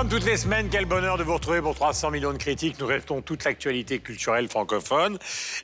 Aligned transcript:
Comme 0.00 0.08
toutes 0.08 0.24
les 0.24 0.38
semaines, 0.38 0.70
quel 0.70 0.86
bonheur 0.86 1.18
de 1.18 1.24
vous 1.24 1.34
retrouver 1.34 1.60
pour 1.60 1.74
300 1.74 2.10
millions 2.10 2.32
de 2.32 2.38
critiques. 2.38 2.80
Nous 2.80 2.86
restons 2.86 3.20
toute 3.20 3.44
l'actualité 3.44 3.98
culturelle 3.98 4.48
francophone. 4.48 5.18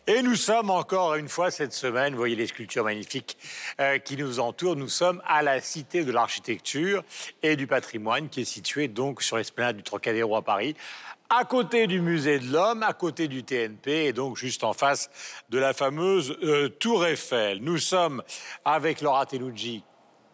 Et 0.07 0.21
nous 0.21 0.35
sommes 0.35 0.69
encore 0.69 1.15
une 1.15 1.31
fois 1.31 1.51
cette 1.51 1.73
semaine, 1.73 2.13
vous 2.13 2.19
voyez 2.19 2.37
les 2.37 2.47
sculptures 2.47 2.85
magnifiques 2.85 3.39
euh, 3.81 3.97
qui 3.97 4.19
nous 4.19 4.39
entourent. 4.39 4.77
Nous 4.77 4.91
sommes 4.91 5.23
à 5.27 5.41
la 5.43 5.63
Cité 5.63 6.05
de 6.05 6.13
l'Architecture 6.13 7.03
et 7.43 7.57
du 7.57 7.67
Patrimoine 7.67 8.29
qui 8.29 8.43
est 8.43 8.45
située 8.45 8.89
donc 8.89 9.23
sur 9.23 9.39
l'esplanade 9.39 9.79
du 9.79 9.83
Trocadéro 9.83 10.37
à 10.37 10.43
Paris 10.43 10.77
à 11.31 11.47
côté 11.47 11.87
du 11.87 12.03
musée 12.03 12.39
de 12.39 12.53
l'homme, 12.53 12.83
à 12.83 12.93
côté 12.93 13.29
du 13.29 13.43
TNP 13.43 14.05
et 14.05 14.13
donc 14.13 14.37
juste 14.37 14.65
en 14.65 14.75
face 14.75 15.09
de 15.49 15.59
la 15.59 15.73
fameuse 15.73 16.37
euh, 16.43 16.69
Tour 16.69 17.07
Eiffel. 17.07 17.61
Nous 17.63 17.79
sommes 17.79 18.23
avec 18.67 19.01
Laura 19.01 19.25
Telucci 19.25 19.83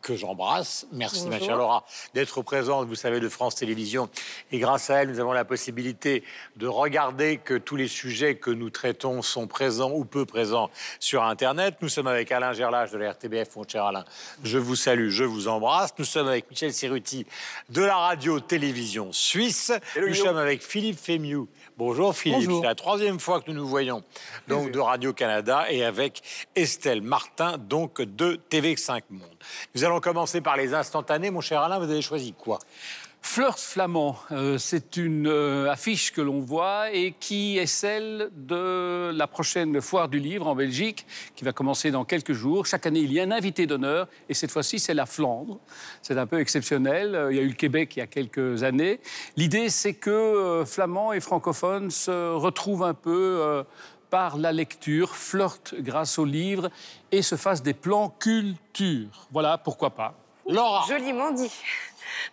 que 0.03 0.17
j'embrasse. 0.17 0.87
Merci, 0.93 1.27
ma 1.29 1.39
chère 1.39 1.57
Laura, 1.57 1.87
d'être 2.15 2.43
présente, 2.43 2.89
vous 2.89 2.95
savez, 2.95 3.21
de 3.21 3.29
France 3.29 3.55
Télévisions. 3.55 4.11
Et 4.51 4.59
grâce 4.59 4.91
à 4.91 5.03
elle, 5.03 5.11
nous 5.11 5.21
avons 5.21 5.33
la 5.33 5.45
possibilité 5.45 6.25
de 6.57 6.67
regarder 6.67 7.39
que 7.39 7.55
tous 7.55 7.77
les 7.77 7.89
sujets 7.89 8.35
que 8.35 8.51
nous 8.51 8.71
traitons 8.71 9.23
sont 9.23 9.47
présents 9.47 9.93
ou 9.93 10.05
peu 10.05 10.27
présents 10.27 10.71
sur 10.99 11.23
Internet. 11.23 11.77
Nous 11.81 11.89
sommes 11.89 12.09
avec 12.09 12.31
Alain 12.33 12.53
Gerlach 12.53 12.91
de 12.91 12.99
la 12.99 13.13
RTBF, 13.13 13.57
mon 13.57 13.67
cher 13.67 13.85
Alain. 13.85 14.05
Je 14.43 14.59
vous 14.59 14.77
salue, 14.77 15.09
je 15.09 15.25
vous 15.25 15.49
embrasse. 15.49 15.95
Nous 15.99 16.05
sommes 16.05 16.29
avec 16.29 16.51
Michel 16.51 16.73
Siruti 16.73 17.25
de 17.71 17.83
la 17.83 17.97
radio-télévision 17.97 19.13
suisse. 19.13 19.73
nous 19.97 20.15
sommes 20.15 20.37
avec 20.37 20.63
Philippe 20.63 20.99
Fémiou 20.99 21.49
Bonjour 21.85 22.15
Philippe, 22.15 22.49
c'est 22.49 22.63
la 22.63 22.77
troisième 22.77 23.19
fois 23.19 23.41
que 23.41 23.51
nous 23.51 23.61
nous 23.61 23.67
voyons 23.67 24.05
donc 24.47 24.71
de 24.71 24.79
Radio-Canada 24.79 25.65
et 25.69 25.83
avec 25.83 26.23
Estelle 26.55 27.03
Martin 27.03 27.59
donc 27.59 28.01
de 28.01 28.39
TV5 28.53 29.01
Monde. 29.11 29.27
Nous 29.75 29.83
allons 29.83 29.99
commencer 29.99 30.41
par 30.41 30.57
les 30.57 30.75
instantanés. 30.75 31.33
Mon 31.33 31.41
cher 31.41 31.61
Alain, 31.61 31.81
vous 31.81 31.91
avez 31.91 32.01
choisi 32.01 32.35
quoi? 32.35 32.61
Flirt 33.25 33.59
flamand, 33.59 34.17
euh, 34.33 34.59
c'est 34.59 34.97
une 34.97 35.29
euh, 35.29 35.71
affiche 35.71 36.13
que 36.13 36.21
l'on 36.21 36.41
voit 36.41 36.91
et 36.91 37.15
qui 37.19 37.57
est 37.57 37.67
celle 37.67 38.31
de 38.35 39.11
la 39.15 39.27
prochaine 39.27 39.81
foire 39.81 40.09
du 40.09 40.19
livre 40.19 40.49
en 40.49 40.57
Belgique, 40.57 41.07
qui 41.35 41.45
va 41.45 41.53
commencer 41.53 41.93
dans 41.93 42.05
quelques 42.05 42.33
jours. 42.33 42.67
Chaque 42.67 42.85
année, 42.85 42.99
il 42.99 43.13
y 43.13 43.21
a 43.21 43.23
un 43.23 43.31
invité 43.31 43.67
d'honneur, 43.67 44.09
et 44.29 44.35
cette 44.35 44.51
fois-ci, 44.51 44.81
c'est 44.81 44.93
la 44.93 45.07
Flandre. 45.07 45.61
C'est 46.03 46.19
un 46.19 46.27
peu 46.27 46.41
exceptionnel. 46.41 47.15
Euh, 47.15 47.33
il 47.33 47.37
y 47.37 47.41
a 47.41 47.43
eu 47.43 47.49
le 47.49 47.55
Québec 47.55 47.95
il 47.97 48.01
y 48.01 48.03
a 48.03 48.07
quelques 48.09 48.65
années. 48.65 49.01
L'idée, 49.37 49.71
c'est 49.71 49.95
que 49.95 50.65
flamands 50.67 51.13
et 51.13 51.21
francophones 51.21 51.91
se 51.91 52.35
retrouvent 52.35 52.85
un 52.85 52.95
peu 52.95 53.65
par 54.11 54.37
la 54.37 54.53
lecture, 54.53 55.15
flirtent 55.15 55.75
grâce 55.79 56.19
au 56.19 56.25
livre 56.25 56.71
et 57.13 57.23
se 57.23 57.37
fassent 57.37 57.63
des 57.63 57.73
plans 57.73 58.11
culture. 58.11 59.29
Voilà, 59.31 59.59
pourquoi 59.59 59.91
pas. 59.91 60.19
Laura. 60.49 60.85
Joliment 60.89 61.31
dit. 61.31 61.51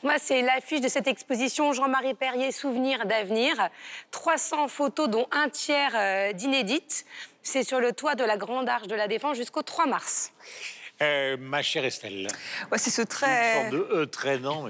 Moi, 0.04 0.16
c'est 0.18 0.42
l'affiche 0.42 0.82
de 0.82 0.88
cette 0.88 1.08
exposition 1.08 1.74
Jean-Marie 1.74 2.14
Perrier, 2.14 2.52
Souvenirs 2.52 3.06
d'avenir. 3.06 3.70
300 4.12 4.68
photos, 4.68 5.10
dont 5.10 5.28
un 5.32 5.50
tiers 5.50 5.94
euh, 5.96 6.34
d'inédites. 6.34 7.06
C'est 7.44 7.64
sur 7.64 7.80
le 7.80 7.94
toit 7.94 8.16
de 8.16 8.24
la 8.24 8.38
Grande 8.38 8.70
Arche 8.70 8.88
de 8.88 8.96
la 8.96 9.08
Défense 9.08 9.38
jusqu'au 9.38 9.62
3 9.62 9.86
mars. 9.88 10.34
Euh, 11.02 11.38
ma 11.40 11.62
chère 11.62 11.86
Estelle. 11.86 12.28
Ouais, 12.72 12.78
c'est 12.78 12.90
ce 12.90 13.02
très. 13.02 13.64
Une 13.64 13.72
sorte 13.72 13.74
de 13.74 14.02
E 14.02 14.06
traînant. 14.06 14.66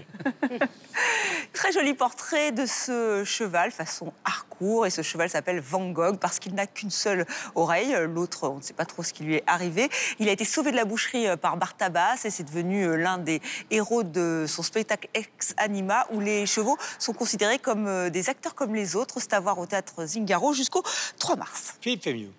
très 1.53 1.72
joli 1.72 1.95
portrait 1.95 2.52
de 2.52 2.67
ce 2.67 3.23
cheval 3.25 3.72
façon 3.72 4.13
Harcourt. 4.23 4.85
Et 4.85 4.91
ce 4.91 5.02
cheval 5.02 5.29
s'appelle 5.29 5.59
Van 5.59 5.90
Gogh 5.90 6.19
parce 6.19 6.38
qu'il 6.38 6.53
n'a 6.53 6.67
qu'une 6.67 6.91
seule 6.91 7.25
oreille. 7.56 7.95
L'autre, 8.07 8.47
on 8.47 8.57
ne 8.57 8.62
sait 8.62 8.75
pas 8.75 8.85
trop 8.85 9.01
ce 9.01 9.12
qui 9.12 9.23
lui 9.23 9.35
est 9.35 9.44
arrivé. 9.47 9.90
Il 10.19 10.29
a 10.29 10.31
été 10.31 10.45
sauvé 10.45 10.69
de 10.69 10.75
la 10.75 10.85
boucherie 10.85 11.28
euh, 11.28 11.35
par 11.35 11.57
Bartabas 11.57 12.22
et 12.23 12.29
c'est 12.29 12.44
devenu 12.44 12.84
euh, 12.84 12.96
l'un 12.96 13.17
des 13.17 13.41
héros 13.72 14.03
de 14.03 14.46
son 14.47 14.61
spectacle 14.61 15.07
Ex 15.16 15.56
Anima 15.57 16.06
où 16.11 16.19
les 16.19 16.46
chevaux 16.46 16.78
sont 17.00 17.13
considérés 17.13 17.57
comme 17.57 18.09
des 18.11 18.29
acteurs 18.29 18.53
comme 18.53 18.75
les 18.75 18.96
autres. 18.96 19.16
C'est 19.19 19.34
à 19.34 19.40
voir 19.40 19.57
au 19.57 19.66
théâtre 19.66 20.06
Zingaro 20.06 20.53
jusqu'au 20.53 20.84
3 21.17 21.38
mars. 21.38 21.73
Philippe 21.81 22.03
Fémieux. 22.03 22.31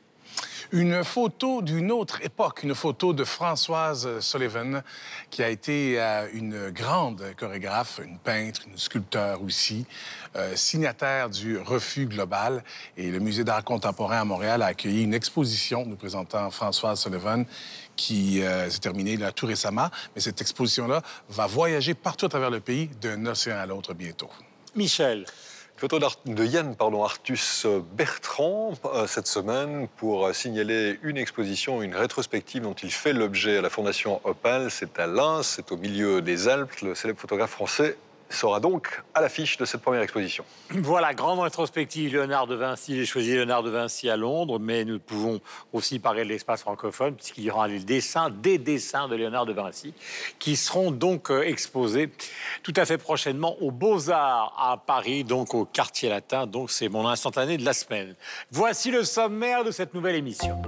Une 0.73 1.03
photo 1.03 1.63
d'une 1.63 1.91
autre 1.91 2.23
époque, 2.23 2.63
une 2.63 2.77
photo 2.77 3.13
de 3.13 3.25
Françoise 3.25 4.21
Sullivan, 4.21 4.85
qui 5.29 5.43
a 5.43 5.49
été 5.49 6.01
euh, 6.01 6.29
une 6.33 6.71
grande 6.71 7.25
chorégraphe, 7.37 8.01
une 8.05 8.19
peintre, 8.19 8.61
une 8.71 8.79
sculpteur 8.79 9.43
aussi, 9.43 9.85
euh, 10.37 10.55
signataire 10.55 11.29
du 11.29 11.59
Refus 11.59 12.07
global. 12.07 12.63
Et 12.97 13.11
le 13.11 13.19
Musée 13.19 13.43
d'art 13.43 13.65
contemporain 13.65 14.21
à 14.21 14.25
Montréal 14.25 14.63
a 14.63 14.67
accueilli 14.67 15.03
une 15.03 15.15
exposition 15.15 15.85
nous 15.85 15.97
présentant 15.97 16.49
Françoise 16.53 17.01
Sullivan 17.01 17.45
qui 17.97 18.41
euh, 18.41 18.71
s'est 18.71 18.79
terminée 18.79 19.17
là, 19.17 19.33
tout 19.33 19.47
récemment. 19.47 19.89
Mais 20.15 20.21
cette 20.21 20.41
exposition-là 20.41 21.03
va 21.31 21.49
voyager 21.49 21.95
partout 21.95 22.27
à 22.27 22.29
travers 22.29 22.51
le 22.51 22.61
pays 22.61 22.89
d'un 23.01 23.27
océan 23.27 23.59
à 23.59 23.67
l'autre 23.67 23.93
bientôt. 23.93 24.31
Michel. 24.77 25.27
Photo 25.81 25.99
de 25.99 26.45
Yann 26.45 26.77
pardon, 26.77 27.05
Artus 27.05 27.67
Bertrand 27.95 28.75
euh, 28.85 29.07
cette 29.07 29.27
semaine 29.27 29.89
pour 29.97 30.27
euh, 30.27 30.35
signaler 30.35 30.99
une 31.03 31.17
exposition, 31.17 31.81
une 31.81 31.97
rétrospective 31.97 32.63
dont 32.65 32.75
il 32.75 32.93
fait 32.93 33.15
l'objet 33.15 33.57
à 33.57 33.63
la 33.63 33.71
Fondation 33.71 34.21
Opal. 34.25 34.71
C'est 34.71 34.99
à 34.99 35.07
Lens, 35.07 35.55
c'est 35.57 35.73
au 35.73 35.79
milieu 35.79 36.21
des 36.21 36.49
Alpes. 36.49 36.83
Le 36.83 36.95
célèbre 36.95 37.19
photographe 37.19 37.53
français 37.53 37.97
sera 38.31 38.61
donc 38.61 39.03
à 39.15 39.21
l'affiche 39.21 39.57
de 39.57 39.65
cette 39.65 39.83
première 39.83 40.03
exposition. 40.03 40.45
Voilà, 40.71 41.15
grande 41.15 41.41
rétrospective 41.41 42.13
Léonard 42.13 42.47
de 42.47 42.55
Vinci. 42.55 42.97
J'ai 42.97 43.05
choisi 43.05 43.33
Léonard 43.33 43.63
de 43.63 43.71
Vinci 43.71 44.09
à 44.09 44.17
Londres, 44.17 44.59
mais 44.59 44.85
nous 44.85 44.99
pouvons 44.99 45.41
aussi 45.73 45.99
parler 45.99 46.25
de 46.25 46.29
l'espace 46.29 46.61
francophone, 46.61 47.15
puisqu'il 47.17 47.45
y 47.45 47.51
aura 47.51 47.69
des 47.69 47.81
dessins, 47.81 48.31
des 48.31 48.59
dessins 48.59 49.09
de 49.09 49.17
Léonard 49.17 49.47
de 49.47 49.53
Vinci, 49.53 49.95
qui 50.39 50.57
seront 50.57 50.91
donc 50.91 51.31
euh, 51.31 51.43
exposés 51.43 52.11
tout 52.63 52.75
à 52.77 52.85
fait 52.85 52.99
prochainement 52.99 53.61
aux 53.61 53.71
Beaux-Arts 53.71 54.55
à 54.59 54.77
Paris, 54.77 55.25
donc 55.25 55.55
au 55.55 55.65
quartier 55.65 56.09
latin. 56.09 56.47
Donc 56.47 56.71
c'est 56.71 56.89
mon 56.89 57.09
instantané 57.09 57.57
de 57.57 57.65
la 57.65 57.73
semaine. 57.73 58.15
Voici 58.51 58.91
le 58.91 59.05
sommaire 59.05 59.65
de 59.65 59.71
cette 59.71 59.93
nouvelle 59.95 60.17
émission. 60.17 60.61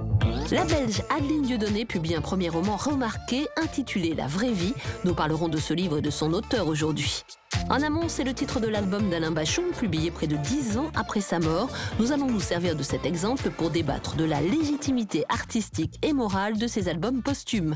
La 0.51 0.65
Belge 0.65 1.01
Adeline 1.09 1.43
Dieudonné 1.43 1.85
publie 1.85 2.15
un 2.15 2.21
premier 2.21 2.49
roman 2.49 2.75
remarqué 2.75 3.47
intitulé 3.55 4.13
La 4.13 4.27
vraie 4.27 4.51
vie. 4.51 4.73
Nous 5.05 5.13
parlerons 5.13 5.47
de 5.47 5.57
ce 5.57 5.73
livre 5.73 5.97
et 5.97 6.01
de 6.01 6.09
son 6.09 6.33
auteur 6.33 6.67
aujourd'hui. 6.67 7.23
En 7.69 7.81
amont, 7.81 8.07
c'est 8.07 8.23
le 8.23 8.33
titre 8.33 8.59
de 8.59 8.67
l'album 8.67 9.09
d'Alain 9.09 9.31
Bachon, 9.31 9.63
publié 9.77 10.11
près 10.11 10.27
de 10.27 10.35
dix 10.35 10.77
ans 10.77 10.91
après 10.95 11.21
sa 11.21 11.39
mort. 11.39 11.69
Nous 11.99 12.11
allons 12.11 12.29
nous 12.29 12.39
servir 12.39 12.75
de 12.75 12.83
cet 12.83 13.05
exemple 13.05 13.49
pour 13.51 13.69
débattre 13.69 14.15
de 14.15 14.25
la 14.25 14.41
légitimité 14.41 15.25
artistique 15.29 15.97
et 16.01 16.13
morale 16.13 16.57
de 16.57 16.67
ces 16.67 16.89
albums 16.89 17.21
posthumes. 17.21 17.75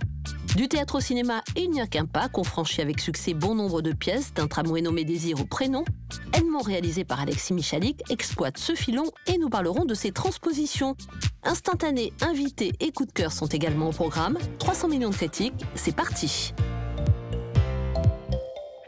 Du 0.55 0.67
théâtre 0.67 0.95
au 0.95 0.99
cinéma, 0.99 1.43
il 1.55 1.69
n'y 1.69 1.81
a 1.81 1.87
qu'un 1.87 2.05
pas, 2.05 2.29
qu'on 2.29 2.43
franchit 2.43 2.81
avec 2.81 2.99
succès 2.99 3.33
bon 3.33 3.55
nombre 3.55 3.81
de 3.81 3.93
pièces, 3.93 4.33
d'un 4.33 4.47
tramway 4.47 4.81
nommé 4.81 5.05
Désir 5.05 5.39
au 5.39 5.45
prénom. 5.45 5.85
Edmond, 6.33 6.61
réalisé 6.61 7.03
par 7.03 7.21
Alexis 7.21 7.53
Michalik, 7.53 8.01
exploite 8.09 8.57
ce 8.57 8.73
filon 8.73 9.05
et 9.27 9.37
nous 9.37 9.49
parlerons 9.49 9.85
de 9.85 9.93
ses 9.93 10.11
transpositions. 10.11 10.95
Instantanés, 11.43 12.11
invités 12.21 12.73
et 12.79 12.91
coups 12.91 13.09
de 13.09 13.13
cœur 13.13 13.31
sont 13.31 13.45
également 13.45 13.89
au 13.89 13.93
programme. 13.93 14.37
300 14.59 14.87
millions 14.87 15.11
de 15.11 15.15
critiques, 15.15 15.65
c'est 15.75 15.95
parti. 15.95 16.53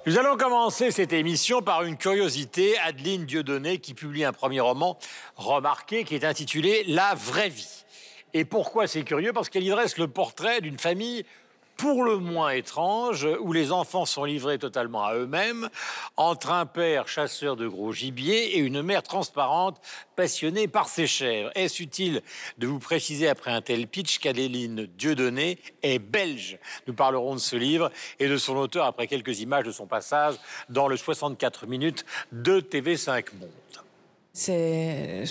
Nous 0.10 0.18
allons 0.18 0.38
commencer 0.38 0.90
cette 0.90 1.14
émission 1.14 1.62
par 1.62 1.84
une 1.84 1.96
curiosité. 1.96 2.80
Adeline 2.80 3.28
Dieudonné 3.28 3.78
qui 3.78 3.94
publie 3.94 4.24
un 4.24 4.34
premier 4.34 4.60
roman 4.60 4.98
remarqué 5.36 6.04
qui 6.04 6.16
est 6.16 6.24
intitulé 6.24 6.84
La 6.88 7.14
vraie 7.14 7.50
vie. 7.50 7.86
Et 8.34 8.44
pourquoi 8.44 8.88
c'est 8.88 9.04
curieux? 9.04 9.34
Parce 9.34 9.50
qu'elle 9.50 9.66
y 9.66 9.70
dresse 9.70 10.00
le 10.00 10.08
portrait 10.08 10.62
d'une 10.62 10.80
famille 10.80 11.26
pour 11.80 12.04
le 12.04 12.18
moins 12.18 12.50
étrange, 12.50 13.26
où 13.40 13.54
les 13.54 13.72
enfants 13.72 14.06
sont 14.06 14.26
livrés 14.26 14.60
totalement 14.60 15.06
à 15.06 15.16
eux-mêmes, 15.16 15.70
entre 16.18 16.52
un 16.52 16.66
père 16.66 17.08
chasseur 17.08 17.56
de 17.56 17.70
gros 17.70 17.94
gibier 17.94 18.58
et 18.58 18.60
une 18.60 18.82
mère 18.82 19.02
transparente 19.02 19.80
passionnée 20.18 20.68
par 20.68 20.90
ses 20.90 21.08
chèvres. 21.08 21.52
Est-ce 21.56 21.82
utile 21.82 22.22
de 22.58 22.68
vous 22.68 22.80
préciser 22.80 23.30
après 23.30 23.52
un 23.52 23.62
tel 23.62 23.88
pitch 23.88 24.20
qu'Adéline 24.20 24.88
Dieudonné 24.98 25.58
est 25.82 26.00
belge? 26.00 26.60
Nous 26.86 26.94
parlerons 26.94 27.36
de 27.36 27.40
ce 27.40 27.56
livre 27.56 27.90
et 28.20 28.28
de 28.28 28.36
son 28.36 28.58
auteur 28.58 28.84
après 28.84 29.08
quelques 29.08 29.40
images 29.40 29.64
de 29.64 29.72
son 29.72 29.88
passage 29.88 30.36
dans 30.68 30.90
le 30.90 30.98
64 30.98 31.66
minutes 31.66 32.06
de 32.34 32.60
TV5 32.60 33.28
Monde. 33.40 33.50
C'est 34.32 35.24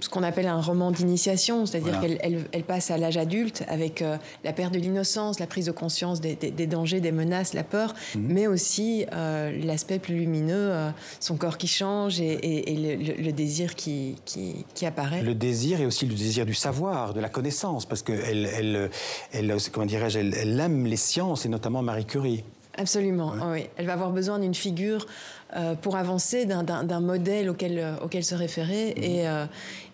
ce 0.00 0.08
qu'on 0.08 0.22
appelle 0.22 0.48
un 0.48 0.60
roman 0.60 0.90
d'initiation, 0.90 1.66
c'est-à-dire 1.66 2.00
qu'elle 2.00 2.48
elle, 2.52 2.64
passe 2.64 2.90
à 2.90 2.98
l'âge 2.98 3.16
adulte 3.16 3.64
avec 3.68 4.02
euh, 4.02 4.16
la 4.44 4.52
perte 4.52 4.72
de 4.72 4.78
l'innocence, 4.78 5.38
la 5.38 5.46
prise 5.46 5.66
de 5.66 5.72
conscience 5.72 6.20
des, 6.20 6.36
dangers, 6.66 7.00
des 7.00 7.12
menaces, 7.12 7.54
la 7.54 7.62
peur, 7.62 7.94
mhm. 8.14 8.26
mais 8.28 8.46
aussi 8.46 9.06
euh, 9.12 9.52
l'aspect 9.64 9.98
plus 9.98 10.16
lumineux, 10.16 10.70
euh, 10.72 10.90
son 11.20 11.36
corps 11.36 11.58
qui 11.58 11.68
change 11.68 12.20
et, 12.20 12.36
le, 12.36 13.30
désir 13.32 13.74
qui, 13.74 14.16
qui, 14.24 14.86
apparaît. 14.86 15.22
Le 15.22 15.34
désir 15.34 15.80
et 15.80 15.86
aussi 15.86 16.06
le 16.06 16.14
désir 16.14 16.44
du 16.44 16.54
savoir, 16.54 17.14
de 17.14 17.20
la 17.20 17.28
connaissance, 17.28 17.86
parce 17.86 18.02
qu'elle, 18.02 18.46
elle, 18.46 18.90
elle, 19.32 19.56
comment 19.70 19.86
dirais-je, 19.86 20.18
elle, 20.18 20.60
aime 20.60 20.86
les 20.86 20.96
sciences 20.96 21.46
et 21.46 21.48
notamment 21.48 21.82
Marie 21.82 22.06
Curie. 22.06 22.44
Absolument, 22.80 23.34
oui. 23.52 23.66
Elle 23.76 23.84
va 23.84 23.92
avoir 23.92 24.10
besoin 24.10 24.38
d'une 24.38 24.54
figure 24.54 25.06
euh, 25.54 25.74
pour 25.74 25.96
avancer 25.96 26.46
d'un 26.46 27.00
modèle 27.00 27.50
auquel, 27.50 27.78
euh, 27.78 27.96
auquel 28.02 28.24
se 28.24 28.34
référer. 28.34 28.94
Mhm. 28.96 29.04
Euh, 29.04 29.46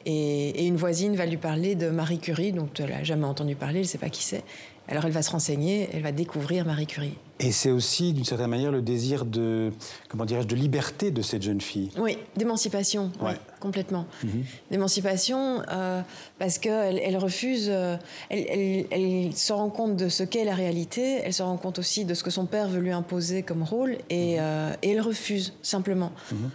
et, 0.04 0.50
et, 0.50 0.66
une 0.66 0.76
voisine 0.76 1.16
va 1.16 1.26
lui 1.26 1.36
parler 1.36 1.74
de 1.74 1.90
Marie 1.90 2.20
Curie, 2.20 2.52
donc 2.52 2.78
elle 2.78 2.90
n'a 2.90 3.02
jamais 3.02 3.26
entendu 3.26 3.56
parler, 3.56 3.80
elle 3.80 3.86
ne 3.86 3.88
sait 3.88 3.98
pas 3.98 4.08
qui 4.08 4.22
c'est. 4.22 4.44
Alors 4.86 5.04
elle 5.04 5.10
va 5.10 5.22
se 5.22 5.32
renseigner, 5.32 5.88
elle 5.92 6.02
va 6.02 6.12
découvrir 6.12 6.64
Marie 6.64 6.86
Curie. 6.86 7.18
Et 7.38 7.52
c'est 7.52 7.70
aussi, 7.70 8.14
d'une 8.14 8.24
certaine 8.24 8.48
manière, 8.48 8.72
le 8.72 8.80
désir 8.80 9.26
de, 9.26 9.70
comment 10.08 10.24
dirais-je, 10.24 10.46
de 10.46 10.56
liberté 10.56 11.10
de 11.10 11.20
cette 11.20 11.42
jeune 11.42 11.60
fille. 11.60 11.90
Oui, 11.98 12.16
d'émancipation, 12.34 13.12
ouais. 13.20 13.34
complètement. 13.60 14.06
Mhm. 14.24 14.44
D'émancipation, 14.70 15.60
euh, 15.70 16.00
parce 16.38 16.56
qu'elle 16.56 16.98
elle 16.98 17.18
refuse, 17.18 17.66
euh, 17.68 17.96
elle, 18.30 18.86
elle, 18.90 19.36
se 19.36 19.52
rend 19.52 19.68
compte 19.68 19.96
de 19.96 20.08
ce 20.08 20.22
qu'est 20.22 20.44
la 20.44 20.54
réalité, 20.54 21.20
elle 21.22 21.34
se 21.34 21.42
rend 21.42 21.58
compte 21.58 21.78
aussi 21.78 22.06
de 22.06 22.14
ce 22.14 22.24
que 22.24 22.30
son 22.30 22.46
père 22.46 22.68
veut 22.68 22.80
lui 22.80 22.92
imposer 22.92 23.42
comme 23.42 23.62
rôle, 23.62 23.98
et, 24.08 24.36
mhm. 24.36 24.40
euh, 24.40 24.74
et 24.82 24.90
elle 24.92 25.02
refuse, 25.02 25.52
simplement. 25.60 26.12
Mhm. 26.32 26.50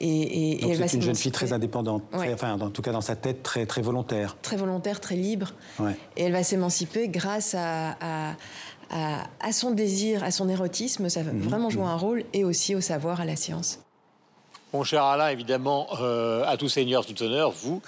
et, 0.00 0.58
Donc 0.60 0.74
c'est 0.74 0.96
une 0.96 1.02
jeune 1.02 1.14
fille 1.14 1.32
très 1.32 1.54
indépendante, 1.54 2.02
enfin, 2.12 2.60
en 2.60 2.68
tout 2.68 2.82
cas 2.82 2.92
dans 2.92 3.00
sa 3.00 3.16
tête, 3.16 3.42
très, 3.42 3.64
très 3.64 3.80
volontaire. 3.80 4.36
Très 4.42 4.56
volontaire, 4.56 5.00
très 5.00 5.16
libre. 5.16 5.54
Et 6.18 6.24
elle 6.24 6.32
va 6.32 6.42
s'émanciper 6.42 7.08
grâce 7.08 7.54
à, 7.54 7.96
à 8.00 8.34
à, 8.90 9.52
son 9.52 9.72
désir, 9.72 10.24
à 10.24 10.30
son 10.30 10.48
érotisme, 10.48 11.08
ça 11.08 11.22
va 11.22 11.32
mhm. 11.32 11.40
vraiment 11.40 11.70
jouer 11.70 11.84
un 11.84 11.96
rôle, 11.96 12.24
et 12.32 12.44
aussi 12.44 12.74
au 12.74 12.80
savoir, 12.80 13.20
à 13.20 13.24
la 13.24 13.36
science. 13.36 13.80
Mon 14.72 14.82
cher 14.82 15.04
Alain, 15.04 15.28
évidemment, 15.28 15.86
euh, 16.00 16.44
à 16.46 16.56
tout 16.56 16.68
seigneur, 16.68 17.06
tout 17.06 17.22
honneur, 17.22 17.52
vous, 17.52 17.80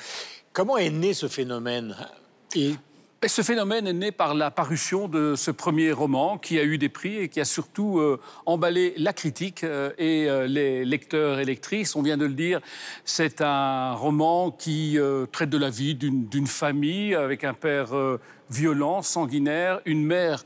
comment 0.52 0.76
est 0.76 0.90
né 0.90 1.14
ce 1.14 1.28
phénomène? 1.28 1.96
Et... 2.54 2.74
Ce 3.26 3.42
phénomène 3.42 3.88
est 3.88 3.92
né 3.92 4.12
par 4.12 4.34
la 4.34 4.52
parution 4.52 5.08
de 5.08 5.34
ce 5.36 5.50
premier 5.50 5.90
roman 5.90 6.38
qui 6.38 6.60
a 6.60 6.62
eu 6.62 6.78
des 6.78 6.90
prix 6.90 7.16
et 7.16 7.28
qui 7.28 7.40
a 7.40 7.44
surtout 7.44 7.98
euh, 7.98 8.20
emballé 8.44 8.94
la 8.98 9.12
critique 9.12 9.64
euh, 9.64 9.90
et 9.98 10.28
les 10.46 10.84
lecteurs 10.84 11.40
et 11.40 11.44
lectrices. 11.44 11.96
On 11.96 12.02
vient 12.02 12.18
de 12.18 12.26
le 12.26 12.34
dire, 12.34 12.60
c'est 13.04 13.40
un 13.40 13.94
roman 13.94 14.52
qui 14.52 14.98
traite 15.32 15.50
de 15.50 15.58
la 15.58 15.70
vie 15.70 15.96
d'une 15.96 16.46
famille 16.46 17.16
avec 17.16 17.42
un 17.42 17.54
père 17.54 17.88
violent, 18.50 19.02
sanguinaire, 19.02 19.80
une 19.84 20.04
mère 20.04 20.44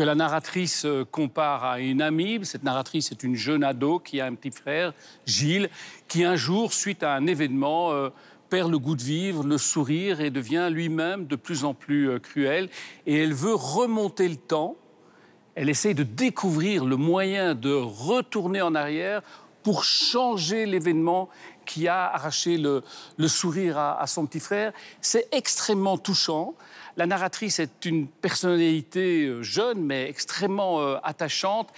que 0.00 0.04
la 0.04 0.14
narratrice 0.14 0.86
euh, 0.86 1.04
compare 1.04 1.62
à 1.62 1.78
une 1.78 2.00
amie. 2.00 2.40
Cette 2.44 2.64
narratrice 2.64 3.12
est 3.12 3.22
une 3.22 3.34
jeune 3.34 3.62
ado 3.62 3.98
qui 3.98 4.18
a 4.18 4.24
un 4.24 4.34
petit 4.34 4.50
frère, 4.50 4.94
Gilles, 5.26 5.68
qui 6.08 6.24
un 6.24 6.36
jour, 6.36 6.72
suite 6.72 7.02
à 7.02 7.12
un 7.12 7.26
événement, 7.26 7.92
euh, 7.92 8.08
perd 8.48 8.70
le 8.70 8.78
goût 8.78 8.96
de 8.96 9.02
vivre, 9.02 9.44
le 9.44 9.58
sourire 9.58 10.22
et 10.22 10.30
devient 10.30 10.70
lui-même 10.72 11.26
de 11.26 11.36
plus 11.36 11.66
en 11.66 11.74
plus 11.74 12.08
euh, 12.08 12.18
cruel. 12.18 12.70
Et 13.04 13.14
elle 13.14 13.34
veut 13.34 13.52
remonter 13.52 14.26
le 14.26 14.36
temps. 14.36 14.74
Elle 15.54 15.68
essaye 15.68 15.94
de 15.94 16.02
découvrir 16.02 16.86
le 16.86 16.96
moyen 16.96 17.54
de 17.54 17.74
retourner 17.74 18.62
en 18.62 18.74
arrière 18.74 19.20
pour 19.62 19.84
changer 19.84 20.64
l'événement 20.64 21.28
qui 21.64 21.88
a 21.88 22.12
arraché 22.12 22.56
le, 22.56 22.82
sourire 23.28 23.78
à, 23.78 24.06
son 24.06 24.26
petit 24.26 24.40
frère. 24.40 24.72
C'est 25.00 25.28
extrêmement 25.32 25.98
touchant. 25.98 26.54
La 26.96 27.06
narratrice 27.06 27.58
est 27.60 27.84
une 27.84 28.06
personnalité 28.08 29.24
euh, 29.24 29.42
jeune, 29.42 29.80
mais 29.80 30.08
extrêmement 30.08 30.80
euh, 30.80 30.96
attachante. 31.02 31.68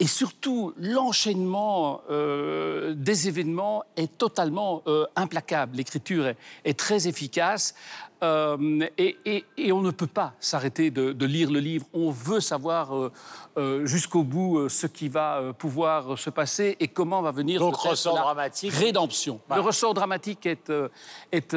Et 0.00 0.06
surtout, 0.06 0.72
l'enchaînement 0.78 2.02
euh, 2.08 2.94
des 2.94 3.26
événements 3.26 3.82
est 3.96 4.16
totalement 4.16 4.84
implacable. 5.16 5.76
L'écriture 5.76 6.32
est, 6.64 6.78
très 6.78 7.08
efficace. 7.08 7.74
Euh, 8.22 8.86
et, 8.98 9.72
on 9.72 9.80
ne 9.80 9.90
peut 9.90 10.06
pas 10.06 10.32
s'arrêter 10.40 10.90
de, 10.90 11.26
lire 11.26 11.50
le 11.50 11.60
livre. 11.60 11.86
On 11.92 12.10
veut 12.10 12.40
savoir 12.40 12.96
euh, 12.96 13.12
euh, 13.56 13.86
jusqu'au 13.86 14.22
bout 14.22 14.68
ce 14.68 14.86
qui 14.86 15.08
va 15.08 15.52
pouvoir 15.56 16.18
se 16.18 16.30
passer 16.30 16.76
et 16.80 16.88
comment 16.88 17.22
va 17.22 17.30
venir 17.30 17.60
Donc, 17.60 17.76
ressort 17.76 18.14
la 18.14 18.22
dramatique. 18.22 18.72
rédemption. 18.72 19.40
Le 19.54 19.60
ressort 19.60 19.94
dramatique 19.94 20.46
est, 20.46 20.72
est 21.32 21.56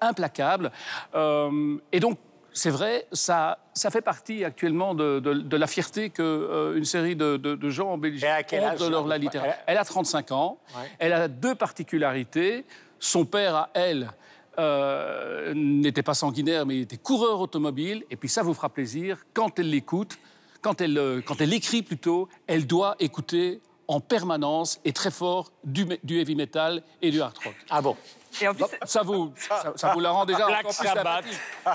implacable. 0.00 0.72
et 1.14 2.00
donc, 2.00 2.18
c'est 2.52 2.70
vrai, 2.70 3.06
ça, 3.12 3.58
ça 3.72 3.90
fait 3.90 4.00
partie 4.00 4.44
actuellement 4.44 4.94
de, 4.94 5.56
la 5.56 5.66
fierté 5.66 6.10
qu'une 6.10 6.84
série 6.84 7.16
de, 7.16 7.70
gens 7.70 7.92
en 7.92 7.98
Belgique 7.98 8.26
ont 8.52 8.84
de 8.84 8.90
leur 8.90 9.06
la 9.06 9.18
littérature. 9.18 9.54
Elle 9.66 9.78
a 9.78 9.84
35 9.84 10.32
ans. 10.32 10.58
Elle 10.98 11.12
a 11.12 11.28
deux 11.28 11.54
particularités. 11.54 12.64
Son 13.00 13.24
père, 13.24 13.54
à 13.54 13.70
elle, 13.74 14.10
euh, 14.58 15.52
n'était 15.54 16.02
pas 16.02 16.14
sanguinaire, 16.14 16.66
mais 16.66 16.76
il 16.76 16.82
était 16.82 16.96
coureur 16.96 17.40
automobile. 17.40 18.04
Et 18.10 18.16
puis 18.16 18.28
ça 18.28 18.42
vous 18.42 18.54
fera 18.54 18.68
plaisir, 18.68 19.18
quand 19.34 19.58
elle 19.58 19.70
l'écoute, 19.70 20.18
quand 20.60 20.80
elle, 20.80 20.98
euh, 20.98 21.20
quand 21.24 21.40
elle 21.40 21.52
écrit 21.52 21.82
plutôt, 21.82 22.28
elle 22.46 22.66
doit 22.66 22.96
écouter 22.98 23.60
en 23.86 24.00
permanence 24.00 24.80
et 24.84 24.92
très 24.92 25.10
fort 25.10 25.50
du, 25.64 25.86
du 26.02 26.20
heavy 26.20 26.34
metal 26.34 26.82
et 27.00 27.10
du 27.10 27.22
hard 27.22 27.38
rock. 27.38 27.54
Ah 27.70 27.80
bon 27.80 27.96
et 28.40 28.48
en 28.48 28.54
plus, 28.54 28.66
ça, 28.84 29.02
vous, 29.02 29.32
ça, 29.74 29.92
vous 29.92 30.00
la 30.00 30.10
rend 30.10 30.26
déjà 30.26 30.46
Black 30.46 30.60
encore 30.60 30.76
plus 30.76 30.86
sympathique. 30.86 31.40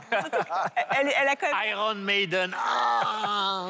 elle, 0.92 1.12
elle, 1.20 1.28
a 1.28 1.36
quand 1.36 1.48
même... 1.48 1.72
Iron 1.72 1.96
Maiden. 1.96 2.56
Ah 2.56 3.68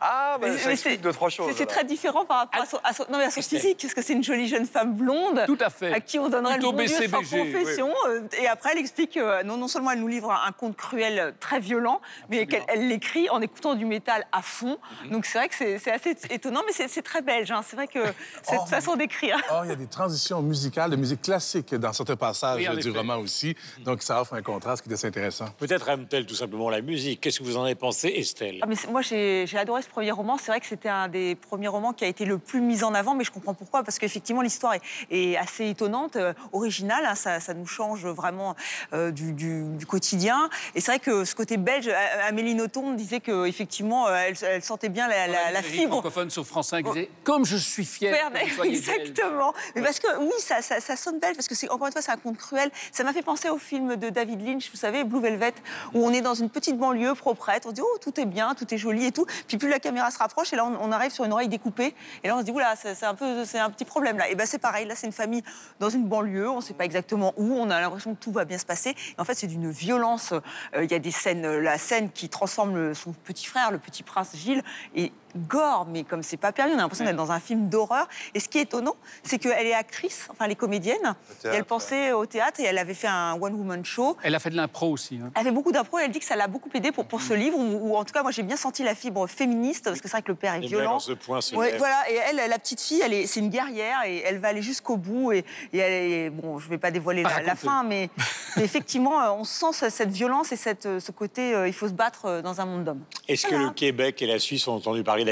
ah, 0.00 0.38
bah, 0.40 0.48
c'est 0.76 0.96
deux, 0.96 1.12
trois 1.12 1.28
choses. 1.28 1.52
C'est 1.56 1.66
très 1.66 1.84
différent 1.84 2.24
par 2.24 2.38
rapport 2.38 2.80
à 2.84 2.92
son, 2.92 3.04
non, 3.10 3.18
mais 3.18 3.24
à 3.24 3.30
son 3.30 3.42
physique, 3.48 3.78
parce 3.80 3.94
que 3.94 4.02
c'est 4.02 4.12
une 4.12 4.24
jolie 4.24 4.48
jeune 4.48 4.66
femme 4.66 4.94
blonde. 4.94 5.42
Tout 5.46 5.58
à 5.60 5.70
fait. 5.70 5.92
À 5.92 6.00
qui 6.00 6.18
on 6.18 6.28
donnerait 6.28 6.56
le 6.56 6.62
bon 6.62 6.72
Dieu 6.72 6.88
sans 6.88 7.18
confession. 7.18 7.92
Euh, 8.08 8.20
et 8.40 8.46
après, 8.46 8.70
elle 8.72 8.78
explique 8.78 9.12
que 9.12 9.20
euh, 9.20 9.42
non, 9.42 9.56
non 9.56 9.68
seulement 9.68 9.92
elle 9.92 10.00
nous 10.00 10.08
livre 10.08 10.30
un, 10.30 10.52
conte 10.52 10.76
cruel 10.76 11.18
euh, 11.18 11.32
très 11.40 11.60
violent, 11.60 12.00
mais 12.28 12.46
qu'elle 12.46 12.88
l'écrit 12.88 13.28
en 13.30 13.40
écoutant 13.40 13.74
du 13.74 13.84
métal 13.86 14.26
à 14.32 14.42
fond. 14.42 14.78
Mhm. 15.04 15.10
Donc 15.10 15.26
c'est 15.26 15.38
vrai 15.38 15.48
que 15.48 15.54
c'est 15.54 15.90
assez 15.90 16.16
étonnant, 16.30 16.62
mais 16.66 16.86
c'est 16.88 17.02
très 17.02 17.22
belge. 17.22 17.50
Hein. 17.50 17.62
C'est 17.66 17.76
vrai 17.76 17.86
que 17.86 18.00
cette 18.42 18.60
oh, 18.62 18.66
façon 18.66 18.96
d'écrire. 18.96 19.36
Oh, 19.50 19.60
il 19.64 19.70
y 19.70 19.72
a 19.72 19.76
des 19.76 19.86
transitions 19.86 20.42
musicales, 20.42 20.90
de 20.90 20.96
musique 20.96 21.22
classique 21.22 21.74
dans 21.74 21.92
certains 21.92 22.16
passages 22.16 22.68
du 22.68 22.90
roman 22.90 23.16
aussi. 23.18 23.56
Donc 23.80 24.02
ça 24.02 24.20
offre 24.20 24.34
un 24.34 24.42
contraste 24.42 24.82
qui 24.82 24.90
est 24.90 24.94
assez 24.94 25.06
intéressant. 25.06 25.46
Peut-être 25.58 25.88
aime-t-elle 25.88 26.26
tout 26.26 26.34
simplement 26.34 26.70
la 26.70 26.80
musique. 26.80 27.20
Qu'est-ce 27.20 27.38
que 27.38 27.44
vous 27.44 27.56
en 27.56 27.64
avez 27.64 27.74
pensé, 27.74 28.08
Estelle? 28.08 28.58
Ah, 28.62 28.66
mais 28.66 28.76
Moi, 28.90 29.02
j'ai 29.02 29.46
adoré 29.56 29.82
ce 29.84 29.88
premier 29.88 30.10
roman. 30.10 30.36
C'est 30.38 30.50
vrai 30.50 30.60
que 30.60 30.66
c'était 30.66 30.88
un 30.88 31.08
des 31.08 31.34
premiers 31.34 31.68
romans 31.68 31.92
qui 31.92 32.04
a 32.04 32.08
été 32.08 32.24
le 32.24 32.38
plus 32.38 32.60
mis 32.60 32.82
en 32.82 32.94
avant, 32.94 33.14
mais 33.14 33.24
je 33.24 33.30
comprends 33.30 33.54
pourquoi, 33.54 33.82
parce 33.82 33.98
qu'effectivement, 33.98 34.42
l'histoire 34.42 34.74
est, 35.10 35.36
assez 35.36 35.68
étonnante, 35.68 36.16
euh, 36.16 36.32
originale, 36.52 37.04
hein, 37.06 37.14
ça, 37.14 37.54
nous 37.54 37.66
change 37.66 38.06
vraiment 38.06 38.56
euh, 38.92 39.10
du, 39.10 39.86
quotidien. 39.86 40.48
Et 40.74 40.80
c'est 40.80 40.92
vrai 40.92 40.98
que 40.98 41.24
ce 41.24 41.34
côté 41.34 41.56
belge, 41.56 41.90
Amélie 42.26 42.54
Nothomb 42.54 42.94
disait 42.94 43.20
qu'effectivement, 43.20 44.08
elle, 44.08 44.34
elle 44.42 44.62
sentait 44.62 44.88
bien 44.88 45.08
la, 45.08 45.26
la, 45.26 45.50
la 45.52 45.62
fibre. 45.62 45.92
francophone 45.92 46.30
sur 46.30 46.46
France 46.46 46.68
5 46.68 46.84
disait 46.86 47.10
Comme 47.22 47.44
je 47.44 47.56
suis 47.56 47.84
fière. 47.84 48.30
Exactement. 48.64 49.52
Mais 49.74 49.82
parce 49.82 49.98
que 49.98 50.06
oui, 50.18 50.32
ça, 50.38 50.62
ça, 50.62 50.96
sonne 50.96 51.18
belge, 51.18 51.36
parce 51.36 51.48
que 51.48 51.54
c'est 51.54 51.68
encore 51.70 51.86
une 51.86 51.92
fois, 51.92 52.02
c'est 52.02 52.12
un 52.12 52.16
conte 52.16 52.38
cruel. 52.38 52.70
Ça 52.92 53.04
m'a 53.04 53.12
fait 53.12 53.22
penser 53.22 53.48
au 53.48 53.58
film 53.58 53.96
de 53.96 54.08
David 54.08 54.46
Lynch, 54.46 54.70
vous 54.70 54.78
savez, 54.78 55.04
Blue 55.04 55.20
Velvet, 55.20 55.54
où 55.92 56.04
on 56.04 56.12
est 56.12 56.20
dans 56.20 56.34
une 56.34 56.50
petite 56.50 56.78
banlieue 56.78 57.14
proprette, 57.14 57.66
on 57.66 57.72
dit 57.72 57.82
Oh, 57.82 57.98
tout 58.00 58.18
est 58.20 58.26
bien, 58.26 58.54
tout 58.54 58.72
est 58.72 58.78
joli 58.78 59.06
et 59.06 59.12
tout. 59.12 59.26
Puis 59.46 59.56
plus 59.56 59.68
la 59.74 59.80
caméra 59.80 60.10
se 60.10 60.18
rapproche, 60.18 60.52
et 60.52 60.56
là, 60.56 60.64
on, 60.64 60.92
arrive 60.92 61.10
sur 61.10 61.24
une 61.24 61.32
oreille 61.32 61.48
découpée. 61.48 61.94
Et 62.22 62.28
là, 62.28 62.36
on 62.36 62.40
se 62.40 62.44
dit, 62.44 62.50
oula, 62.52 62.74
c'est 62.76 63.04
un, 63.04 63.14
peu, 63.14 63.44
un 63.54 63.70
petit 63.70 63.84
problème 63.84 64.18
là. 64.18 64.28
Et 64.28 64.34
ben 64.34 64.46
c'est 64.46 64.58
pareil, 64.58 64.86
là, 64.86 64.94
c'est 64.94 65.06
une 65.06 65.12
famille 65.12 65.42
dans 65.80 65.90
une 65.90 66.04
banlieue, 66.04 66.48
on 66.48 66.56
ne 66.56 66.60
sait 66.62 66.74
pas 66.74 66.84
exactement 66.84 67.34
où, 67.36 67.54
on 67.54 67.70
a 67.70 67.80
l'impression 67.80 68.14
que 68.14 68.20
tout 68.20 68.32
va 68.32 68.44
bien 68.44 68.58
se 68.58 68.66
passer. 68.66 68.90
Et 68.90 69.20
en 69.20 69.24
fait, 69.24 69.34
c'est 69.34 69.46
d'une 69.46 69.70
violence. 69.70 70.32
Euh, 70.32 70.84
il 70.84 70.90
y 70.90 70.94
a 70.94 70.98
des 70.98 71.10
scènes, 71.10 71.58
la 71.58 71.78
scène 71.78 72.10
qui 72.10 72.28
transforme 72.28 72.94
son 72.94 73.12
petit 73.12 73.46
frère, 73.46 73.70
le 73.70 73.78
petit 73.78 74.02
prince 74.02 74.36
Gilles, 74.36 74.62
et 74.94 75.12
gore, 75.36 75.86
mais 75.90 76.04
comme 76.04 76.22
c'est 76.22 76.36
pas 76.36 76.52
permis, 76.52 76.72
on 76.72 76.78
a 76.78 76.82
l'impression 76.82 77.04
d'être 77.04 77.16
dans 77.16 77.32
un 77.32 77.40
film 77.40 77.68
d'horreur. 77.68 78.08
Et 78.34 78.40
ce 78.40 78.48
qui 78.48 78.58
est 78.58 78.62
étonnant, 78.62 78.96
c'est 79.22 79.38
qu'elle 79.38 79.66
est 79.66 79.74
actrice, 79.74 80.28
enfin 80.30 80.46
elle 80.46 80.52
est 80.52 80.56
comédienne, 80.56 81.14
et 81.44 81.48
elle 81.48 81.64
pensait 81.64 82.12
au 82.12 82.26
théâtre 82.26 82.60
et 82.60 82.64
elle 82.64 82.78
avait 82.78 82.94
fait 82.94 83.08
un 83.08 83.34
one-woman 83.40 83.84
show. 83.84 84.16
Elle 84.22 84.34
a 84.34 84.38
fait 84.38 84.50
de 84.50 84.56
l'impro 84.56 84.90
aussi. 84.90 85.20
Hein. 85.22 85.30
Elle 85.36 85.44
fait 85.44 85.50
beaucoup 85.50 85.72
d'impro 85.72 85.98
et 85.98 86.02
elle 86.04 86.10
dit 86.10 86.20
que 86.20 86.24
ça 86.24 86.36
l'a 86.36 86.48
beaucoup 86.48 86.70
aidé 86.74 86.92
pour, 86.92 87.06
pour 87.06 87.22
ce 87.22 87.34
livre, 87.34 87.58
ou, 87.58 87.96
en 87.96 88.04
tout 88.04 88.12
cas 88.12 88.22
moi 88.22 88.30
j'ai 88.30 88.42
bien 88.42 88.56
senti 88.56 88.82
la 88.82 88.94
fibre 88.94 89.26
féministe, 89.26 89.84
parce 89.84 90.00
que 90.00 90.08
c'est 90.08 90.16
vrai 90.16 90.22
que 90.22 90.32
le 90.32 90.36
père 90.36 90.54
est 90.54 90.60
violent. 90.60 90.98
Ce 90.98 91.12
point, 91.12 91.40
voilà, 91.52 92.10
et 92.10 92.14
elle, 92.14 92.36
la 92.36 92.58
petite 92.58 92.80
fille, 92.80 93.02
elle 93.04 93.26
c'est 93.26 93.40
une 93.40 93.48
guerrière 93.48 93.98
et 94.06 94.18
elle 94.18 94.38
va 94.38 94.48
aller 94.48 94.62
jusqu'au 94.62 94.96
bout. 94.96 95.32
Et, 95.32 95.44
et 95.72 95.78
elle 95.78 96.30
bon, 96.30 96.58
je 96.58 96.68
vais 96.68 96.78
pas 96.78 96.90
dévoiler 96.90 97.22
la, 97.22 97.54
fin, 97.54 97.84
mais, 97.84 98.10
effectivement, 98.56 99.20
euh, 99.20 99.30
on 99.30 99.44
sent 99.44 99.88
cette 99.90 100.10
violence 100.10 100.52
et 100.52 100.56
cette, 100.56 100.82
ce 100.98 101.12
côté, 101.12 101.54
euh, 101.54 101.68
il 101.68 101.72
faut 101.72 101.88
se 101.88 101.92
battre 101.92 102.26
euh, 102.26 102.42
dans 102.42 102.60
un 102.60 102.66
monde 102.66 102.84
d'hommes. 102.84 103.02
Est-ce 103.28 103.46
que 103.46 103.54
le 103.54 103.70
Québec 103.70 104.20
et 104.22 104.26
la 104.26 104.38
Suisse 104.38 104.66
ont 104.68 104.74
entendu 104.74 105.02
parler 105.02 105.23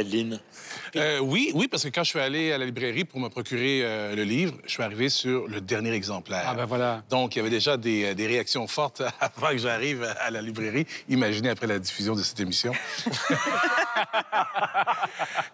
euh, 0.96 1.18
oui, 1.20 1.50
oui, 1.54 1.68
parce 1.68 1.84
que 1.84 1.88
quand 1.88 2.04
je 2.04 2.10
suis 2.10 2.20
allé 2.20 2.52
à 2.52 2.58
la 2.58 2.66
librairie 2.66 3.04
pour 3.04 3.20
me 3.20 3.28
procurer 3.28 3.80
euh, 3.82 4.14
le 4.14 4.24
livre, 4.24 4.54
je 4.64 4.70
suis 4.70 4.82
arrivé 4.82 5.08
sur 5.08 5.48
le 5.48 5.60
dernier 5.60 5.92
exemplaire. 5.92 6.44
Ah 6.46 6.54
ben 6.54 6.66
voilà. 6.66 7.02
Donc, 7.08 7.34
il 7.34 7.38
y 7.38 7.40
avait 7.40 7.50
déjà 7.50 7.76
des, 7.76 8.04
euh, 8.04 8.14
des 8.14 8.26
réactions 8.26 8.66
fortes 8.66 9.02
avant 9.20 9.48
que 9.48 9.58
j'arrive 9.58 10.02
à 10.20 10.30
la 10.30 10.42
librairie. 10.42 10.86
Imaginez 11.08 11.50
après 11.50 11.66
la 11.66 11.78
diffusion 11.78 12.14
de 12.14 12.22
cette 12.22 12.40
émission. 12.40 12.72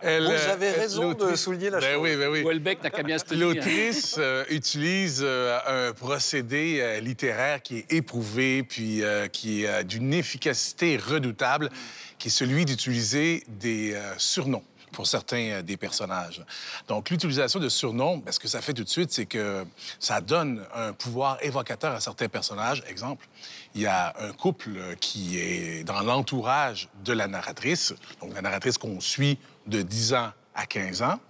Vous 0.03 0.09
avez 0.09 0.71
raison 0.71 1.13
de 1.13 1.37
souligner 1.37 1.71
la 1.71 1.81
ben 1.81 1.95
chose. 1.95 2.03
Oui, 2.03 2.17
ben 2.17 2.29
oui. 2.31 2.43
Welbeck 2.45 2.83
n'a 2.83 2.91
qu'à 2.91 3.03
bien 3.03 3.19
se 3.19 3.35
L'autrice 3.35 4.19
utilise 4.49 5.25
un 5.25 5.93
procédé 5.93 7.01
littéraire 7.03 7.63
qui 7.63 7.79
est 7.79 7.93
éprouvé, 7.93 8.63
puis 8.63 9.03
qui 9.33 9.65
est 9.65 9.85
d'une 9.85 10.15
efficacité 10.15 10.97
redoutable 10.97 11.71
qui 12.19 12.29
est 12.29 12.33
celui 12.33 12.65
d'utiliser 12.65 13.45
des 13.49 13.95
euh, 13.95 14.15
surnoms 14.19 14.65
pour 14.93 15.07
certains 15.07 15.51
euh, 15.51 15.63
des 15.63 15.77
personnages. 15.77 16.45
Donc, 16.89 17.11
l'utilisation 17.11 17.61
de 17.61 17.69
surnoms, 17.69 18.19
ben, 18.19 18.33
ce 18.33 18.39
que 18.39 18.49
ça 18.49 18.61
fait 18.61 18.73
tout 18.73 18.85
de 18.85 18.89
suite, 18.89 19.13
c'est 19.13 19.27
que 19.27 19.65
ça 20.01 20.21
donne 20.21 20.65
un 20.75 20.93
pouvoir 20.93 21.39
évocateur 21.43 21.95
à 21.95 22.01
certains 22.01 22.29
personnages. 22.29 22.83
Exemple, 22.89 23.27
il 23.75 23.83
y 23.83 23.87
a 23.87 24.15
un 24.19 24.33
couple 24.33 24.97
qui 25.01 25.39
est 25.39 25.85
dans 25.85 26.01
l'entourage 26.01 26.89
de 27.05 27.13
la 27.13 27.29
narratrice, 27.29 27.95
donc 28.21 28.35
la 28.35 28.43
narratrice 28.43 28.79
qu'on 28.79 29.01
suit 29.01 29.39
de 29.67 29.83
10 29.83 30.15
ans 30.15 30.33
à 30.59 30.67
15 30.67 31.03
ans. 31.03 31.21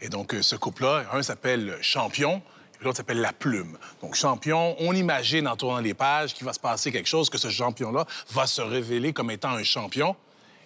Et 0.00 0.08
donc, 0.08 0.34
euh, 0.34 0.42
ce 0.42 0.56
couple-là, 0.56 1.04
un 1.12 1.22
s'appelle 1.22 1.76
Champion, 1.82 2.42
l'autre 2.84 2.98
s'appelle 2.98 3.20
La 3.20 3.32
Plume. 3.32 3.78
Donc, 4.00 4.14
Champion, 4.14 4.76
on 4.78 4.94
imagine 4.94 5.48
en 5.48 5.56
tournant 5.56 5.80
les 5.80 5.94
pages 5.94 6.34
qu'il 6.34 6.46
va 6.46 6.52
se 6.52 6.60
passer 6.60 6.92
quelque 6.92 7.08
chose, 7.08 7.30
que 7.30 7.38
ce 7.38 7.48
champion-là 7.48 8.06
va 8.32 8.46
se 8.46 8.62
révéler 8.62 9.12
comme 9.12 9.30
étant 9.30 9.50
un 9.50 9.62
champion. 9.62 10.16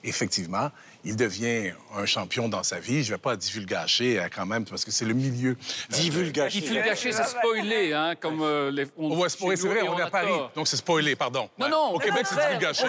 Effectivement, 0.04 0.70
il 1.08 1.16
devient 1.16 1.72
un 1.96 2.04
champion 2.04 2.48
dans 2.48 2.62
sa 2.62 2.78
vie. 2.78 3.02
Je 3.02 3.10
ne 3.10 3.14
vais 3.16 3.20
pas 3.20 3.34
divulgacher 3.34 4.20
euh, 4.20 4.28
quand 4.34 4.44
même, 4.44 4.64
parce 4.66 4.84
que 4.84 4.90
c'est 4.90 5.06
le 5.06 5.14
milieu. 5.14 5.56
Divulgacher. 5.88 6.60
Divulgacher, 6.60 7.12
c'est 7.12 7.24
spoiler, 7.24 7.92
hein, 7.94 8.14
comme 8.20 8.42
euh, 8.42 8.70
les. 8.70 8.86
on- 8.96 9.16
Ouais, 9.18 9.28
c'est 9.30 9.38
vrai, 9.66 9.84
et 9.84 9.88
on 9.88 9.98
est 9.98 10.02
à 10.02 10.10
Paris, 10.10 10.28
tort. 10.28 10.52
donc 10.54 10.68
c'est 10.68 10.76
spoiler, 10.76 11.16
pardon. 11.16 11.48
Non, 11.58 11.64
Ouais. 11.66 11.70
non. 11.72 11.94
Au 11.94 11.98
Québec, 11.98 12.26
c'est 12.28 12.36
divulgacher. 12.36 12.86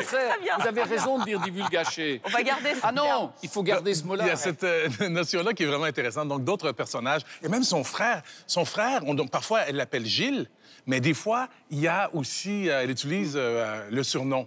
Vous 0.59 0.67
avez 0.67 0.83
raison 0.83 1.19
de 1.19 1.23
dire 1.23 1.39
divulgacher. 1.39 2.21
On 2.25 2.29
va 2.29 2.43
garder 2.43 2.73
ce 2.75 2.79
Ah 2.83 2.91
non, 2.91 3.03
terme. 3.03 3.31
il 3.41 3.49
faut 3.49 3.63
garder 3.63 3.93
ce 3.93 4.03
mot-là. 4.03 4.25
Il 4.25 4.27
y 4.27 4.31
a 4.31 4.35
cette 4.35 4.63
euh, 4.63 4.89
notion-là 5.09 5.53
qui 5.53 5.63
est 5.63 5.67
vraiment 5.67 5.85
intéressante. 5.85 6.27
Donc, 6.27 6.43
d'autres 6.43 6.71
personnages, 6.73 7.21
et 7.41 7.47
même 7.47 7.63
son 7.63 7.83
frère. 7.83 8.21
Son 8.45 8.65
frère, 8.65 9.01
on- 9.05 9.13
donc, 9.13 9.31
parfois, 9.31 9.61
elle 9.61 9.77
l'appelle 9.77 10.05
Gilles, 10.05 10.49
mais 10.85 10.99
des 10.99 11.13
fois, 11.13 11.47
il 11.71 11.79
y 11.79 11.87
a 11.87 12.09
aussi, 12.13 12.69
euh, 12.69 12.81
elle 12.83 12.91
utilise 12.91 13.33
euh, 13.35 13.87
le 13.89 14.03
surnom. 14.03 14.45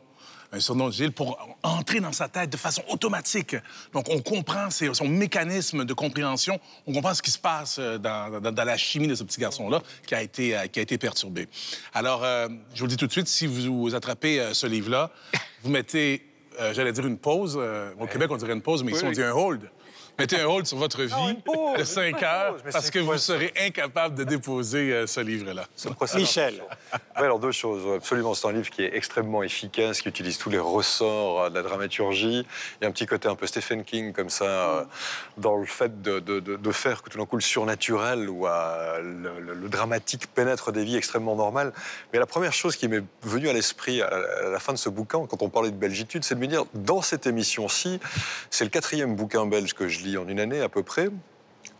Un 0.54 0.60
surnom 0.60 0.88
de 0.88 0.92
Gilles 0.92 1.12
pour 1.12 1.38
entrer 1.62 2.00
dans 2.00 2.12
sa 2.12 2.28
tête 2.28 2.50
de 2.50 2.58
façon 2.58 2.82
automatique. 2.90 3.56
Donc, 3.94 4.06
on 4.10 4.20
comprend 4.20 4.68
ses- 4.70 4.92
son 4.92 5.08
mécanisme 5.08 5.86
de 5.86 5.94
compréhension, 5.94 6.60
on 6.86 6.92
comprend 6.92 7.14
ce 7.14 7.22
qui 7.22 7.30
se 7.30 7.38
passe 7.38 7.76
euh, 7.78 7.96
dans, 7.96 8.38
dans- 8.40 8.64
la 8.64 8.76
chimie 8.76 9.08
de 9.08 9.14
ce 9.14 9.24
petit 9.24 9.40
garçon-là 9.40 9.80
qui, 10.06 10.14
a 10.14 10.20
été, 10.22 10.54
euh, 10.56 10.66
qui 10.66 10.78
a 10.78 10.82
été 10.82 10.98
perturbé. 10.98 11.48
Alors, 11.94 12.22
euh, 12.22 12.48
je 12.74 12.80
vous 12.80 12.84
le 12.86 12.90
dis 12.90 12.96
tout 12.98 13.06
de 13.06 13.12
suite, 13.12 13.28
si 13.28 13.46
vous 13.46 13.94
attrapez 13.94 14.40
euh, 14.40 14.52
ce 14.52 14.66
livre-là, 14.66 15.10
vous 15.62 15.70
mettez, 15.70 16.22
euh, 16.60 16.72
j'allais 16.74 16.92
dire 16.92 17.06
une 17.06 17.18
pause. 17.18 17.56
euh, 17.60 17.90
au 18.00 18.06
Québec, 18.06 18.30
on 18.30 18.36
dirait 18.36 18.52
une 18.52 18.62
pause, 18.62 18.82
mais 18.84 18.92
ici, 18.92 19.04
on 19.04 19.10
dit 19.10 19.22
un 19.22 19.32
hold. 19.32 19.62
Mettez 20.18 20.38
un 20.40 20.44
hold 20.46 20.66
sur 20.66 20.76
votre 20.76 21.00
vie 21.04 21.34
pause, 21.42 21.78
de 21.78 21.84
5 21.84 22.22
heures 22.22 22.56
parce 22.70 22.90
que 22.90 22.98
quoi 22.98 23.14
vous 23.14 23.18
serez 23.18 23.50
incapable 23.58 24.14
de 24.14 24.24
déposer 24.24 24.92
euh, 24.92 25.06
ce 25.06 25.20
livre-là. 25.20 25.64
Michel. 26.20 26.62
Alors 27.14 27.38
deux 27.38 27.50
choses. 27.50 27.82
Absolument, 27.96 28.34
c'est 28.34 28.46
un 28.46 28.52
livre 28.52 28.68
qui 28.68 28.82
est 28.82 28.94
extrêmement 28.94 29.42
efficace, 29.42 30.02
qui 30.02 30.10
utilise 30.10 30.36
tous 30.36 30.50
les 30.50 30.58
ressorts 30.58 31.48
de 31.48 31.54
la 31.54 31.62
dramaturgie. 31.62 32.46
Il 32.80 32.82
y 32.82 32.84
a 32.84 32.88
un 32.88 32.92
petit 32.92 33.06
côté 33.06 33.26
un 33.26 33.34
peu 33.36 33.46
Stephen 33.46 33.84
King 33.84 34.12
comme 34.12 34.28
ça, 34.28 34.86
dans 35.38 35.56
le 35.56 35.64
fait 35.64 36.02
de, 36.02 36.20
de- 36.20 36.40
de- 36.40 36.56
de 36.56 36.72
faire 36.72 37.02
que 37.02 37.08
tout 37.08 37.16
d'un 37.16 37.24
coup 37.24 37.36
le 37.36 37.42
surnaturel 37.42 38.28
ou 38.28 38.44
le, 38.46 39.40
le- 39.40 39.54
le 39.54 39.68
dramatique 39.70 40.26
pénètre 40.34 40.72
des 40.72 40.84
vies 40.84 40.96
extrêmement 40.96 41.36
normales. 41.36 41.72
Mais 42.12 42.18
la 42.18 42.26
première 42.26 42.52
chose 42.52 42.76
qui 42.76 42.86
m'est 42.86 43.02
venue 43.22 43.48
à 43.48 43.54
l'esprit 43.54 44.02
à, 44.02 44.08
à 44.08 44.48
la 44.50 44.58
fin 44.60 44.74
de 44.74 44.78
ce 44.78 44.90
bouquin, 44.90 45.24
quand 45.26 45.40
on 45.42 45.48
parlait 45.48 45.70
de 45.70 45.76
belgitude, 45.76 46.22
c'est 46.22 46.34
de 46.34 46.40
dans 46.74 47.02
cette 47.02 47.26
émission-ci, 47.26 48.00
c'est 48.50 48.64
le 48.64 48.70
quatrième 48.70 49.16
bouquin 49.16 49.46
belge 49.46 49.74
que 49.74 49.88
je 49.88 50.00
lis 50.00 50.16
en 50.16 50.28
une 50.28 50.40
année 50.40 50.60
à 50.60 50.68
peu 50.68 50.82
près. 50.82 51.08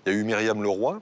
Il 0.07 0.13
y 0.13 0.15
a 0.15 0.19
eu 0.19 0.25
Myriam 0.25 0.63
Leroy. 0.63 1.01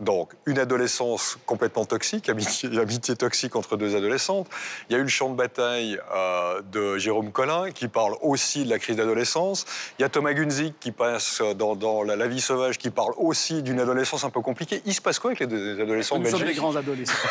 Donc, 0.00 0.32
une 0.46 0.58
adolescence 0.58 1.38
complètement 1.46 1.84
toxique, 1.84 2.28
amitié, 2.28 2.68
amitié 2.78 3.14
toxique 3.16 3.54
entre 3.56 3.76
deux 3.76 3.94
adolescentes. 3.94 4.48
Il 4.88 4.94
y 4.94 4.96
a 4.96 4.98
eu 4.98 5.02
le 5.02 5.08
champ 5.08 5.30
de 5.30 5.36
bataille 5.36 5.98
euh, 6.14 6.60
de 6.72 6.98
Jérôme 6.98 7.30
Collin, 7.30 7.70
qui 7.70 7.88
parle 7.88 8.14
aussi 8.20 8.64
de 8.64 8.70
la 8.70 8.78
crise 8.78 8.96
d'adolescence. 8.96 9.64
Il 9.98 10.02
y 10.02 10.04
a 10.04 10.08
Thomas 10.08 10.32
Gunzig, 10.32 10.74
qui 10.80 10.90
passe 10.92 11.40
dans, 11.56 11.76
dans 11.76 12.02
la, 12.02 12.16
La 12.16 12.26
vie 12.26 12.40
sauvage, 12.40 12.78
qui 12.78 12.90
parle 12.90 13.12
aussi 13.16 13.62
d'une 13.62 13.80
adolescence 13.80 14.24
un 14.24 14.30
peu 14.30 14.40
compliquée. 14.40 14.82
Il 14.86 14.94
se 14.94 15.00
passe 15.00 15.18
quoi 15.18 15.30
avec 15.30 15.40
les, 15.40 15.46
deux 15.46 15.80
adolescents 15.80 16.18
Nous 16.18 16.28
sommes 16.30 16.44
des 16.44 16.54
grands 16.54 16.74
adolescents. 16.76 17.12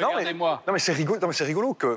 Non, 0.00 0.08
mais- 0.08 0.14
Regardez-moi. 0.16 0.62
non, 0.66 0.72
mais 0.72 0.78
c'est 0.78 0.92
rigolo, 0.92 1.18
non, 1.20 1.28
mais 1.28 1.34
c'est 1.34 1.44
rigolo 1.44 1.74
que 1.74 1.96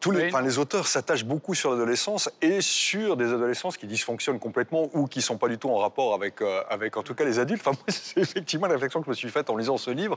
tous 0.00 0.10
les, 0.10 0.30
Oui. 0.32 0.44
les 0.44 0.58
auteurs 0.58 0.86
s'attachent 0.86 1.24
beaucoup 1.24 1.54
sur 1.54 1.70
l'adolescence 1.70 2.30
et 2.42 2.60
sur 2.60 3.16
des 3.16 3.32
adolescences 3.32 3.76
qui 3.76 3.86
dysfonctionnent 3.86 4.38
complètement 4.38 4.88
ou 4.92 5.06
qui 5.06 5.22
sont 5.22 5.36
pas 5.38 5.48
du 5.48 5.58
tout 5.58 5.68
en 5.70 5.78
rapport 5.78 6.14
avec, 6.14 6.40
euh, 6.42 6.62
avec 6.68 6.96
en 6.96 7.02
tout 7.02 7.14
cas 7.14 7.24
les 7.24 7.38
adultes. 7.38 7.62
Enfin, 7.66 7.78
c'est 7.88 8.18
effectivement 8.20 8.66
la 8.66 8.74
réflexion 8.74 9.00
que 9.00 9.06
je 9.06 9.10
me 9.10 9.14
suis 9.14 9.28
faite 9.30 9.47
en 9.50 9.56
lisant 9.56 9.78
ce 9.78 9.90
livre, 9.90 10.16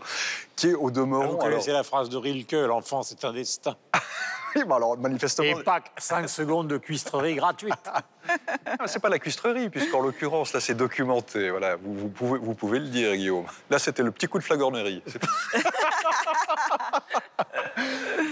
qui 0.55 0.69
est 0.69 0.73
au 0.73 0.87
Ah, 0.87 0.91
demeurant. 0.91 1.27
Vous 1.27 1.37
connaissez 1.37 1.71
la 1.71 1.83
phrase 1.83 2.09
de 2.09 2.17
Rilke, 2.17 2.53
l'enfant 2.53 3.03
c'est 3.03 3.23
un 3.25 3.33
destin. 3.33 3.75
Oui, 4.55 4.63
bah 4.67 4.75
alors 4.75 4.97
manifestement. 4.97 5.47
Et 5.59 5.63
pas 5.63 5.79
5 5.97 6.27
secondes 6.29 6.67
de 6.67 6.77
cuistrerie 6.77 7.35
gratuite. 7.35 7.73
Ah, 8.65 8.85
C'est 8.85 8.99
pas 8.99 9.09
la 9.09 9.19
cuistrerie, 9.19 9.69
puisqu'en 9.69 10.01
l'occurrence, 10.01 10.53
là, 10.53 10.59
c'est 10.59 10.75
documenté. 10.75 11.49
Voilà, 11.49 11.75
vous, 11.77 11.95
vous 11.95 12.09
pouvez, 12.09 12.39
vous 12.39 12.53
pouvez 12.53 12.79
le 12.79 12.87
dire, 12.87 13.15
Guillaume. 13.15 13.45
Là, 13.69 13.79
c'était 13.79 14.03
le 14.03 14.11
petit 14.11 14.27
coup 14.27 14.37
de 14.39 14.43
flagornerie. 14.43 15.01
C'est- 15.07 15.19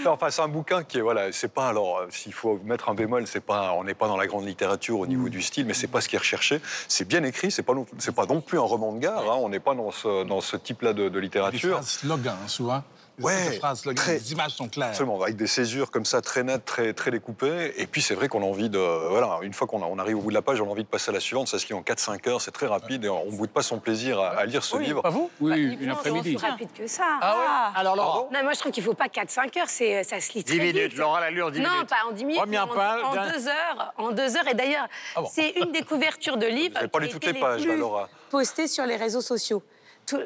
Non, 0.04 0.12
enfin, 0.12 0.30
c'est 0.30 0.40
un 0.42 0.48
bouquin 0.48 0.82
qui 0.82 0.98
est, 0.98 1.00
voilà, 1.02 1.30
c'est 1.32 1.52
pas, 1.52 1.68
alors, 1.68 1.98
euh, 1.98 2.06
s'il 2.10 2.32
faut 2.32 2.58
mettre 2.64 2.88
un 2.88 2.94
bémol, 2.94 3.26
c'est 3.26 3.40
pas, 3.40 3.72
on 3.74 3.84
n'est 3.84 3.94
pas 3.94 4.08
dans 4.08 4.16
la 4.16 4.26
grande 4.26 4.46
littérature 4.46 4.98
au 4.98 5.06
niveau 5.06 5.28
du 5.28 5.42
style, 5.42 5.66
mais 5.66 5.74
c'est 5.74 5.88
pas 5.88 6.00
ce 6.00 6.08
qui 6.08 6.16
est 6.16 6.18
recherché. 6.18 6.60
C'est 6.88 7.06
bien 7.06 7.22
écrit, 7.22 7.50
c'est 7.50 7.62
pas, 7.62 7.74
c'est 7.98 8.14
pas 8.14 8.24
non 8.26 8.40
plus 8.40 8.58
un 8.58 8.62
roman 8.62 8.92
de 8.92 8.98
gare, 9.00 9.18
hein, 9.30 9.36
on 9.40 9.48
n'est 9.50 9.60
pas 9.60 9.74
dans 9.74 9.90
ce, 9.90 10.24
dans 10.24 10.40
ce 10.40 10.56
type-là 10.56 10.92
de, 10.94 11.08
de 11.08 11.18
littérature. 11.18 11.72
phrases 11.76 11.88
slogans, 12.00 12.36
souvent. 12.46 12.82
Ouais, 13.24 13.52
phrases 13.58 13.80
slogans. 13.80 13.96
très- 14.04 14.14
Les 14.14 14.32
images 14.32 14.52
sont 14.52 14.68
claires. 14.68 14.88
Absolument, 14.88 15.20
avec 15.22 15.36
des 15.36 15.46
césures 15.46 15.90
comme 15.90 16.04
ça, 16.04 16.20
très 16.20 16.42
nettes, 16.42 16.64
très, 16.64 16.92
très 16.92 17.10
découpées. 17.10 17.72
Et 17.76 17.86
puis, 17.86 18.02
c'est 18.02 18.14
vrai 18.14 18.28
qu'on 18.28 18.42
a 18.42 18.46
envie 18.46 18.68
de. 18.68 18.78
Voilà, 18.78 19.38
une 19.42 19.52
fois 19.52 19.66
qu'on 19.66 19.82
on 19.82 19.98
arrive 19.98 20.18
au 20.18 20.20
bout 20.22 20.30
de 20.30 20.34
la 20.34 20.42
page, 20.42 20.60
on 20.60 20.66
a 20.68 20.70
envie 20.70 20.82
de 20.84 20.88
passer 20.88 21.10
à 21.10 21.14
la 21.14 21.20
suivante. 21.20 21.48
Ça 21.48 21.58
se 21.58 21.66
lit 21.66 21.74
en 21.74 21.82
4-5 21.82 22.26
heures, 22.28 22.40
c'est 22.40 22.50
très 22.50 22.66
rapide 22.66 23.04
et 23.04 23.08
on 23.08 23.26
ne 23.26 23.36
boude 23.36 23.50
pas 23.50 23.62
son 23.62 23.78
plaisir 23.78 24.20
à, 24.20 24.28
à 24.30 24.44
lire 24.46 24.64
ce 24.64 24.76
livre. 24.76 25.02
Pas 25.02 25.10
vous? 25.10 25.30
Oui, 25.40 25.50
Bah, 25.50 25.56
une 25.56 25.78
il 25.80 25.88
faut- 25.90 25.96
après-midi. 25.96 26.34
Plus 26.36 26.46
rapide 26.46 26.68
que 26.76 26.86
ça. 26.86 27.04
Ah, 27.20 27.72
Alors 27.74 27.96
Laurent, 27.96 28.28
Non, 28.32 28.42
moi 28.42 28.52
je 28.54 28.58
trouve 28.60 28.72
qu'il 28.72 28.82
faut 28.84 28.94
pas 28.94 29.08
4-5 29.08 29.56
heures, 29.58 29.68
c'est, 29.68 30.04
ça 30.04 30.20
se 30.20 30.32
lit 30.32 30.44
10 30.44 30.56
très 30.56 30.58
minutes. 30.66 30.90
vite. 30.92 30.96
Laurent 30.98 31.18
l'a 31.18 31.30
lu 31.30 31.42
en 31.42 31.50
10 31.50 31.60
non, 31.60 31.70
minutes. 31.70 31.88
pas 31.88 31.96
en 32.08 32.12
10 32.12 32.24
minutes, 32.24 32.40
Première 32.40 32.64
en, 32.70 32.74
page 32.74 33.02
en 33.04 33.14
d'un- 33.14 33.30
deux 33.32 33.48
heures. 33.48 33.92
En 33.98 34.10
deux 34.12 34.36
heures. 34.36 34.48
Et 34.48 34.54
d'ailleurs, 34.54 34.86
Ah 35.16 35.22
bon. 35.22 35.28
c'est 35.32 35.50
une 35.50 35.72
des 35.72 35.82
couvertures 35.82 36.36
de 36.36 36.46
livres 36.46 36.68
Vous 36.70 36.74
n'avez 36.74 36.88
pas 36.88 36.98
lu 37.00 37.06
a 37.06 37.08
toutes 37.08 37.24
les 37.26 37.34
pages, 37.34 37.60
plus 37.62 37.70
là, 37.70 37.76
Laura. 37.76 38.08
postées 38.30 38.66
sur 38.68 38.84
les 38.86 38.96
réseaux 38.96 39.20
sociaux. 39.20 39.62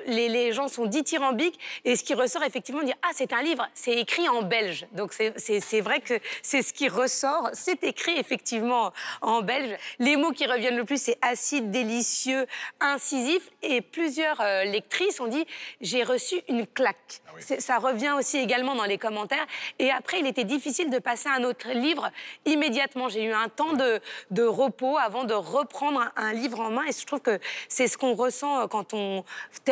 Les, 0.07 0.29
les 0.29 0.53
gens 0.53 0.69
sont 0.69 0.87
dithyrambiques 0.87 1.59
et 1.85 1.97
ce 1.97 2.05
qui 2.05 2.15
ressort 2.15 2.43
effectivement, 2.43 2.83
dire 2.83 2.95
ah 3.03 3.11
c'est 3.15 3.33
un 3.33 3.43
livre, 3.43 3.67
c'est 3.75 3.93
écrit 3.99 4.29
en 4.29 4.43
belge. 4.43 4.87
Donc 4.93 5.13
c'est- 5.13 5.81
vrai 5.81 6.01
que 6.01 6.15
c'est 6.43 6.63
ce 6.63 6.73
qui 6.73 6.89
ressort, 6.89 7.51
c'est 7.53 7.83
écrit 7.85 8.19
effectivement 8.19 8.93
en 9.23 9.43
belge. 9.43 9.77
Les 9.99 10.17
mots 10.17 10.33
qui 10.33 10.47
reviennent 10.47 10.77
le 10.77 10.85
plus 10.85 11.01
c'est 11.01 11.19
acide, 11.23 11.71
délicieux, 11.71 12.47
incisif 12.81 13.51
et 13.63 13.81
plusieurs 13.81 14.41
euh, 14.41 14.65
lectrices 14.65 15.21
ont 15.21 15.27
dit 15.27 15.45
j'ai 15.81 16.03
reçu 16.03 16.37
une 16.49 16.67
claque. 16.67 17.21
C'est- 17.41 17.61
Ça 17.61 17.79
revient 17.79 18.13
aussi 18.17 18.39
également 18.39 18.75
dans 18.75 18.85
les 18.85 18.99
commentaires. 18.99 19.47
Et 19.79 19.91
après, 19.91 20.21
il 20.21 20.27
était 20.27 20.45
difficile 20.45 20.91
de 20.91 20.99
passer 20.99 21.29
à 21.29 21.33
un 21.35 21.45
autre 21.45 21.69
livre 21.73 22.11
immédiatement. 22.45 23.09
J'ai 23.09 23.25
eu 23.25 23.33
un 23.33 23.49
temps 23.49 23.73
de, 23.73 24.01
de 24.31 24.43
repos 24.45 24.97
avant 24.99 25.25
de 25.25 25.35
reprendre 25.35 26.01
un, 26.01 26.13
un 26.17 26.33
livre 26.33 26.61
en 26.61 26.71
main. 26.71 26.85
Et 26.85 26.93
je 26.93 27.05
trouve 27.07 27.21
que 27.21 27.39
c'est 27.69 27.89
ce 27.89 27.97
qu'on 27.99 28.15
ressent 28.15 28.61
euh, 28.63 28.67
quand 28.67 28.95
on 28.95 29.25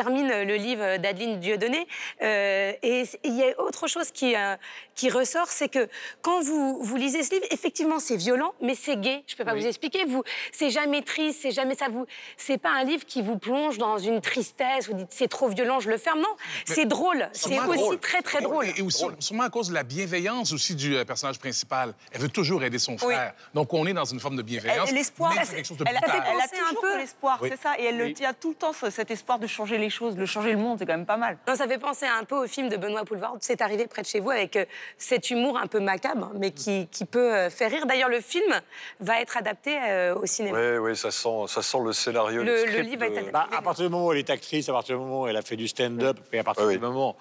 termine 0.03 0.29
le 0.29 0.57
livre 0.57 0.97
d'Adeline 0.99 1.39
Dieudonné. 1.39 1.87
Euh, 2.23 2.73
et 2.83 3.05
il 3.25 3.35
y 3.37 3.45
a 3.45 3.61
autre 3.61 3.87
chose 3.87 4.11
qui, 4.11 4.35
euh, 4.35 4.57
qui 4.95 5.11
ressort, 5.11 5.47
c'est 5.49 5.69
que 5.69 5.89
quand 6.23 6.41
vous, 6.43 6.83
vous 6.83 6.97
lisez 6.97 7.23
ce 7.23 7.31
livre, 7.35 7.47
effectivement, 7.51 8.01
c'est 8.01 8.17
violent, 8.17 8.53
mais 8.61 8.75
c'est 8.75 8.97
gai. 9.01 9.23
Je 9.29 9.37
peux 9.37 9.45
pas 9.45 9.55
vous 9.55 9.67
expliquer. 9.67 10.05
Vous, 10.05 10.25
c'est 10.53 10.71
jamais 10.71 11.03
triste, 11.03 11.39
c'est 11.43 11.53
jamais 11.53 11.75
ça 11.77 11.87
vous. 11.89 12.05
C'est 12.37 12.59
pas 12.59 12.71
un 12.71 12.85
livre 12.85 13.05
qui 13.07 13.23
vous 13.23 13.39
plonge 13.39 13.79
dans 13.79 13.99
une 13.99 14.21
tristesse. 14.21 14.89
Vous 14.89 14.95
dites 14.95 15.09
c'est 15.11 15.29
trop 15.29 15.49
violent, 15.49 15.79
je 15.81 15.89
le 15.89 15.99
ferme. 15.99 16.21
Non, 16.21 16.35
c'est 16.65 16.87
drôle. 16.87 17.29
C'est 17.33 17.59
aussi 17.61 17.79
drôle. 17.79 17.99
très 18.01 18.23
très 18.23 18.41
drôle. 18.41 18.67
Et, 18.67 18.75
et 18.79 18.83
aussi, 18.83 19.05
sûrement 19.21 19.45
à 19.45 19.51
cause 19.51 19.69
de 19.69 19.75
la 19.75 19.85
bienveillance 19.85 20.53
aussi 20.53 20.75
du 20.75 20.97
euh, 20.97 21.05
personnage 21.05 21.39
principal. 21.39 21.95
Elle 22.13 22.21
veut 22.21 22.29
toujours 22.29 22.65
aider 22.65 22.79
son 22.79 22.99
frère. 22.99 23.35
Donc 23.55 23.73
on 23.73 23.87
est 23.87 23.93
dans 23.93 24.05
une 24.05 24.19
forme 24.21 24.37
de 24.37 24.43
bienveillance. 24.43 24.89
Elle- 24.89 24.97
L'espoir, 25.03 25.33
elle, 25.33 25.39
a- 25.41 26.01
brutal. 26.01 26.25
elle 26.33 26.41
a 26.41 26.49
toujours 26.49 26.97
l'espoir, 26.97 27.39
Oui. 27.43 27.49
c'est 27.53 27.61
ça. 27.61 27.75
Et 27.79 27.85
elle 27.85 27.99
le 27.99 28.13
tient 28.13 28.33
tout 28.35 28.51
le 28.51 28.55
temps, 28.57 28.73
ce- 28.73 28.91
cet 28.91 29.11
espoir 29.11 29.39
de 29.39 29.47
changer 29.47 29.79
les 29.79 29.91
choses, 29.93 30.17
de 30.17 30.25
changer 30.27 30.51
le 30.53 30.59
monde, 30.59 30.79
c'est 30.79 30.87
quand 30.87 30.97
même 30.97 31.07
pas 31.07 31.17
mal. 31.17 31.39
Non, 31.47 31.55
ça 31.55 31.69
fait 31.69 31.79
penser 31.79 32.07
un 32.07 32.25
peu 32.25 32.35
au 32.37 32.47
film 32.49 32.69
de 32.69 32.77
Benoît 32.77 33.05
Poulvard, 33.05 33.37
C'est 33.41 33.63
arrivé 33.63 33.87
près 33.87 34.03
de 34.03 34.07
chez 34.09 34.19
vous, 34.21 34.31
avec 34.31 34.57
euh, 34.57 34.65
cet 34.99 35.31
humour 35.31 35.59
un 35.59 35.67
peu 35.69 35.79
macabre, 35.79 36.33
mais 36.35 36.51
qui, 36.51 36.89
qui 36.91 37.05
peut 37.05 37.33
euh, 37.35 37.51
faire 37.51 37.71
rire. 37.71 37.87
D'ailleurs, 37.87 38.09
le 38.09 38.21
film 38.21 38.53
va 39.01 39.21
être 39.21 39.37
adapté 39.37 39.79
euh, 39.81 40.15
au 40.17 40.27
cinéma. 40.27 40.59
Oui, 40.59 40.79
oui, 40.91 40.97
ça 40.97 41.11
sent, 41.11 41.45
ça 41.47 41.63
sent 41.63 41.79
le 41.85 41.93
scénario. 41.93 42.43
Le- 42.43 42.65
le 42.65 42.81
livre 42.81 43.05
est 43.05 43.11
de- 43.11 43.15
adapté. 43.17 43.31
Bah, 43.31 43.47
à 43.57 43.63
partir 43.63 43.85
du 43.87 43.91
moment 43.93 44.07
où 44.09 44.13
elle 44.13 44.19
est 44.19 44.31
actrice, 44.31 44.69
à 44.69 44.73
partir 44.73 44.97
du 44.97 45.03
moment 45.05 45.23
où 45.23 45.29
elle 45.29 45.37
a 45.37 45.43
fait 45.43 45.57
du 45.57 45.69
stand-up, 45.69 46.19
et 46.33 46.39
à 46.39 46.45
partir 46.45 46.65
Oui, 46.67 46.79
du 46.79 46.83
oui. 46.83 46.89
moment 46.91 47.15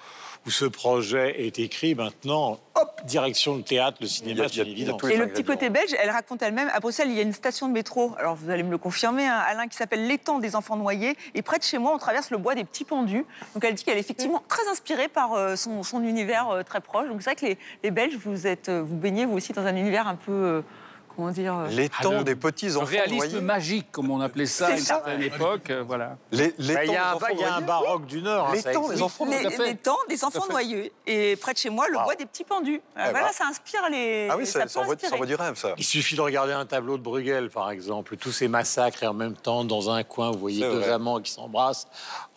où 0.47 0.49
ce 0.49 0.65
projet 0.65 1.45
est 1.45 1.59
écrit, 1.59 1.93
maintenant, 1.93 2.59
hop, 2.73 3.01
direction 3.05 3.55
le 3.57 3.61
théâtre, 3.63 3.97
le 4.01 4.07
cinéma, 4.07 4.45
c'est 4.47 4.55
il 4.55 4.57
y 4.57 4.61
a- 4.61 4.63
une 4.63 4.69
il 4.69 4.71
y 4.71 4.71
a 4.71 4.81
évidence. 4.83 4.99
tous 5.01 5.07
les 5.07 5.13
Et 5.13 5.17
le 5.17 5.27
petit 5.27 5.43
côté 5.43 5.69
belge, 5.69 5.95
elle 5.99 6.09
raconte 6.09 6.41
elle-même, 6.41 6.69
à 6.73 6.79
Bruxelles, 6.79 7.09
il 7.09 7.15
y 7.15 7.19
a 7.19 7.23
une 7.23 7.33
station 7.33 7.67
de 7.67 7.73
métro, 7.73 8.13
alors 8.17 8.35
vous 8.35 8.49
allez 8.49 8.63
me 8.63 8.71
le 8.71 8.77
confirmer, 8.79 9.27
hein, 9.27 9.39
Alain, 9.47 9.67
qui 9.67 9.75
s'appelle 9.77 10.07
l'étang 10.07 10.39
des 10.39 10.55
enfants 10.55 10.77
noyés. 10.77 11.15
Et 11.35 11.41
près 11.43 11.59
de 11.59 11.63
chez 11.63 11.77
moi, 11.77 11.91
on 11.93 11.97
traverse 11.99 12.31
le 12.31 12.37
bois 12.37 12.50
des 12.55 12.63
petits 12.63 12.85
pendus. 12.85 13.25
Donc 13.53 13.63
elle 13.63 13.73
dit 13.73 13.83
qu'elle 13.83 13.97
est 13.97 14.01
effectivement 14.01 14.43
très 14.47 14.67
inspirée 14.67 15.07
par 15.07 15.33
euh, 15.33 15.55
son, 15.55 16.03
univers 16.03 16.49
euh, 16.49 16.63
très 16.63 16.81
proche. 16.81 17.07
Donc 17.07 17.21
c'est 17.21 17.31
vrai 17.31 17.55
que 17.55 17.59
les, 17.83 17.91
Belges, 17.91 18.17
euh, 18.25 18.83
vous 18.85 18.95
baignez 18.95 19.25
vous 19.25 19.33
aussi 19.33 19.53
dans 19.53 19.65
un 19.65 19.75
univers 19.75 20.07
un 20.07 20.15
peu... 20.15 20.63
euh, 21.11 21.13
comment 21.15 21.31
dire 21.31 21.55
Les 21.69 21.89
Ah, 21.99 22.03
temps 22.03 22.11
le- 22.19 22.23
des 22.23 22.35
petits 22.35 22.67
Le 22.67 22.77
enfants 22.77 22.85
réalisme 22.85 23.27
noyés. 23.27 23.41
magique, 23.41 23.91
comme 23.91 24.09
on 24.11 24.21
appelait 24.21 24.45
ça 24.45 24.67
à 25.05 25.13
une 25.13 25.21
époque. 25.23 25.69
euh, 25.69 25.83
voilà. 25.85 26.17
Les, 26.31 26.53
les 26.57 26.73
Bah, 26.73 26.85
Il 26.85 26.91
y 26.91 26.95
a, 26.95 27.11
un, 27.11 27.13
temps 27.17 27.27
des 27.27 27.33
il 27.33 27.39
y 27.39 27.43
a 27.43 27.55
un 27.55 27.61
baroque 27.61 28.05
du 28.05 28.21
Nord. 28.21 28.49
hein, 28.49 28.53
Les 28.55 28.63
temps 28.63 28.89
des 28.89 29.01
enfants 29.01 29.25
les, 29.25 29.75
temps 29.75 29.97
des 30.09 30.23
enfants 30.23 30.45
noyeux. 30.49 30.89
Et 31.07 31.35
près 31.35 31.53
de 31.53 31.57
chez 31.57 31.69
moi, 31.69 31.87
le 31.89 31.97
Wow. 31.97 32.03
bois 32.03 32.15
des 32.15 32.25
petits 32.25 32.43
pendus. 32.43 32.81
Euh, 32.97 33.03
Eh 33.07 33.09
voilà, 33.11 33.27
ben. 33.27 33.33
ça 33.33 33.45
inspire 33.47 33.81
les. 33.91 34.27
Ah 34.31 34.37
oui, 34.37 34.45
ça, 34.45 34.67
ça 34.67 34.79
envoie, 34.79 34.93
ça 34.93 35.05
inspirer. 35.07 35.13
envoie 35.13 35.25
du 35.25 35.35
rêve, 35.35 35.55
ça. 35.55 35.73
Il 35.77 35.83
suffit 35.83 36.15
de 36.15 36.21
regarder 36.21 36.53
un 36.53 36.65
tableau 36.65 36.97
de 36.97 37.03
Bruegel, 37.03 37.49
par 37.49 37.69
exemple, 37.71 38.17
tous 38.17 38.31
ces 38.31 38.47
massacres 38.47 39.03
et 39.03 39.07
en 39.07 39.13
même 39.13 39.35
temps, 39.35 39.63
dans 39.63 39.89
un 39.89 40.03
coin, 40.03 40.31
vous 40.31 40.39
voyez 40.39 40.61
deux 40.61 40.79
vrai. 40.79 40.89
amants 40.91 41.19
qui 41.19 41.31
s'embrassent 41.31 41.87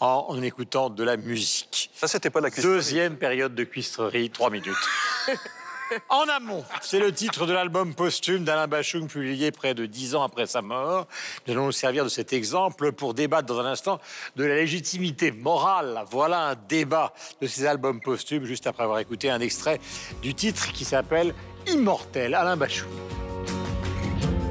en, 0.00 0.26
en 0.28 0.42
écoutant 0.42 0.90
de 0.90 1.02
la 1.04 1.16
musique. 1.16 1.90
Ça, 1.94 2.08
c'était 2.08 2.30
pas 2.30 2.40
la. 2.40 2.50
Deuxième 2.50 3.16
période 3.16 3.54
de 3.54 3.64
cuistrerie, 3.64 4.30
trois 4.30 4.50
minutes. 4.50 4.74
En 6.08 6.28
amont, 6.28 6.64
c'est 6.80 6.98
le 6.98 7.12
titre 7.12 7.46
de 7.46 7.52
l'album 7.52 7.94
posthume 7.94 8.44
d'Alain 8.44 8.66
Bachung, 8.66 9.06
publié 9.06 9.50
près 9.50 9.74
de 9.74 9.86
dix 9.86 10.14
ans 10.14 10.22
après 10.22 10.46
sa 10.46 10.62
mort. 10.62 11.06
Nous 11.46 11.52
allons 11.52 11.66
nous 11.66 11.72
servir 11.72 12.04
de 12.04 12.08
cet 12.08 12.32
exemple 12.32 12.92
pour 12.92 13.14
débattre 13.14 13.46
dans 13.46 13.60
un 13.60 13.66
instant 13.66 14.00
de 14.36 14.44
la 14.44 14.54
légitimité 14.56 15.30
morale. 15.30 16.04
Voilà 16.10 16.48
un 16.48 16.54
débat 16.54 17.12
de 17.40 17.46
ces 17.46 17.66
albums 17.66 18.00
posthumes, 18.00 18.44
juste 18.44 18.66
après 18.66 18.84
avoir 18.84 18.98
écouté 18.98 19.30
un 19.30 19.40
extrait 19.40 19.80
du 20.22 20.34
titre 20.34 20.72
qui 20.72 20.84
s'appelle 20.84 21.34
Immortel, 21.66 22.34
Alain 22.34 22.56
Bachung. 22.56 22.88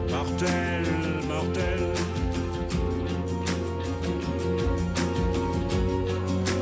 Mortel, 0.09 0.85
mortel. 1.27 1.93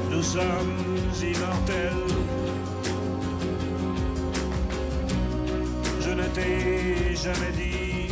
Nous 0.09 0.23
sommes 0.23 1.11
immortels. 1.21 2.30
Je 6.11 6.15
ne 6.17 6.27
t'ai 6.27 7.15
jamais 7.15 7.53
dit, 7.55 8.09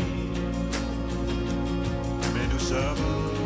mais 2.34 2.48
nous 2.50 2.60
sommes 2.60 3.39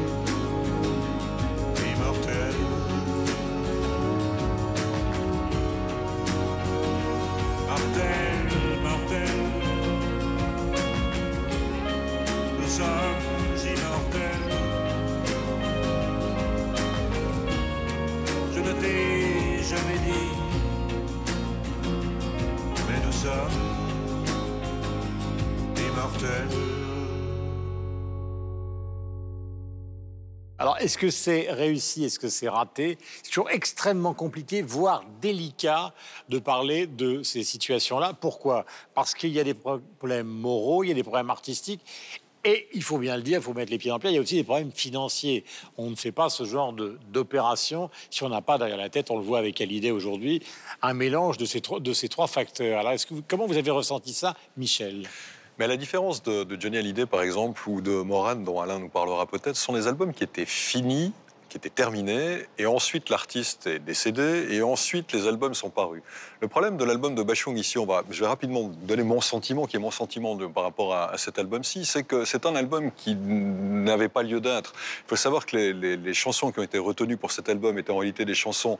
est-ce 30.83 30.97
que 30.97 31.09
c'est 31.09 31.49
réussi? 31.49 32.03
Est-ce 32.03 32.19
que 32.19 32.27
c'est 32.27 32.49
raté? 32.49 32.97
C'est 33.23 33.29
toujours 33.31 33.49
extrêmement 33.49 34.13
compliqué, 34.13 34.61
voire 34.61 35.05
délicat, 35.21 35.93
de 36.29 36.39
parler 36.39 36.87
de 36.87 37.23
ces 37.23 37.43
situations-là. 37.43 38.13
Pourquoi? 38.19 38.65
Parce 38.93 39.13
qu'il 39.13 39.31
y 39.31 39.39
a 39.39 39.43
des 39.43 39.53
problèmes 39.53 40.27
moraux, 40.27 40.83
il 40.83 40.89
y 40.89 40.91
a 40.91 40.95
des 40.95 41.03
problèmes 41.03 41.29
artistiques. 41.29 41.81
Et 42.45 42.67
il 42.73 42.83
faut 42.83 42.97
bien 42.97 43.15
le 43.15 43.23
dire, 43.23 43.39
il 43.39 43.41
faut 43.41 43.53
mettre 43.53 43.71
les 43.71 43.77
pieds 43.77 43.87
dans 43.87 43.95
le 43.95 44.01
plat, 44.01 44.09
il 44.11 44.15
y 44.15 44.17
a 44.17 44.21
aussi 44.21 44.35
des 44.35 44.43
problèmes 44.43 44.73
financiers. 44.73 45.45
On 45.77 45.89
ne 45.89 45.95
fait 45.95 46.11
pas 46.11 46.27
ce 46.27 46.43
genre 46.43 46.73
d'opération 46.73 47.89
si 48.09 48.21
on 48.23 48.29
n'a 48.29 48.41
pas 48.41 48.57
derrière 48.57 48.75
la 48.75 48.89
tête, 48.89 49.11
on 49.11 49.17
le 49.17 49.23
voit 49.23 49.39
avec 49.39 49.61
Hallyday 49.61 49.91
aujourd'hui, 49.91 50.43
un 50.81 50.93
mélange 50.93 51.37
de 51.37 51.45
ces, 51.45 51.61
trois- 51.61 51.79
de 51.79 51.93
ces 51.93 52.09
trois 52.09 52.27
facteurs. 52.27 52.79
Alors, 52.81 52.91
est-ce 52.91 53.05
que 53.05 53.13
vous- 53.13 53.23
comment 53.25 53.45
vous 53.47 53.55
avez 53.55 53.71
ressenti 53.71 54.11
ça, 54.11 54.35
Michel? 54.57 55.07
Mais 55.59 55.65
à 55.65 55.67
la 55.67 55.77
différence 55.77 56.23
de, 56.23 56.47
Johnny 56.59 56.77
Hallyday, 56.77 57.05
par 57.05 57.21
exemple, 57.21 57.61
ou 57.69 57.81
de 57.81 57.91
Moran, 58.01 58.35
dont 58.35 58.59
Alain 58.59 58.79
nous 58.79 58.89
parlera 58.89 59.25
peut-être, 59.27 59.55
ce 59.55 59.63
sont 59.63 59.73
des 59.73 59.87
albums 59.87 60.13
qui 60.13 60.23
étaient 60.23 60.45
finis, 60.47 61.13
qui 61.47 61.57
étaient 61.57 61.69
terminés, 61.69 62.47
et 62.57 62.65
ensuite 62.65 63.09
l'artiste 63.11 63.67
est 63.67 63.77
décédé, 63.77 64.47
et 64.49 64.63
ensuite 64.63 65.13
les 65.13 65.27
albums 65.27 65.53
sont 65.53 65.69
parus. 65.69 66.01
Le 66.41 66.47
problème 66.47 66.75
de 66.77 66.83
l'album 66.83 67.13
de 67.13 67.21
Bachung 67.21 67.55
ici, 67.55 67.77
on 67.77 67.85
va, 67.85 68.01
je 68.09 68.19
vais 68.21 68.25
rapidement 68.27 68.71
donner 68.81 69.03
mon 69.03 69.21
sentiment, 69.21 69.67
qui 69.67 69.75
est 69.75 69.79
mon 69.79 69.91
sentiment 69.91 70.35
par 70.49 70.63
rapport 70.63 70.95
à, 70.95 71.15
cet 71.19 71.37
album-ci, 71.37 71.85
c'est 71.85 72.01
que 72.01 72.25
c'est 72.25 72.47
un 72.47 72.55
album 72.55 72.89
qui 72.91 73.15
n'avait 73.15 74.09
pas 74.09 74.23
lieu 74.23 74.41
d'être. 74.41 74.73
Il 75.05 75.09
faut 75.09 75.15
savoir 75.15 75.45
que 75.45 75.55
les, 75.55 75.73
les- 75.73 75.97
les 75.97 76.13
chansons 76.15 76.51
qui 76.51 76.59
ont 76.59 76.63
été 76.63 76.79
retenues 76.79 77.17
pour 77.17 77.31
cet 77.31 77.47
album 77.47 77.77
étaient 77.77 77.91
en 77.91 77.97
réalité 77.99 78.25
des 78.25 78.33
chansons 78.33 78.79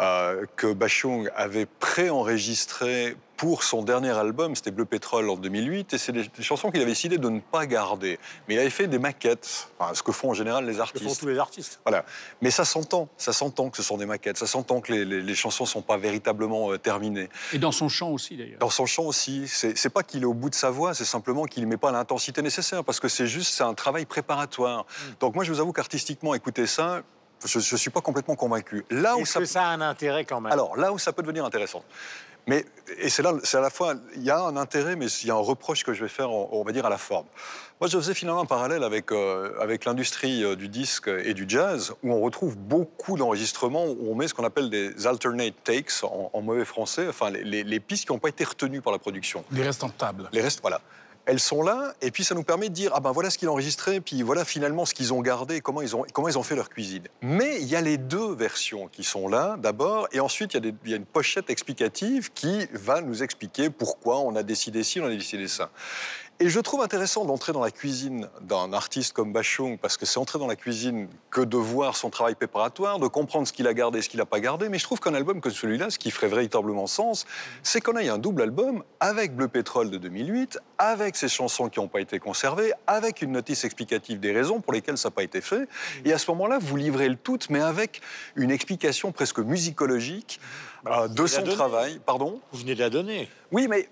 euh, 0.00 0.44
que 0.56 0.72
Bachung 0.72 1.30
avait 1.36 1.66
pré-enregistrées 1.66 3.16
pour 3.36 3.64
son 3.64 3.82
dernier 3.82 4.10
album, 4.10 4.54
c'était 4.54 4.70
Bleu 4.70 4.84
Pétrole 4.84 5.28
en 5.28 5.34
2008, 5.36 5.92
et 5.92 5.98
c'est 5.98 6.12
des, 6.12 6.22
des 6.28 6.42
chansons 6.44 6.70
qu'il 6.70 6.80
avait 6.80 6.92
décidé 6.92 7.18
de 7.18 7.28
ne 7.28 7.40
pas 7.40 7.66
garder. 7.66 8.20
Mais 8.46 8.54
il 8.54 8.58
avait 8.60 8.70
fait 8.70 8.86
des 8.86 9.00
maquettes, 9.00 9.68
enfin, 9.76 9.92
ce 9.92 10.04
que 10.04 10.12
font 10.12 10.30
en 10.30 10.34
général 10.34 10.64
les 10.64 10.70
Que 10.70 10.76
font 10.76 10.82
artistes. 10.82 11.20
tous 11.20 11.26
les 11.26 11.38
artistes 11.38 11.80
Voilà. 11.84 12.04
Mais 12.42 12.52
ça 12.52 12.64
s'entend, 12.64 13.08
ça 13.16 13.32
s'entend 13.32 13.70
que 13.70 13.76
ce 13.76 13.82
sont 13.82 13.96
des 13.96 14.06
maquettes, 14.06 14.38
ça 14.38 14.46
s'entend 14.46 14.80
que 14.80 14.92
les, 14.92 15.04
les- 15.04 15.20
les 15.20 15.34
chansons 15.34 15.64
ne 15.64 15.68
sont 15.68 15.82
pas 15.82 15.96
véritablement 15.96 16.70
euh, 16.72 16.78
terminées. 16.78 17.28
Et 17.52 17.58
dans 17.58 17.72
son 17.72 17.88
chant 17.88 18.10
aussi, 18.10 18.36
d'ailleurs. 18.36 18.60
Dans 18.60 18.70
son 18.70 18.86
chant 18.86 19.02
aussi, 19.04 19.48
c'est 19.48 19.76
c'est 19.76 19.90
pas 19.90 20.04
qu'il 20.04 20.22
est 20.22 20.26
au 20.26 20.34
bout 20.34 20.48
de 20.50 20.54
sa 20.54 20.70
voix, 20.70 20.94
c'est 20.94 21.04
simplement 21.04 21.44
qu'il 21.44 21.64
ne 21.64 21.68
met 21.68 21.76
pas 21.76 21.90
l'intensité 21.90 22.40
nécessaire, 22.40 22.84
parce 22.84 23.00
que 23.00 23.08
c'est 23.08 23.26
juste, 23.26 23.52
c'est 23.52 23.64
un 23.64 23.74
travail 23.74 24.06
préparatoire. 24.06 24.86
Donc 25.18 25.34
moi, 25.34 25.42
je 25.42 25.52
vous 25.52 25.60
avoue 25.60 25.72
qu'artistiquement, 25.72 26.34
écouter 26.34 26.68
ça, 26.68 27.02
je 27.46 27.58
ne 27.58 27.78
suis 27.78 27.90
pas 27.90 28.00
complètement 28.00 28.34
convaincu. 28.36 28.84
Là 28.90 29.16
où 29.16 29.24
ça 29.26 29.40
que 29.40 29.44
ça 29.46 29.62
a 29.64 29.68
un 29.68 29.80
intérêt 29.80 30.24
quand 30.24 30.40
même? 30.40 30.52
Alors 30.52 30.76
là 30.76 30.92
où 30.92 30.98
ça 30.98 31.12
peut 31.12 31.22
devenir 31.22 31.44
intéressant. 31.44 31.82
Mais, 32.46 32.66
et 32.98 33.08
c'est 33.08 33.22
là, 33.22 33.32
c'est 33.42 33.56
à 33.56 33.62
la 33.62 33.70
fois, 33.70 33.94
il 34.16 34.22
y 34.22 34.30
a 34.30 34.38
un 34.38 34.58
intérêt, 34.58 34.96
mais 34.96 35.06
il 35.06 35.26
y 35.28 35.30
a 35.30 35.34
un 35.34 35.38
reproche 35.38 35.82
que 35.82 35.94
je 35.94 36.02
vais 36.02 36.10
faire, 36.10 36.30
en- 36.30 36.50
on 36.52 36.62
va 36.62 36.72
dire, 36.72 36.84
à 36.84 36.90
la 36.90 36.98
forme. 36.98 37.24
Moi, 37.80 37.88
je 37.88 37.96
faisais 37.96 38.12
finalement 38.12 38.42
un 38.42 38.46
parallèle 38.46 38.84
avec, 38.84 39.12
euh, 39.12 39.54
avec 39.62 39.86
l'industrie 39.86 40.44
euh, 40.44 40.54
du 40.54 40.68
disque 40.68 41.08
et 41.08 41.32
du 41.32 41.46
jazz, 41.48 41.94
où 42.02 42.12
on 42.12 42.20
retrouve 42.20 42.58
beaucoup 42.58 43.16
d'enregistrements, 43.16 43.86
où 43.86 44.10
on 44.12 44.14
met 44.14 44.28
ce 44.28 44.34
qu'on 44.34 44.44
appelle 44.44 44.68
des 44.68 45.06
alternate 45.06 45.54
takes, 45.64 45.90
en, 46.02 46.28
en 46.34 46.40
mauvais 46.42 46.66
français, 46.66 47.06
enfin, 47.08 47.30
les, 47.30 47.44
les- 47.44 47.64
les 47.64 47.80
pistes 47.80 48.04
qui 48.04 48.12
n'ont 48.12 48.18
pas 48.18 48.28
été 48.28 48.44
retenues 48.44 48.82
par 48.82 48.92
la 48.92 48.98
production. 48.98 49.42
Les 49.50 49.62
restants 49.62 49.88
de 49.88 49.92
table. 49.94 50.28
Les 50.30 50.42
restes, 50.42 50.60
voilà. 50.60 50.82
Elles 51.26 51.40
sont 51.40 51.62
là, 51.62 51.94
et 52.02 52.10
puis 52.10 52.22
ça 52.22 52.34
nous 52.34 52.42
permet 52.42 52.68
de 52.68 52.74
dire 52.74 52.90
ah 52.94 53.00
ben 53.00 53.12
voilà 53.12 53.30
ce 53.30 53.38
qu'ils 53.38 53.48
enregistré, 53.48 54.00
puis 54.00 54.22
voilà 54.22 54.44
finalement 54.44 54.84
ce 54.84 54.92
qu'ils 54.92 55.12
ont 55.14 55.22
gardé, 55.22 55.60
comment 55.60 55.80
ils 55.80 55.96
ont, 55.96 56.04
comment 56.12 56.28
ils 56.28 56.38
ont 56.38 56.42
fait 56.42 56.56
leur 56.56 56.68
cuisine. 56.68 57.04
Mais 57.22 57.60
il 57.60 57.66
y 57.66 57.76
a 57.76 57.80
les 57.80 57.96
deux 57.96 58.34
versions 58.34 58.88
qui 58.88 59.04
sont 59.04 59.28
là 59.28 59.56
d'abord, 59.58 60.08
et 60.12 60.20
ensuite 60.20 60.54
il 60.54 60.74
y, 60.84 60.90
y 60.90 60.92
a 60.92 60.96
une 60.96 61.06
pochette 61.06 61.48
explicative 61.48 62.30
qui 62.34 62.66
va 62.72 63.00
nous 63.00 63.22
expliquer 63.22 63.70
pourquoi 63.70 64.18
on 64.20 64.36
a 64.36 64.42
décidé 64.42 64.82
ci, 64.82 65.00
on 65.00 65.06
a 65.06 65.10
décidé 65.10 65.48
ça. 65.48 65.70
Et 66.40 66.48
je 66.48 66.58
trouve 66.58 66.82
intéressant 66.82 67.24
d'entrer 67.24 67.52
dans 67.52 67.62
la 67.62 67.70
cuisine 67.70 68.28
d'un 68.40 68.72
artiste 68.72 69.12
comme 69.12 69.32
Bachung, 69.32 69.78
parce 69.78 69.96
que 69.96 70.04
c'est 70.04 70.18
entrer 70.18 70.40
dans 70.40 70.48
la 70.48 70.56
cuisine 70.56 71.06
que 71.30 71.40
de 71.40 71.56
voir 71.56 71.96
son 71.96 72.10
travail 72.10 72.34
préparatoire, 72.34 72.98
de 72.98 73.06
comprendre 73.06 73.46
ce 73.46 73.52
qu'il 73.52 73.68
a 73.68 73.74
gardé 73.74 74.00
et 74.00 74.02
ce 74.02 74.08
qu'il 74.08 74.18
n'a 74.18 74.26
pas 74.26 74.40
gardé. 74.40 74.68
Mais 74.68 74.78
je 74.78 74.84
trouve 74.84 74.98
qu'un 74.98 75.14
album 75.14 75.40
comme 75.40 75.52
celui-là, 75.52 75.90
ce 75.90 75.98
qui 75.98 76.10
ferait 76.10 76.26
véritablement 76.26 76.88
sens, 76.88 77.24
c'est 77.62 77.80
qu'on 77.80 77.96
ait 77.98 78.08
un 78.08 78.18
double 78.18 78.42
album 78.42 78.82
avec 78.98 79.36
Bleu 79.36 79.46
Pétrole 79.46 79.90
de 79.90 79.96
2008, 79.96 80.58
avec 80.78 81.14
ces 81.14 81.28
chansons 81.28 81.68
qui 81.68 81.78
n'ont 81.78 81.86
pas 81.86 82.00
été 82.00 82.18
conservées, 82.18 82.72
avec 82.88 83.22
une 83.22 83.30
notice 83.30 83.64
explicative 83.64 84.18
des 84.18 84.32
raisons 84.32 84.60
pour 84.60 84.72
lesquelles 84.72 84.98
ça 84.98 85.10
n'a 85.10 85.14
pas 85.14 85.22
été 85.22 85.40
fait. 85.40 85.68
Et 86.04 86.12
à 86.12 86.18
ce 86.18 86.28
moment-là, 86.32 86.58
vous 86.60 86.76
livrez 86.76 87.08
le 87.08 87.16
tout, 87.16 87.38
mais 87.48 87.60
avec 87.60 88.00
une 88.34 88.50
explication 88.50 89.12
presque 89.12 89.38
musicologique 89.38 90.40
euh, 90.86 91.08
de 91.08 91.26
son 91.26 91.42
travail. 91.44 92.00
Pardon? 92.04 92.40
Vous 92.52 92.58
venez 92.58 92.74
de 92.74 92.80
la 92.80 92.90
donner. 92.90 93.30
Oui, 93.54 93.68
mais 93.68 93.88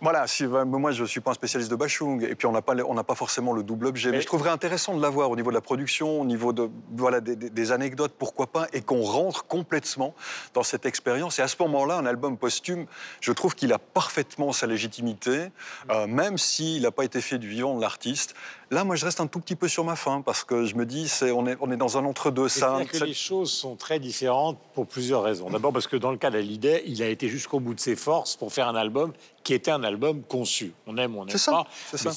voilà, 0.00 0.26
si, 0.28 0.44
euh, 0.44 0.64
moi 0.64 0.92
je 0.92 1.02
ne 1.02 1.08
suis 1.08 1.20
pas 1.20 1.32
un 1.32 1.34
spécialiste 1.34 1.68
de 1.70 1.74
Bachung, 1.74 2.22
et 2.22 2.36
puis 2.36 2.46
on 2.46 2.52
n'a 2.52 2.62
pas, 2.62 2.74
on 2.86 2.94
pas 3.02 3.14
forcément 3.16 3.52
le 3.52 3.64
double 3.64 3.86
objet. 3.86 4.10
Mais, 4.10 4.18
Mais- 4.18 4.22
je 4.22 4.26
trouverais 4.26 4.50
intéressant 4.50 4.96
de 4.96 5.02
l'avoir 5.02 5.30
au 5.30 5.36
niveau 5.36 5.50
de 5.50 5.54
la 5.56 5.60
production, 5.60 6.20
au 6.20 6.24
niveau 6.24 6.52
de, 6.52 6.70
voilà, 6.96 7.20
des, 7.20 7.72
anecdotes, 7.72 8.12
pourquoi 8.16 8.46
pas, 8.46 8.68
et 8.72 8.82
qu'on 8.82 9.02
rentre 9.02 9.46
complètement 9.46 10.14
dans 10.54 10.62
cette 10.62 10.86
expérience. 10.86 11.40
Et 11.40 11.42
à 11.42 11.48
ce 11.48 11.56
moment-là, 11.60 11.96
un 11.96 12.06
album 12.06 12.36
posthume, 12.38 12.86
je 13.20 13.32
trouve 13.32 13.56
qu'il 13.56 13.72
a 13.72 13.78
parfaitement 13.80 14.52
sa 14.52 14.68
légitimité, 14.68 15.48
euh, 15.90 16.06
même 16.06 16.38
s'il 16.38 16.82
n'a 16.82 16.92
pas 16.92 17.04
été 17.04 17.20
fait 17.20 17.38
du 17.38 17.48
vivant 17.48 17.74
de 17.76 17.80
l'artiste. 17.80 18.34
Là, 18.70 18.84
moi, 18.84 18.94
je 18.94 19.04
reste 19.04 19.20
un 19.20 19.26
tout 19.26 19.40
petit 19.40 19.56
peu 19.56 19.66
sur 19.66 19.82
ma 19.84 19.96
faim, 19.96 20.22
parce 20.24 20.44
que 20.44 20.64
je 20.64 20.76
me 20.76 20.86
dis, 20.86 21.08
c'est, 21.08 21.32
on, 21.32 21.46
est, 21.48 21.56
on 21.60 21.72
est 21.72 21.76
dans 21.76 21.98
un 21.98 22.04
entre-deux. 22.04 22.48
Ça, 22.48 22.78
que 22.88 22.96
ça- 22.96 23.04
les 23.04 23.14
choses 23.14 23.50
sont 23.50 23.74
très 23.74 23.98
différentes 23.98 24.58
pour 24.74 24.86
plusieurs 24.86 25.24
raisons. 25.24 25.50
D'abord 25.50 25.72
parce 25.72 25.88
que 25.88 25.96
dans 25.96 26.12
le 26.12 26.16
cas 26.18 26.30
d'Hallyday, 26.30 26.84
il 26.86 27.02
a 27.02 27.08
été 27.08 27.28
jusqu'au 27.28 27.58
bout 27.58 27.74
de 27.74 27.80
ses 27.80 27.96
forces 27.96 28.36
pour 28.36 28.52
faire 28.52 28.68
un 28.68 28.76
album 28.76 28.99
qui 29.44 29.54
était 29.54 29.70
un 29.70 29.82
album 29.84 30.22
conçu. 30.22 30.72
On 30.86 30.96
aime 30.96 31.16
on 31.16 31.24
n'aime 31.24 31.36
ça, 31.36 31.52
pas. 31.52 31.96
ça. 31.96 32.10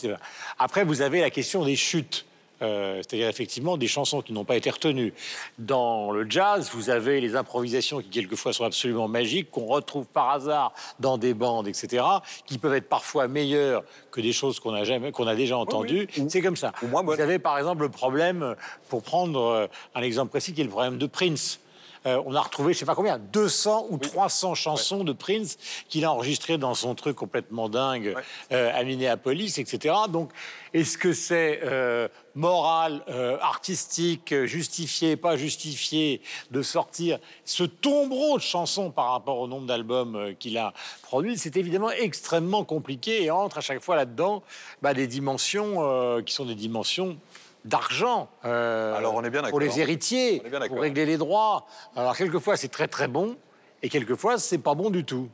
Après, 0.60 0.84
vous 0.84 1.02
avez 1.02 1.22
la 1.22 1.30
question 1.30 1.64
des 1.64 1.76
chutes. 1.76 2.26
Euh, 2.62 2.98
c'est-à-dire 2.98 3.28
effectivement 3.28 3.76
des 3.76 3.88
chansons 3.88 4.22
qui 4.22 4.32
n'ont 4.32 4.46
pas 4.46 4.56
été 4.56 4.70
retenues. 4.70 5.14
Dans 5.60 6.12
le 6.12 6.30
jazz, 6.30 6.70
vous 6.74 6.90
avez 6.90 7.20
les 7.20 7.36
improvisations 7.36 8.00
qui 8.00 8.10
quelquefois 8.10 8.54
sont 8.54 8.64
absolument 8.64 9.10
magiques, 9.10 9.52
qu'on 9.52 9.66
retrouve 9.66 10.06
par 10.06 10.30
hasard 10.30 10.72
dans 11.00 11.18
des 11.18 11.34
bandes, 11.34 11.68
etc., 11.68 12.04
qui 12.46 12.58
peuvent 12.58 12.76
être 12.76 12.88
parfois 12.88 13.28
meilleures 13.28 13.84
que 14.12 14.22
des 14.22 14.32
choses 14.32 14.62
qu'on 14.62 14.74
a 14.74 14.86
jamais, 14.86 15.12
qu'on 15.12 15.28
a 15.28 15.36
déjà 15.36 15.58
entendues. 15.58 16.08
oui. 16.18 16.26
C'est 16.30 16.42
comme 16.42 16.56
ça. 16.56 16.72
moins 16.84 17.04
vous 17.04 17.20
avez 17.20 17.38
par 17.38 17.58
exemple 17.58 17.82
le 17.82 17.90
problème, 17.90 18.56
pour 18.88 19.04
prendre 19.04 19.42
euh, 19.42 19.68
un 19.96 20.02
exemple 20.02 20.30
précis, 20.30 20.54
qui 20.54 20.62
est 20.62 20.66
le 20.66 20.70
problème 20.70 20.98
de 20.98 21.06
Prince. 21.06 21.60
Euh, 22.06 22.22
on 22.26 22.36
a 22.36 22.42
retrouvé, 22.42 22.74
je 22.74 22.80
sais 22.80 22.86
pas 22.86 22.96
combien, 22.96 23.18
200 23.18 23.88
ou 23.90 23.98
300 23.98 24.56
chansons 24.56 25.04
de 25.04 25.14
Prince 25.14 25.58
qu'il 25.88 26.06
a 26.06 26.12
enregistrées 26.12 26.58
dans 26.58 26.74
son 26.74 26.96
truc 26.96 27.16
complètement 27.16 27.70
dingue 27.70 28.16
euh, 28.52 28.72
à 28.74 28.84
Minneapolis, 28.84 29.58
etc. 29.58 29.96
Donc, 30.10 30.32
est-ce 30.74 30.98
que 30.98 31.14
c'est 31.14 31.62
euh, 31.64 32.08
moral, 32.36 33.04
artistique, 33.42 34.34
justifié, 34.46 35.16
pas 35.16 35.38
justifié 35.38 36.22
de 36.52 36.62
sortir 36.62 37.20
ce 37.46 37.64
tombereau 37.64 38.38
de 38.38 38.44
chansons 38.44 38.90
par 38.90 39.12
rapport 39.12 39.40
au 39.40 39.48
nombre 39.48 39.68
d'albums 39.68 40.34
qu'il 40.40 40.58
a 40.58 40.74
produits? 41.04 41.38
C'est 41.38 41.58
évidemment 41.58 41.92
extrêmement 41.92 42.64
compliqué 42.64 43.24
et 43.24 43.32
entre 43.32 43.60
à 43.60 43.62
chaque 43.62 43.82
fois 43.82 43.96
là-dedans 43.96 44.42
bah, 44.82 44.94
des 44.94 45.08
dimensions 45.08 46.22
qui 46.26 46.34
sont 46.34 46.46
des 46.46 46.56
dimensions 46.56 47.18
d'argent 47.66 48.30
euh, 48.46 48.96
Alors, 48.96 49.16
on 49.16 49.24
est 49.24 49.30
bien 49.30 49.44
pour 49.44 49.60
les 49.60 49.80
héritiers, 49.80 50.42
On 50.44 50.48
est 50.48 50.50
bien 50.50 50.60
d'accord. 50.60 50.76
pour 50.76 50.84
régler 50.84 51.06
les 51.06 51.18
droits. 51.18 51.66
Alors 51.96 52.16
quelquefois 52.16 52.58
c'est 52.58 52.68
très 52.68 52.88
très 52.88 53.08
bon 53.08 53.36
et 53.82 53.90
quelquefois 53.90 54.38
c'est 54.38 54.58
pas 54.58 54.76
bon 54.76 54.90
du 54.90 55.06
tout. 55.06 55.30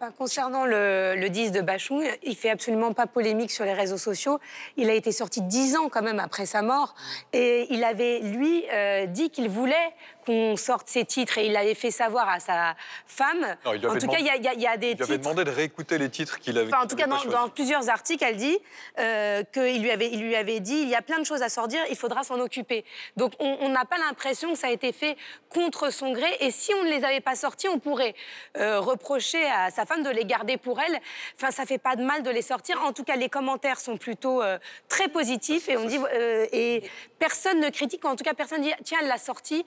Enfin, 0.00 0.12
concernant 0.16 0.64
le, 0.64 1.16
le 1.16 1.28
10 1.28 1.50
de 1.50 1.60
Bachung, 1.60 2.04
il 2.22 2.36
fait 2.36 2.50
absolument 2.50 2.92
pas 2.92 3.08
polémique 3.08 3.50
sur 3.50 3.64
les 3.64 3.72
réseaux 3.72 3.96
sociaux. 3.98 4.38
Il 4.76 4.88
a 4.90 4.94
été 4.94 5.10
sorti 5.10 5.42
dix 5.42 5.76
ans 5.76 5.88
quand 5.88 6.02
même 6.02 6.20
après 6.20 6.46
sa 6.46 6.62
mort. 6.62 6.94
Et 7.32 7.66
il 7.70 7.82
avait, 7.82 8.20
lui, 8.20 8.62
euh, 8.72 9.06
dit 9.06 9.30
qu'il 9.30 9.48
voulait 9.48 9.74
qu'on 10.28 10.56
sorte 10.56 10.88
ses 10.88 11.06
titres. 11.06 11.38
Et 11.38 11.46
il 11.46 11.56
avait 11.56 11.74
fait 11.74 11.90
savoir 11.90 12.28
à 12.28 12.38
sa 12.38 12.74
femme. 13.06 13.56
Non, 13.64 13.72
il 13.72 13.80
lui 13.80 13.86
en 13.86 13.96
tout 13.98 14.06
cas, 14.06 14.18
il 14.18 14.26
y, 14.26 14.30
a- 14.30 14.36
il 14.36 14.44
y 14.44 14.48
a- 14.48 14.52
il 14.54 14.60
y 14.60 14.66
a 14.66 14.76
des 14.76 14.90
Il 14.90 14.96
lui 14.96 15.02
avait 15.04 15.14
titres. 15.16 15.30
demandé 15.30 15.44
de 15.50 15.54
réécouter 15.54 15.96
les 15.96 16.10
titres 16.10 16.38
qu'il 16.38 16.58
avait. 16.58 16.68
Enfin, 16.72 16.84
en 16.84 16.86
tout 16.86 16.96
cas, 16.96 17.06
dans, 17.06 17.48
plusieurs 17.48 17.88
articles, 17.88 18.22
elle 18.22 18.36
dit 18.36 18.58
euh, 18.98 19.42
qu'il 19.52 19.80
lui, 19.82 19.90
avait, 19.90 20.10
il 20.10 20.20
lui 20.20 20.36
avait 20.36 20.60
dit 20.60 20.76
il 20.82 20.88
y 20.88 20.94
a 20.94 21.00
plein 21.02 21.18
de 21.18 21.24
choses 21.24 21.40
à 21.42 21.48
sortir, 21.48 21.80
il 21.88 21.96
faudra 21.96 22.24
s'en 22.24 22.38
occuper. 22.40 22.84
Donc, 23.16 23.32
on 23.40 23.68
n'a 23.70 23.84
pas 23.86 23.96
l'impression 23.98 24.52
que 24.52 24.58
ça 24.58 24.66
a 24.66 24.70
été 24.70 24.92
fait 24.92 25.16
contre 25.48 25.90
son 25.90 26.12
gré. 26.12 26.28
Et 26.40 26.50
si 26.50 26.74
on 26.74 26.84
ne 26.84 26.90
les 26.90 27.04
avait 27.04 27.20
pas 27.20 27.34
sortis, 27.34 27.68
on 27.68 27.78
pourrait 27.78 28.14
euh, 28.58 28.80
reprocher 28.80 29.42
à 29.48 29.70
sa 29.70 29.86
femme 29.86 30.02
de 30.02 30.10
les 30.10 30.24
garder 30.26 30.58
pour 30.58 30.78
elle. 30.80 31.00
Enfin, 31.36 31.50
ça 31.50 31.64
fait 31.64 31.78
pas 31.78 31.96
de 31.96 32.02
mal 32.04 32.22
de 32.22 32.30
les 32.30 32.42
sortir. 32.42 32.80
En 32.82 32.92
tout 32.92 33.04
cas, 33.04 33.16
les 33.16 33.28
commentaires 33.30 33.80
sont 33.80 33.96
plutôt 33.96 34.42
euh, 34.42 34.58
très 34.88 35.08
positifs 35.08 35.68
et 35.70 35.76
on 35.78 35.84
dit 35.86 35.98
et 36.52 36.82
personne 37.18 37.60
ne 37.60 37.70
critique. 37.70 38.04
En 38.04 38.14
tout 38.16 38.24
cas, 38.24 38.34
personne 38.34 38.60
dit 38.62 38.72
tiens, 38.84 38.98
elle 39.00 39.08
l'a 39.08 39.18
sorti 39.18 39.64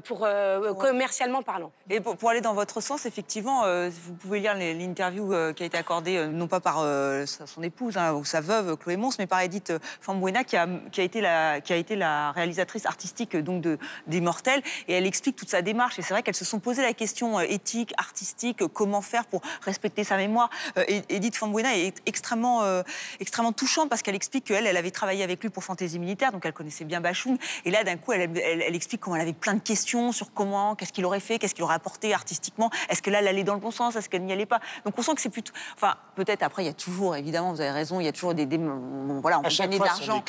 pour 0.00 0.24
euh, 0.24 0.72
commercialement 0.74 1.42
parlant. 1.42 1.70
Et 1.88 2.00
pour, 2.00 2.16
pour 2.16 2.30
aller 2.30 2.40
dans 2.40 2.54
votre 2.54 2.80
sens, 2.80 3.06
effectivement, 3.06 3.64
euh, 3.64 3.90
vous 4.06 4.14
pouvez 4.14 4.40
lire 4.40 4.54
l'interview 4.54 5.32
euh, 5.32 5.52
qui 5.52 5.62
a 5.62 5.66
été 5.66 5.76
accordée, 5.78 6.16
euh, 6.16 6.26
non 6.28 6.46
pas 6.46 6.60
par 6.60 6.78
euh, 6.80 7.24
son 7.26 7.62
épouse 7.62 7.96
hein, 7.96 8.12
ou 8.14 8.24
sa 8.24 8.40
veuve, 8.40 8.76
Chloé 8.76 8.96
Mons, 8.96 9.16
mais 9.18 9.26
par 9.26 9.40
Edith 9.40 9.70
euh, 9.70 9.78
Fambuena, 10.00 10.44
qui 10.44 10.56
a, 10.56 10.68
qui, 10.92 11.00
a 11.00 11.04
été 11.04 11.20
la, 11.20 11.60
qui 11.60 11.72
a 11.72 11.76
été 11.76 11.96
la 11.96 12.32
réalisatrice 12.32 12.86
artistique 12.86 13.34
euh, 13.34 13.42
donc 13.42 13.60
de, 13.62 13.78
d'Immortel. 14.06 14.62
Et 14.88 14.94
elle 14.94 15.06
explique 15.06 15.36
toute 15.36 15.50
sa 15.50 15.62
démarche. 15.62 15.98
Et 15.98 16.02
c'est 16.02 16.14
vrai 16.14 16.22
qu'elles 16.22 16.34
se 16.34 16.44
sont 16.44 16.60
posé 16.60 16.82
la 16.82 16.92
question 16.92 17.38
euh, 17.38 17.42
éthique, 17.48 17.92
artistique, 17.98 18.62
euh, 18.62 18.68
comment 18.68 19.02
faire 19.02 19.26
pour 19.26 19.40
respecter 19.62 20.04
sa 20.04 20.16
mémoire. 20.16 20.50
Euh, 20.78 20.84
et- 20.88 21.02
Edith 21.08 21.36
Fambuena 21.36 21.76
est 21.76 21.94
extrêmement, 22.06 22.62
euh, 22.62 22.82
extrêmement 23.18 23.52
touchante 23.52 23.88
parce 23.88 24.02
qu'elle 24.02 24.14
explique 24.14 24.44
qu'elle, 24.44 24.66
elle 24.66 24.76
avait 24.76 24.90
travaillé 24.90 25.22
avec 25.24 25.42
lui 25.42 25.50
pour 25.50 25.64
Fantaisie 25.64 25.98
Militaire, 25.98 26.30
donc 26.32 26.44
elle 26.46 26.52
connaissait 26.52 26.84
bien 26.84 27.00
Bachung. 27.00 27.36
Et 27.64 27.70
là, 27.70 27.82
d'un 27.84 27.96
coup, 27.96 28.12
elle, 28.12 28.30
elle- 28.38 28.62
elle 28.62 28.74
explique 28.76 29.00
comment 29.00 29.16
elle 29.16 29.22
avait 29.22 29.32
plein 29.32 29.54
de 29.54 29.60
questions 29.60 29.89
sur 30.12 30.32
comment, 30.32 30.74
qu'est-ce 30.76 30.92
qu'il 30.92 31.04
aurait 31.04 31.20
fait, 31.20 31.38
qu'est-ce 31.38 31.54
qu'il 31.54 31.64
aurait 31.64 31.74
apporté 31.74 32.14
artistiquement. 32.14 32.70
Est-ce 32.88 33.02
que 33.02 33.10
là, 33.10 33.18
elle 33.20 33.28
allait 33.28 33.44
dans 33.44 33.54
le 33.54 33.60
bon 33.60 33.70
sens? 33.70 33.96
Est-ce 33.96 34.08
qu'elle 34.08 34.22
n'y 34.24 34.32
allait 34.32 34.46
pas? 34.46 34.60
Donc 34.84 34.94
on 34.98 35.02
sent 35.02 35.14
que 35.14 35.20
c'est 35.20 35.28
plutôt. 35.30 35.52
Enfin, 35.74 35.94
peut-être 36.14 36.42
après, 36.42 36.62
il 36.62 36.66
y 36.66 36.70
a 36.70 36.72
toujours, 36.74 37.16
évidemment, 37.16 37.52
vous 37.52 37.60
avez 37.60 37.70
raison, 37.70 37.98
il 38.00 38.04
y 38.04 38.08
a 38.08 38.12
toujours 38.12 38.34
des. 38.34 38.46
des- 38.46 38.58
bon, 38.58 39.20
voilà, 39.20 39.38
on 39.40 39.42
veut 39.42 39.48
gagner 39.64 39.76
fois, 39.78 39.86
de 39.86 39.90
l'argent. 39.92 40.22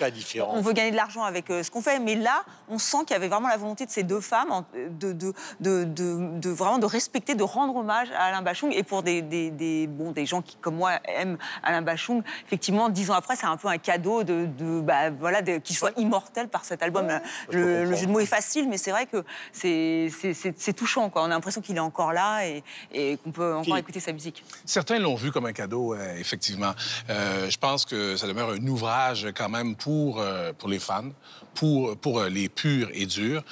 On 0.55 0.61
veut 0.61 0.73
gagner 0.73 0.91
de 0.91 0.95
l'argent 0.95 1.23
avec 1.23 1.49
euh, 1.49 1.61
ce 1.63 1.69
qu'on 1.71 1.81
fait, 1.81 1.99
mais 1.99 2.15
là, 2.15 2.43
on 2.69 2.79
sent 2.79 2.99
qu'il 3.05 3.11
y 3.11 3.13
avait 3.15 3.27
vraiment 3.27 3.47
la 3.49 3.57
volonté 3.57 3.85
de 3.85 3.91
ces 3.91 4.03
deux 4.03 4.21
femmes 4.21 4.51
en- 4.51 4.65
de, 4.73 5.11
de, 5.13 5.33
de, 5.59 5.83
de- 5.85 6.49
vraiment 6.49 6.79
de 6.79 6.85
respecter, 6.85 7.35
de 7.35 7.43
rendre 7.43 7.75
hommage 7.75 8.09
à 8.11 8.23
Alain 8.25 8.41
Bachung. 8.41 8.71
Et 8.73 8.83
pour 8.83 9.03
des, 9.03 9.21
des, 9.21 9.51
des- 9.51 9.87
bon, 9.87 10.11
des 10.11 10.25
gens 10.25 10.41
qui, 10.41 10.55
comme 10.57 10.75
moi, 10.75 10.93
aiment 11.05 11.37
Alain 11.63 11.81
Bachung, 11.81 12.23
effectivement, 12.45 12.89
dix 12.89 13.09
ans 13.11 13.15
après, 13.15 13.35
c'est 13.35 13.45
un 13.45 13.57
peu 13.57 13.67
un 13.67 13.77
cadeau 13.77 14.23
de, 14.23 14.45
de, 14.57 14.81
bah, 14.81 15.09
voilà, 15.11 15.41
qu'il 15.41 15.75
soit 15.75 15.91
immortel 15.97 16.47
par 16.47 16.65
cet 16.65 16.81
album. 16.83 17.07
le, 17.49 17.85
jeu 17.95 18.05
de 18.07 18.11
mots 18.11 18.19
est 18.19 18.25
facile, 18.25 18.67
mais 18.69 18.77
c'est 18.77 18.91
vrai 18.91 19.05
que 19.05 19.23
c'est 19.51 20.73
touchant. 20.75 21.09
Quoi. 21.09 21.23
On 21.23 21.25
a 21.25 21.29
l'impression 21.29 21.61
qu'il 21.61 21.75
est 21.75 21.79
encore 21.79 22.13
là 22.13 22.45
et, 22.45 22.63
et 22.93 23.17
qu'on 23.17 23.31
peut 23.31 23.53
encore 23.53 23.77
écouter 23.77 23.99
sa 23.99 24.11
musique. 24.11 24.43
Certains 24.65 24.99
l'ont 24.99 25.15
vu 25.15 25.31
comme 25.31 25.45
un 25.45 25.53
cadeau, 25.53 25.93
euh, 25.93 26.15
effectivement. 26.17 26.73
Euh, 27.09 27.49
je 27.49 27.57
pense 27.57 27.85
que 27.85 28.15
ça 28.17 28.27
demeure 28.27 28.51
un 28.51 28.67
ouvrage 28.67 29.27
quand 29.35 29.49
même 29.49 29.75
pour, 29.75 30.19
euh, 30.19 30.53
pour 30.53 30.69
les 30.69 30.79
fans, 30.79 31.11
pour, 31.55 31.97
pour 31.97 32.23
les 32.23 32.49
purs 32.49 32.89
et 32.93 33.05
durs. 33.05 33.43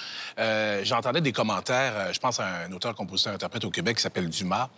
J'entendais 0.84 1.21
des 1.21 1.32
commentaires, 1.34 2.13
je 2.13 2.19
pense 2.19 2.39
à 2.39 2.47
un 2.65 2.71
auteur, 2.71 2.95
compositeur, 2.95 3.34
interprète 3.34 3.65
au 3.65 3.71
Québec 3.71 3.97
qui 3.97 4.04
s'appelle 4.04 4.30
Dumas. 4.30 4.69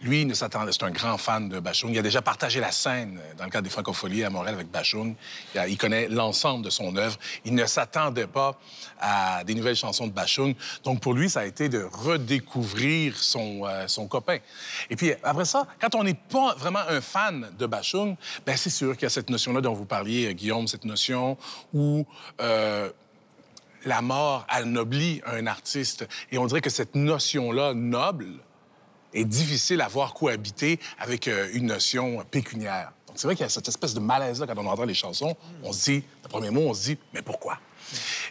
Lui, 0.00 0.22
il 0.22 0.36
s'attendait, 0.36 0.72
c'est 0.72 0.84
un 0.84 0.90
grand 0.90 1.18
fan 1.18 1.48
de 1.48 1.58
Bachung. 1.58 1.90
Il 1.90 1.98
a 1.98 2.02
déjà 2.02 2.22
partagé 2.22 2.60
la 2.60 2.70
scène 2.70 3.20
dans 3.36 3.44
le 3.44 3.50
cadre 3.50 3.64
des 3.64 3.70
Francopholies 3.70 4.24
à 4.24 4.30
Montréal 4.30 4.54
avec 4.54 4.70
Bachung. 4.70 5.14
Il 5.66 5.76
connaît 5.76 6.08
l'ensemble 6.08 6.64
de 6.64 6.70
son 6.70 6.94
œuvre. 6.96 7.18
Il 7.44 7.54
ne 7.54 7.66
s'attendait 7.66 8.28
pas 8.28 8.58
à 9.00 9.42
des 9.44 9.54
nouvelles 9.54 9.76
chansons 9.76 10.06
de 10.06 10.12
Bachung. 10.12 10.54
Donc, 10.84 11.00
pour 11.00 11.14
lui, 11.14 11.28
ça 11.30 11.40
a 11.40 11.44
été 11.44 11.68
de 11.68 11.86
redécouvrir 11.90 13.16
son, 13.16 13.62
euh, 13.64 13.88
son 13.88 14.06
copain. 14.06 14.38
Et 14.90 14.96
puis, 14.96 15.12
après 15.22 15.44
ça, 15.44 15.66
quand 15.80 15.94
on 15.94 16.04
n'est 16.04 16.14
pas 16.14 16.54
vraiment 16.54 16.80
un 16.88 17.00
fan 17.00 17.50
de 17.58 17.66
Bachung, 17.66 18.16
ben 18.46 18.56
c'est 18.56 18.70
sûr 18.70 18.94
qu'il 18.94 19.04
y 19.04 19.06
a 19.06 19.10
cette 19.10 19.30
notion-là 19.30 19.60
dont 19.60 19.74
vous 19.74 19.86
parliez, 19.86 20.26
euh, 20.26 20.32
Guillaume, 20.32 20.68
cette 20.68 20.84
notion 20.84 21.36
où... 21.72 22.06
euh, 22.40 22.90
la 23.84 24.02
mort 24.02 24.44
anoblit 24.48 25.22
un 25.24 25.46
artiste. 25.46 26.06
Et 26.32 26.36
on 26.36 26.46
dirait 26.46 26.60
que 26.60 26.68
cette 26.68 26.96
notion-là, 26.96 27.74
noble, 27.74 28.26
est 29.14 29.24
difficile 29.24 29.80
à 29.80 29.88
voir 29.88 30.14
cohabiter 30.14 30.80
avec 30.98 31.30
une 31.54 31.66
notion 31.66 32.24
pécuniaire. 32.28 32.92
Donc, 33.06 33.16
c'est 33.18 33.28
vrai 33.28 33.36
qu'il 33.36 33.44
y 33.44 33.46
a 33.46 33.48
cette 33.48 33.68
espèce 33.68 33.94
de 33.94 34.00
malaise-là 34.00 34.46
quand 34.46 34.58
on 34.58 34.66
entend 34.66 34.84
les 34.84 34.94
chansons. 34.94 35.36
On 35.62 35.72
se 35.72 35.84
dit, 35.84 36.04
le 36.24 36.28
premier 36.28 36.50
mot, 36.50 36.62
on 36.62 36.74
se 36.74 36.82
dit, 36.86 36.98
mais 37.14 37.22
pourquoi? 37.22 37.58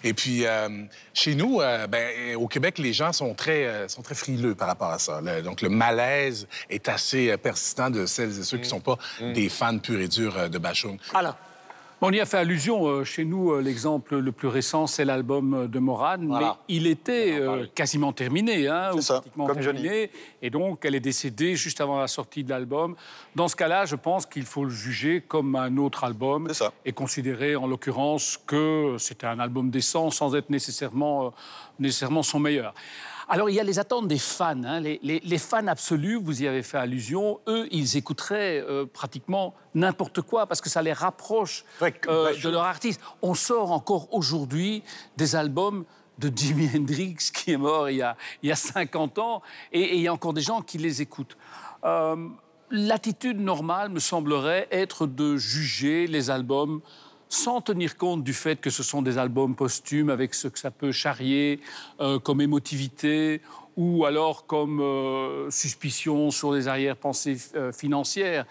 Et 0.03 0.13
puis, 0.13 0.45
euh, 0.45 0.69
chez 1.13 1.35
nous, 1.35 1.61
euh, 1.61 1.87
ben, 1.87 2.35
au 2.35 2.47
Québec, 2.47 2.77
les 2.77 2.93
gens 2.93 3.11
sont 3.13 3.33
très, 3.33 3.65
euh, 3.65 3.87
sont 3.87 4.01
très 4.01 4.15
frileux 4.15 4.55
par 4.55 4.67
rapport 4.67 4.89
à 4.91 4.99
ça. 4.99 5.21
Le- 5.21 5.41
donc, 5.41 5.61
le 5.61 5.69
malaise 5.69 6.47
est 6.69 6.87
assez 6.89 7.35
persistant 7.37 7.89
de 7.89 8.05
celles 8.05 8.39
et 8.39 8.43
ceux 8.43 8.57
qui 8.57 8.63
ne 8.63 8.69
sont 8.69 8.79
pas 8.79 8.97
des 9.33 9.49
fans 9.49 9.77
purs 9.79 9.99
et 9.99 10.07
durs 10.07 10.49
de 10.49 10.57
Bachung. 10.57 10.97
On 11.99 12.11
y 12.11 12.19
a 12.19 12.25
fait 12.27 12.37
allusion. 12.37 12.85
euh, 12.85 13.03
Chez 13.03 13.25
nous, 13.25 13.51
euh, 13.51 13.59
l'exemple 13.59 14.17
le 14.17 14.31
plus 14.31 14.47
récent, 14.47 14.85
c'est 14.85 15.03
l'album 15.03 15.67
de 15.67 15.79
Morane. 15.79 16.27
Voilà. 16.27 16.57
Mais 16.69 16.75
il 16.75 16.85
était 16.85 17.39
euh, 17.39 17.65
quasiment 17.73 18.13
terminé. 18.13 18.67
Hein, 18.67 18.91
ou 18.93 19.01
ça, 19.01 19.15
pratiquement 19.15 19.47
comme 19.47 19.59
terminé. 19.59 20.11
Et 20.43 20.51
donc, 20.51 20.85
elle 20.85 20.93
est 20.93 20.99
décédée 20.99 21.55
juste 21.55 21.81
avant 21.81 21.99
la 21.99 22.07
sortie 22.07 22.43
de 22.43 22.51
l'album. 22.51 22.95
Dans 23.35 23.47
ce 23.47 23.55
cas-là, 23.55 23.85
je 23.85 23.95
pense 23.95 24.27
qu'il 24.27 24.45
faut 24.45 24.63
le 24.65 24.69
juger 24.69 25.23
comme 25.27 25.55
un 25.55 25.75
autre 25.77 26.03
album. 26.03 26.47
Et 26.85 26.91
considérer, 26.91 27.55
en 27.55 27.65
l'occurrence, 27.65 28.39
que 28.45 28.95
c'était 28.99 29.25
un 29.27 29.39
album 29.39 29.71
décent 29.71 30.11
sans 30.11 30.35
être 30.35 30.51
nécessairement, 30.51 31.25
euh, 31.25 31.29
nécessairement 31.79 32.21
son 32.21 32.39
meilleur. 32.39 32.75
Alors, 33.29 33.49
il 33.49 33.55
y 33.55 33.59
a 33.59 33.63
les 33.63 33.77
attentes 33.79 34.07
des 34.07 34.17
fans. 34.17 34.63
hein. 34.63 34.79
Les, 34.79 34.99
les- 35.03 35.19
les 35.19 35.37
fans 35.37 35.67
absolus, 35.67 36.15
vous 36.15 36.41
y 36.43 36.47
avez 36.47 36.63
fait 36.63 36.77
allusion, 36.77 37.39
eux, 37.47 37.67
ils 37.71 37.97
écouteraient 37.97 38.63
euh, 38.67 38.85
pratiquement 38.85 39.53
n'importe 39.75 40.21
quoi 40.21 40.47
parce 40.47 40.61
que 40.61 40.69
ça 40.69 40.81
les 40.81 40.93
rapproche 40.93 41.65
Ouais, 41.81 41.93
euh, 42.07 42.31
Bachung- 42.31 42.43
de 42.43 42.49
leur 42.49 42.63
artiste. 42.63 43.01
On 43.21 43.33
sort 43.33 43.71
encore 43.71 44.13
aujourd'hui 44.13 44.81
des 45.17 45.35
albums 45.35 45.83
de 46.19 46.31
Jimi 46.35 46.69
Hendrix 46.75 47.15
qui 47.33 47.51
est 47.51 47.57
mort 47.57 47.89
il 47.89 47.97
y 47.97 48.01
a, 48.01 48.15
il 48.41 48.49
y 48.49 48.51
a 48.51 48.55
50 48.55 49.19
ans 49.19 49.41
et, 49.71 49.81
et 49.81 49.95
il 49.95 50.01
y 50.01 50.07
a 50.07 50.13
encore 50.13 50.33
des 50.33 50.41
gens 50.41 50.61
qui 50.61 50.77
les 50.77 51.01
écoutent. 51.01 51.37
Euh, 51.83 52.15
L'attitude 52.69 53.39
normale 53.39 53.87
me 53.89 53.99
semblerait 53.99 54.67
être 54.71 55.07
de 55.07 55.37
juger 55.37 56.05
les 56.05 56.29
albums 56.29 56.81
sans 57.29 57.61
tenir 57.61 57.97
compte 57.97 58.23
du 58.23 58.33
fait 58.33 58.59
que 58.59 58.69
ce 58.69 58.83
sont 58.83 59.01
des 59.01 59.17
albums 59.17 59.55
posthumes 59.55 60.09
avec 60.09 60.33
ce 60.33 60.47
que 60.47 60.59
ça 60.59 60.71
peut 60.71 60.91
charrier 60.91 61.59
euh, 61.99 62.19
comme 62.19 62.41
émotivité 62.41 63.41
ou 63.75 64.05
alors 64.05 64.45
comme 64.45 64.79
euh, 64.81 65.51
suspicion 65.51 66.31
sur 66.31 66.53
les 66.53 66.67
arrière-pensées 66.67 67.37
euh, 67.55 67.71
financières. 67.71 68.45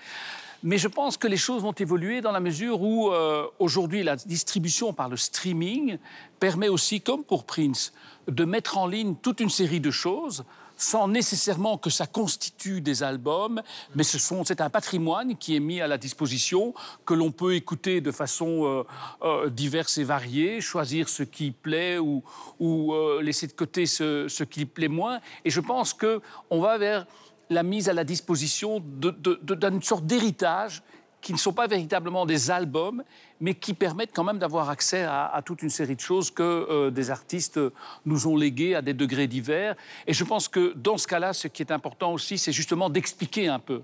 Mais 0.62 0.78
je 0.78 0.88
pense 0.88 1.16
que 1.16 1.26
les 1.26 1.36
choses 1.36 1.62
vont 1.62 1.72
évoluer 1.72 2.20
dans 2.20 2.32
la 2.32 2.40
mesure 2.40 2.80
où 2.80 3.10
aujourd'hui 3.58 4.02
la 4.02 4.16
distribution 4.16 4.92
par 4.92 5.08
le 5.08 5.16
streaming 5.16 5.98
permet 6.40 6.68
aussi, 6.68 7.02
comme 7.02 7.24
pour 7.24 7.44
Prince, 7.44 7.92
de 8.26 8.44
mettre 8.44 8.78
en 8.78 8.86
ligne 8.86 9.14
toute 9.16 9.40
une 9.40 9.50
série 9.50 9.80
de 9.80 9.90
choses 9.90 10.44
sans 10.76 11.08
nécessairement 11.08 11.78
que 11.78 11.90
ça 11.90 12.06
constitue 12.06 12.80
des 12.80 13.02
albums, 13.02 13.62
mais 13.94 14.02
ce 14.02 14.18
sont, 14.18 14.44
c'est 14.44 14.60
un 14.60 14.70
patrimoine 14.70 15.36
qui 15.36 15.56
est 15.56 15.60
mis 15.60 15.80
à 15.80 15.86
la 15.86 15.98
disposition, 15.98 16.74
que 17.04 17.14
l'on 17.14 17.30
peut 17.30 17.54
écouter 17.54 18.00
de 18.00 18.10
façon 18.10 18.64
euh, 18.64 18.82
euh, 19.22 19.50
diverse 19.50 19.98
et 19.98 20.04
variée, 20.04 20.60
choisir 20.60 21.08
ce 21.08 21.22
qui 21.22 21.50
plaît 21.50 21.98
ou, 21.98 22.22
ou 22.60 22.92
euh, 22.92 23.22
laisser 23.22 23.46
de 23.46 23.52
côté 23.52 23.86
ce, 23.86 24.28
ce 24.28 24.44
qui 24.44 24.66
plaît 24.66 24.88
moins. 24.88 25.20
Et 25.44 25.50
je 25.50 25.60
pense 25.60 25.94
qu'on 25.94 26.60
va 26.60 26.78
vers 26.78 27.06
la 27.48 27.62
mise 27.62 27.88
à 27.88 27.92
la 27.92 28.04
disposition 28.04 28.80
d'une 28.80 29.82
sorte 29.82 30.04
d'héritage 30.04 30.82
qui 31.26 31.32
ne 31.32 31.38
sont 31.38 31.52
pas 31.52 31.66
véritablement 31.66 32.24
des 32.24 32.52
albums, 32.52 33.02
mais 33.40 33.54
qui 33.54 33.74
permettent 33.74 34.12
quand 34.14 34.22
même 34.22 34.38
d'avoir 34.38 34.70
accès 34.70 35.02
à, 35.02 35.42
toute 35.44 35.60
une 35.60 35.70
série 35.70 35.96
de 35.96 36.00
choses 36.00 36.30
que 36.30 36.44
euh, 36.44 36.90
des 36.92 37.10
artistes 37.10 37.58
nous 38.04 38.28
ont 38.28 38.36
léguées 38.36 38.76
à 38.76 38.80
des 38.80 38.94
degrés 38.94 39.26
divers. 39.26 39.74
Et 40.06 40.12
je 40.12 40.22
pense 40.22 40.46
que 40.46 40.72
dans 40.76 40.98
ce 40.98 41.08
cas-là, 41.08 41.32
ce 41.32 41.48
qui 41.48 41.62
est 41.62 41.72
important 41.72 42.12
aussi, 42.12 42.38
c'est 42.38 42.52
justement 42.52 42.90
d'expliquer 42.90 43.48
un 43.48 43.58
peu. 43.58 43.82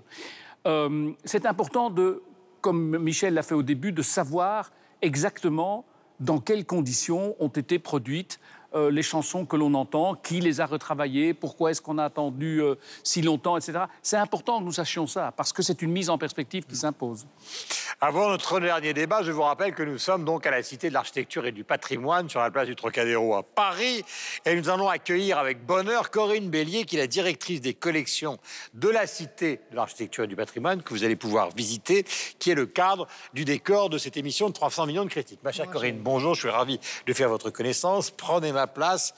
Euh, 0.67 1.11
c'est 1.25 1.45
important 1.45 1.89
de, 1.89 2.23
comme 2.61 2.97
Michel 2.97 3.33
l'a 3.33 3.43
fait 3.43 3.55
au 3.55 3.61
début, 3.61 3.91
de 3.91 4.03
savoir 4.03 4.71
exactement 5.01 5.83
dans 6.21 6.39
quelles 6.39 6.65
conditions 6.65 7.35
ont 7.41 7.49
été 7.49 7.77
produites 7.77 8.39
euh, 8.75 8.89
les 8.89 9.03
chansons 9.03 9.45
que 9.45 9.55
l'on 9.55 9.73
entend, 9.73 10.15
qui 10.15 10.39
les 10.39 10.61
a 10.61 10.65
retravaillées, 10.65 11.33
pourquoi 11.33 11.71
est-ce 11.71 11.81
qu'on 11.81 11.97
a 11.97 12.05
attendu 12.05 12.61
euh, 12.61 12.75
si 13.03 13.21
longtemps, 13.21 13.57
etc. 13.57 13.79
C'est 14.01 14.17
important 14.17 14.59
que 14.59 14.65
nous 14.65 14.73
sachions 14.73 15.07
ça, 15.07 15.31
parce 15.35 15.53
que 15.53 15.61
c'est 15.61 15.81
une 15.81 15.91
mise 15.91 16.09
en 16.09 16.17
perspective 16.17 16.65
qui 16.65 16.75
s'impose. 16.75 17.27
Avant 18.01 18.29
notre 18.29 18.59
dernier 18.59 18.93
débat, 18.93 19.21
je 19.23 19.31
vous 19.31 19.43
rappelle 19.43 19.73
que 19.73 19.83
nous 19.83 19.97
sommes 19.97 20.25
donc 20.25 20.45
à 20.45 20.51
la 20.51 20.63
Cité 20.63 20.89
de 20.89 20.93
l'Architecture 20.93 21.45
et 21.45 21.51
du 21.51 21.63
Patrimoine, 21.63 22.29
sur 22.29 22.39
la 22.39 22.51
place 22.51 22.67
du 22.67 22.75
Trocadéro 22.75 23.35
à 23.35 23.43
Paris. 23.43 24.03
Et 24.45 24.55
nous 24.55 24.69
allons 24.69 24.89
accueillir 24.89 25.37
avec 25.37 25.65
bonheur 25.65 26.09
Corinne 26.09 26.49
Bélier, 26.49 26.85
qui 26.85 26.95
est 26.97 26.99
la 26.99 27.07
directrice 27.07 27.61
des 27.61 27.73
collections 27.73 28.39
de 28.73 28.89
la 28.89 29.07
Cité 29.07 29.61
de 29.71 29.75
l'Architecture 29.75 30.23
et 30.23 30.27
du 30.27 30.35
Patrimoine, 30.35 30.81
que 30.81 30.93
vous 30.93 31.03
allez 31.03 31.15
pouvoir 31.15 31.49
visiter, 31.55 32.05
qui 32.39 32.51
est 32.51 32.55
le 32.55 32.65
cadre 32.65 33.07
du 33.33 33.45
décor 33.45 33.89
de 33.89 33.97
cette 33.97 34.17
émission 34.17 34.49
de 34.49 34.53
300 34.53 34.87
millions 34.87 35.05
de 35.05 35.09
critiques. 35.09 35.39
Ma 35.43 35.51
chère 35.51 35.69
Corinne, 35.69 35.99
bonjour, 35.99 36.33
je 36.33 36.41
suis 36.41 36.49
ravi 36.49 36.79
de 37.05 37.13
faire 37.13 37.29
votre 37.29 37.51
connaissance. 37.51 38.11
Prenez 38.11 38.51
ma 38.51 38.62
place. 38.67 39.13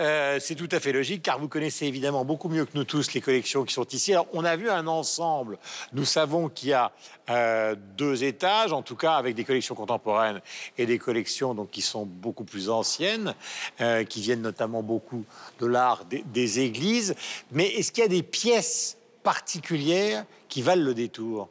Euh, 0.00 0.38
c'est 0.40 0.54
tout 0.54 0.68
à 0.72 0.80
fait 0.80 0.92
logique 0.92 1.22
car 1.22 1.38
vous 1.38 1.46
connaissez 1.48 1.84
évidemment 1.84 2.24
beaucoup 2.24 2.48
mieux 2.48 2.64
que 2.64 2.70
nous 2.74 2.84
tous 2.84 3.12
les 3.12 3.20
collections 3.20 3.64
qui 3.64 3.74
sont 3.74 3.84
ici. 3.88 4.12
Alors, 4.14 4.26
on 4.32 4.46
a 4.46 4.56
vu 4.56 4.70
un 4.70 4.86
ensemble. 4.86 5.58
Nous 5.92 6.06
savons 6.06 6.48
qu'il 6.48 6.70
y 6.70 6.72
a 6.72 6.90
euh, 7.28 7.74
deux 7.98 8.24
étages, 8.24 8.72
en 8.72 8.80
tout 8.80 8.96
cas 8.96 9.16
avec 9.16 9.34
des 9.34 9.44
collections 9.44 9.74
contemporaines 9.74 10.40
et 10.78 10.86
des 10.86 10.98
collections 10.98 11.52
donc 11.52 11.70
qui 11.70 11.82
sont 11.82 12.06
beaucoup 12.06 12.44
plus 12.44 12.70
anciennes, 12.70 13.34
euh, 13.82 14.04
qui 14.04 14.22
viennent 14.22 14.40
notamment 14.40 14.82
beaucoup 14.82 15.24
de 15.60 15.66
l'art 15.66 16.06
des, 16.06 16.22
des 16.22 16.60
églises. 16.60 17.14
Mais 17.52 17.66
est-ce 17.68 17.92
qu'il 17.92 18.02
y 18.02 18.06
a 18.06 18.08
des 18.08 18.22
pièces 18.22 18.96
particulières 19.22 20.24
qui 20.48 20.62
valent 20.62 20.82
le 20.84 20.94
détour? 20.94 21.50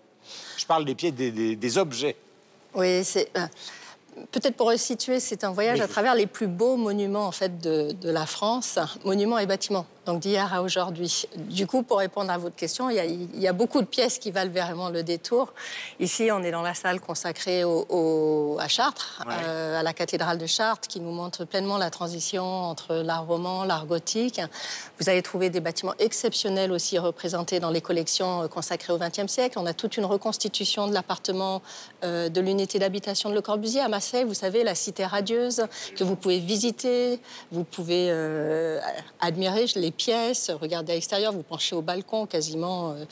Je 0.58 0.66
parle 0.66 0.86
des 0.86 0.96
pièces, 0.96 1.14
des, 1.14 1.30
des- 1.32 1.56
des 1.56 1.78
objets. 1.78 2.16
Oui, 2.74 3.04
c'est. 3.04 3.32
Peut-être 4.32 4.56
pour 4.56 4.68
resituer, 4.68 5.20
c'est 5.20 5.44
un 5.44 5.52
voyage 5.52 5.82
à 5.82 5.88
travers 5.88 6.16
les 6.16 6.28
plus 6.28 6.48
beaux 6.48 6.78
monuments 6.78 7.28
en 7.28 7.32
fait 7.32 7.60
de, 7.60 7.92
de 7.92 8.10
la 8.10 8.26
France, 8.26 8.80
monuments 9.06 9.40
et 9.40 9.46
bâtiments, 9.46 9.86
donc 10.06 10.20
d'hier 10.22 10.52
à 10.54 10.62
aujourd'hui. 10.62 11.26
Du 11.36 11.68
coup, 11.68 11.84
pour 11.84 11.98
répondre 12.00 12.32
à 12.32 12.38
votre 12.38 12.56
question, 12.56 12.90
il 12.90 12.96
y, 12.96 13.00
a, 13.00 13.06
il 13.06 13.40
y 13.40 13.48
a 13.48 13.54
beaucoup 13.54 13.82
de 13.82 13.86
pièces 13.86 14.18
qui 14.20 14.32
valent 14.32 14.52
vraiment 14.52 14.90
le 14.90 15.04
détour. 15.04 15.54
Ici, 16.00 16.30
on 16.32 16.42
est 16.44 16.52
dans 16.52 16.62
la 16.62 16.74
salle 16.74 17.00
consacrée 17.00 17.64
au, 17.64 17.86
au- 17.90 18.58
à 18.60 18.68
Chartres, 18.68 19.24
Ouais. 19.28 19.34
euh, 19.46 19.80
à 19.80 19.84
la 19.84 19.94
cathédrale 19.94 20.38
de 20.38 20.46
Chartres, 20.48 20.88
qui 20.88 21.00
nous 21.00 21.12
montre 21.12 21.46
pleinement 21.46 21.78
la 21.78 21.90
transition 21.90 22.44
entre 22.44 22.96
l'art 22.96 23.26
roman, 23.28 23.64
l'art 23.66 23.86
gothique. 23.86 24.42
Vous 25.00 25.10
allez 25.10 25.22
trouver 25.22 25.50
des 25.50 25.60
bâtiments 25.60 25.94
exceptionnels 26.00 26.72
aussi 26.72 26.98
représentés 26.98 27.60
dans 27.60 27.70
les 27.70 27.82
collections 27.82 28.44
euh, 28.44 28.48
consacrées 28.48 28.94
au 28.94 28.98
XXe 28.98 29.28
siècle. 29.32 29.60
On 29.60 29.66
a 29.66 29.74
toute 29.74 29.98
une 29.98 30.06
reconstitution 30.06 30.88
de 30.88 30.94
l'appartement 30.94 31.62
euh, 32.04 32.30
de 32.30 32.42
l'unité 32.42 32.80
d'habitation 32.80 33.30
de 33.30 33.36
Le 33.36 33.42
Corbusier 33.42 33.82
à 33.82 33.88
Marseille. 33.90 34.24
Vous 34.24 34.34
savez, 34.34 34.64
la 34.64 34.76
cité 34.76 35.06
radieuse 35.06 35.66
que 35.96 36.04
vous 36.04 36.16
pouvez 36.16 36.40
visiter. 36.40 37.20
Vous 37.52 37.64
pouvez 37.64 38.08
euh, 38.10 38.80
admirer 39.20 39.68
les 39.90 39.96
pièces, 39.96 40.52
regarder 40.52 40.92
à 40.92 40.96
l'extérieur, 40.96 41.34
vous 41.34 41.42
penchez 41.42 41.76
au 41.76 41.82
balcon, 41.82 42.28
quasiment 42.28 42.92
euh, 42.92 43.06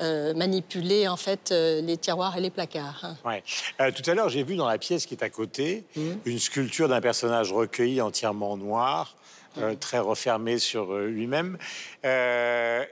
euh, 0.00 0.34
manipuler 0.34 1.08
en 1.08 1.16
fait 1.16 1.50
euh, 1.50 1.80
les 1.80 1.96
tiroirs 1.96 2.36
et 2.36 2.40
les 2.40 2.50
placards. 2.50 3.00
hein. 3.02 3.16
Ouais. 3.24 3.42
Euh, 3.80 3.90
tout 3.90 4.08
à 4.08 4.14
l'heure, 4.14 4.28
j'ai 4.28 4.44
vu 4.44 4.54
dans 4.54 4.68
la 4.68 4.78
pièce 4.78 5.06
qui 5.06 5.14
est 5.14 5.24
à 5.24 5.30
côté 5.30 5.84
Mhm. 5.96 6.20
une 6.26 6.38
sculpture 6.38 6.88
d'un 6.88 7.00
personnage 7.00 7.52
recueilli 7.52 8.00
entièrement 8.00 8.56
noir. 8.56 9.16
Euh, 9.58 9.74
très 9.74 9.98
refermé 9.98 10.58
sur 10.58 10.92
euh, 10.92 11.06
lui-même. 11.06 11.58
Euh, 12.04 12.84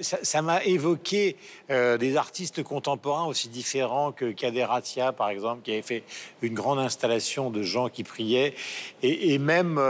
ça 0.00 0.42
m'a 0.42 0.64
évoqué 0.64 1.36
euh, 1.70 1.96
des 1.98 2.16
artistes 2.16 2.62
contemporains 2.62 3.26
aussi 3.26 3.48
différents 3.48 4.12
que 4.12 4.32
Kader 4.32 4.66
Atia, 4.70 5.12
par 5.12 5.30
exemple, 5.30 5.62
qui 5.62 5.72
avait 5.72 5.82
fait 5.82 6.02
une 6.42 6.54
grande 6.54 6.78
installation 6.78 7.50
de 7.50 7.62
gens 7.62 7.88
qui 7.88 8.04
priaient. 8.04 8.54
Et, 9.02 9.32
et 9.34 9.38
même, 9.38 9.80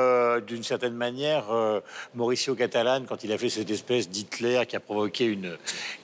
d'une 0.46 0.62
certaine 0.62 0.94
manière, 0.94 1.46
Mauricio 2.14 2.54
Catalan, 2.54 3.04
quand 3.09 3.24
il 3.24 3.33
a 3.33 3.38
fait 3.38 3.50
cette 3.50 3.70
espèce 3.70 4.09
d'Hitler 4.09 4.62
qui 4.68 4.76
a 4.76 4.80
provoqué 4.80 5.24
une, 5.24 5.56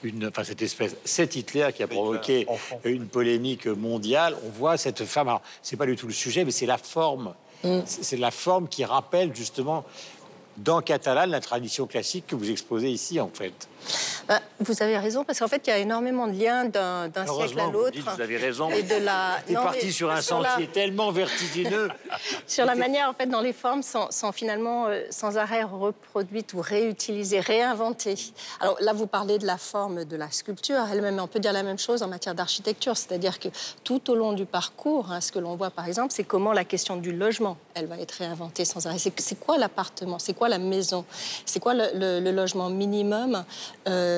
une... 0.03 0.27
Enfin, 0.27 0.43
cette 0.43 0.61
espèce... 0.61 0.95
Cet 1.03 1.35
Hitler 1.35 1.69
qui 1.75 1.83
a 1.83 1.87
provoqué 1.87 2.47
une 2.83 3.07
polémique 3.07 3.67
mondiale. 3.67 4.35
On 4.45 4.49
voit 4.49 4.77
cette 4.77 5.05
femme. 5.05 5.27
Alors, 5.27 5.41
c'est 5.61 5.77
pas 5.77 5.85
du 5.85 5.95
tout 5.95 6.07
le 6.07 6.13
sujet, 6.13 6.43
mais 6.43 6.51
c'est 6.51 6.65
la 6.65 6.77
forme. 6.77 7.33
C'est 7.63 8.03
c'est 8.03 8.17
la 8.17 8.31
forme 8.31 8.67
qui 8.67 8.85
rappelle 8.85 9.35
justement 9.35 9.83
dans 10.57 10.81
Catalan 10.81 11.27
la 11.27 11.39
tradition 11.39 11.85
classique 11.85 12.25
que 12.27 12.35
vous 12.35 12.49
exposez 12.49 12.89
ici, 12.89 13.19
en 13.19 13.29
fait. 13.29 13.67
Bah, 14.27 14.41
vous 14.59 14.81
avez 14.83 14.97
raison, 14.97 15.23
parce 15.23 15.39
qu'en 15.39 15.47
fait, 15.47 15.61
il 15.67 15.69
y 15.69 15.73
a 15.73 15.77
énormément 15.77 16.27
de 16.27 16.33
liens 16.33 16.65
d'un 16.65 17.09
siècle 17.13 17.59
à 17.59 17.65
vous, 17.65 17.71
l'autre. 17.71 17.91
dites, 17.91 18.03
vous 18.03 18.21
avez 18.21 18.37
raison. 18.37 18.69
Et 18.71 18.83
de 18.83 18.95
la. 19.03 19.37
T'es 19.45 19.53
non, 19.53 19.63
parti 19.63 19.85
mais 19.85 19.91
sur 19.91 20.11
un 20.11 20.21
sur 20.21 20.39
la- 20.41 20.49
sentier 20.51 20.67
tellement 20.67 21.11
vertigineux. 21.11 21.89
sur 22.47 22.65
la 22.65 22.75
manière, 22.75 23.09
en 23.09 23.13
fait, 23.13 23.27
dans 23.27 23.41
les 23.41 23.53
formes, 23.53 23.83
sont, 23.83 24.07
sont 24.11 24.31
finalement 24.31 24.87
euh, 24.87 25.01
sans 25.11 25.37
arrêt 25.37 25.63
reproduites 25.63 26.53
ou 26.53 26.61
réutilisées, 26.61 27.39
réinventées. 27.39 28.15
Alors 28.59 28.77
là, 28.81 28.93
vous 28.93 29.07
parlez 29.07 29.37
de 29.37 29.45
la 29.45 29.57
forme 29.57 30.03
de 30.05 30.17
la 30.17 30.29
sculpture 30.31 30.77
elle-même, 30.91 31.19
on 31.19 31.27
peut 31.27 31.39
dire 31.39 31.53
la 31.53 31.63
même 31.63 31.79
chose 31.79 32.03
en 32.03 32.07
matière 32.07 32.35
d'architecture, 32.35 32.97
c'est-à-dire 32.97 33.39
que 33.39 33.49
tout 33.83 34.09
au 34.11 34.15
long 34.15 34.33
du 34.33 34.45
parcours, 34.45 35.11
hein, 35.11 35.21
ce 35.21 35.31
que 35.31 35.39
l'on 35.39 35.55
voit 35.55 35.69
par 35.69 35.87
exemple, 35.87 36.13
c'est 36.13 36.23
comment 36.23 36.51
la 36.53 36.65
question 36.65 36.97
du 36.97 37.11
logement, 37.13 37.57
elle 37.75 37.85
va 37.87 37.97
être 37.97 38.11
réinventée 38.11 38.65
sans 38.65 38.85
arrêt. 38.87 38.97
C'est 38.99 39.17
c'est 39.19 39.39
quoi 39.39 39.57
l'appartement? 39.57 40.19
C'est 40.19 40.33
quoi 40.33 40.49
la 40.49 40.57
maison? 40.57 41.05
C'est 41.45 41.59
quoi 41.59 41.73
le, 41.73 41.85
le- 41.93 42.19
le 42.19 42.31
logement 42.31 42.69
minimum 42.69 43.43
euh, 43.87 44.16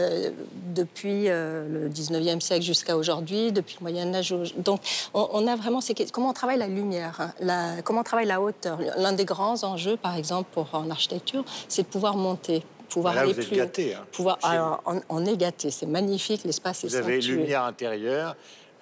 depuis 0.75 1.29
euh, 1.29 1.67
le 1.67 1.89
19e 1.89 2.39
siècle 2.39 2.63
jusqu'à 2.63 2.95
aujourd'hui, 2.97 3.51
depuis 3.51 3.77
le 3.79 3.83
Moyen 3.83 4.13
Âge 4.13 4.33
Donc, 4.57 4.81
on, 5.13 5.27
on 5.31 5.47
a 5.47 5.55
vraiment 5.55 5.81
ces 5.81 5.93
questions. 5.93 6.13
Comment 6.13 6.29
on 6.29 6.33
travaille 6.33 6.57
la 6.59 6.67
lumière 6.67 7.15
hein, 7.19 7.33
la- 7.39 7.81
Comment 7.83 8.01
on 8.01 8.03
travaille 8.03 8.27
la 8.27 8.41
hauteur 8.41 8.79
L'un 8.97 9.13
des 9.13 9.25
grands 9.25 9.63
enjeux, 9.63 9.97
par 9.97 10.15
exemple, 10.15 10.49
pour, 10.53 10.69
en 10.73 10.89
architecture, 10.89 11.43
c'est 11.67 11.83
de 11.83 11.87
pouvoir 11.87 12.15
monter, 12.15 12.63
pouvoir 12.89 13.13
Là, 13.15 13.21
aller 13.21 13.33
vous 13.33 13.39
êtes 13.39 13.47
plus 13.47 13.57
gâtés, 13.57 13.93
hein, 13.95 14.05
pouvoir, 14.11 14.37
alors, 14.43 14.81
on, 14.85 15.01
on 15.09 15.25
est 15.25 15.37
gâté, 15.37 15.71
c'est 15.71 15.85
magnifique, 15.85 16.43
l'espace 16.43 16.83
est 16.83 16.87
Vous 16.87 16.95
avez 16.95 17.19
lumière 17.21 17.63
intérieure. 17.63 18.35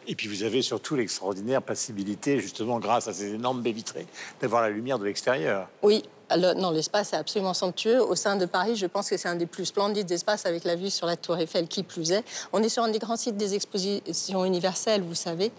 Et 0.09 0.15
puis 0.15 0.29
vous 0.29 0.43
avez 0.43 0.61
surtout 0.61 0.95
l'extraordinaire 0.95 1.61
possibilité, 1.61 2.39
justement 2.39 2.79
grâce 2.79 3.09
à 3.09 3.13
ces 3.13 3.33
énormes 3.33 3.61
baies 3.61 3.73
vitrées, 3.73 4.07
d'avoir 4.39 4.61
la 4.61 4.69
lumière 4.69 4.97
de 4.99 5.03
l'extérieur. 5.03 5.67
Oui, 5.83 6.01
non, 6.35 6.71
l'espace 6.71 7.13
est 7.13 7.17
absolument 7.17 7.53
somptueux. 7.53 8.01
Au 8.01 8.15
sein 8.15 8.35
de 8.35 8.45
Paris, 8.45 8.75
je 8.75 8.85
pense 8.85 9.09
que 9.09 9.17
c'est 9.17 9.29
un 9.29 9.35
des 9.35 9.45
plus 9.45 9.65
splendides 9.65 10.11
espaces 10.11 10.45
avec 10.45 10.63
la 10.63 10.75
vue 10.75 10.89
sur 10.89 11.07
la 11.07 11.15
Tour 11.15 11.37
Eiffel, 11.37 11.67
qui 11.67 11.83
plus 11.83 12.11
est. 12.11 12.23
On 12.53 12.61
est 12.61 12.69
sur 12.69 12.83
un 12.83 12.89
des 12.89 12.99
grands 12.99 13.17
sites 13.17 13.37
des 13.37 13.55
expositions 13.55 14.45
universelles, 14.45 15.01
vous 15.01 15.15
savez. 15.15 15.51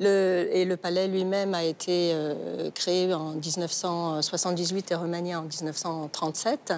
Et 0.00 0.64
le 0.64 0.76
palais 0.76 1.08
lui-même 1.08 1.54
a 1.54 1.64
été 1.64 2.12
euh, 2.14 2.70
créé 2.70 3.12
en 3.12 3.30
1978 3.30 4.92
et 4.92 4.94
remanié 4.94 5.34
en 5.34 5.42
1937. 5.42 6.74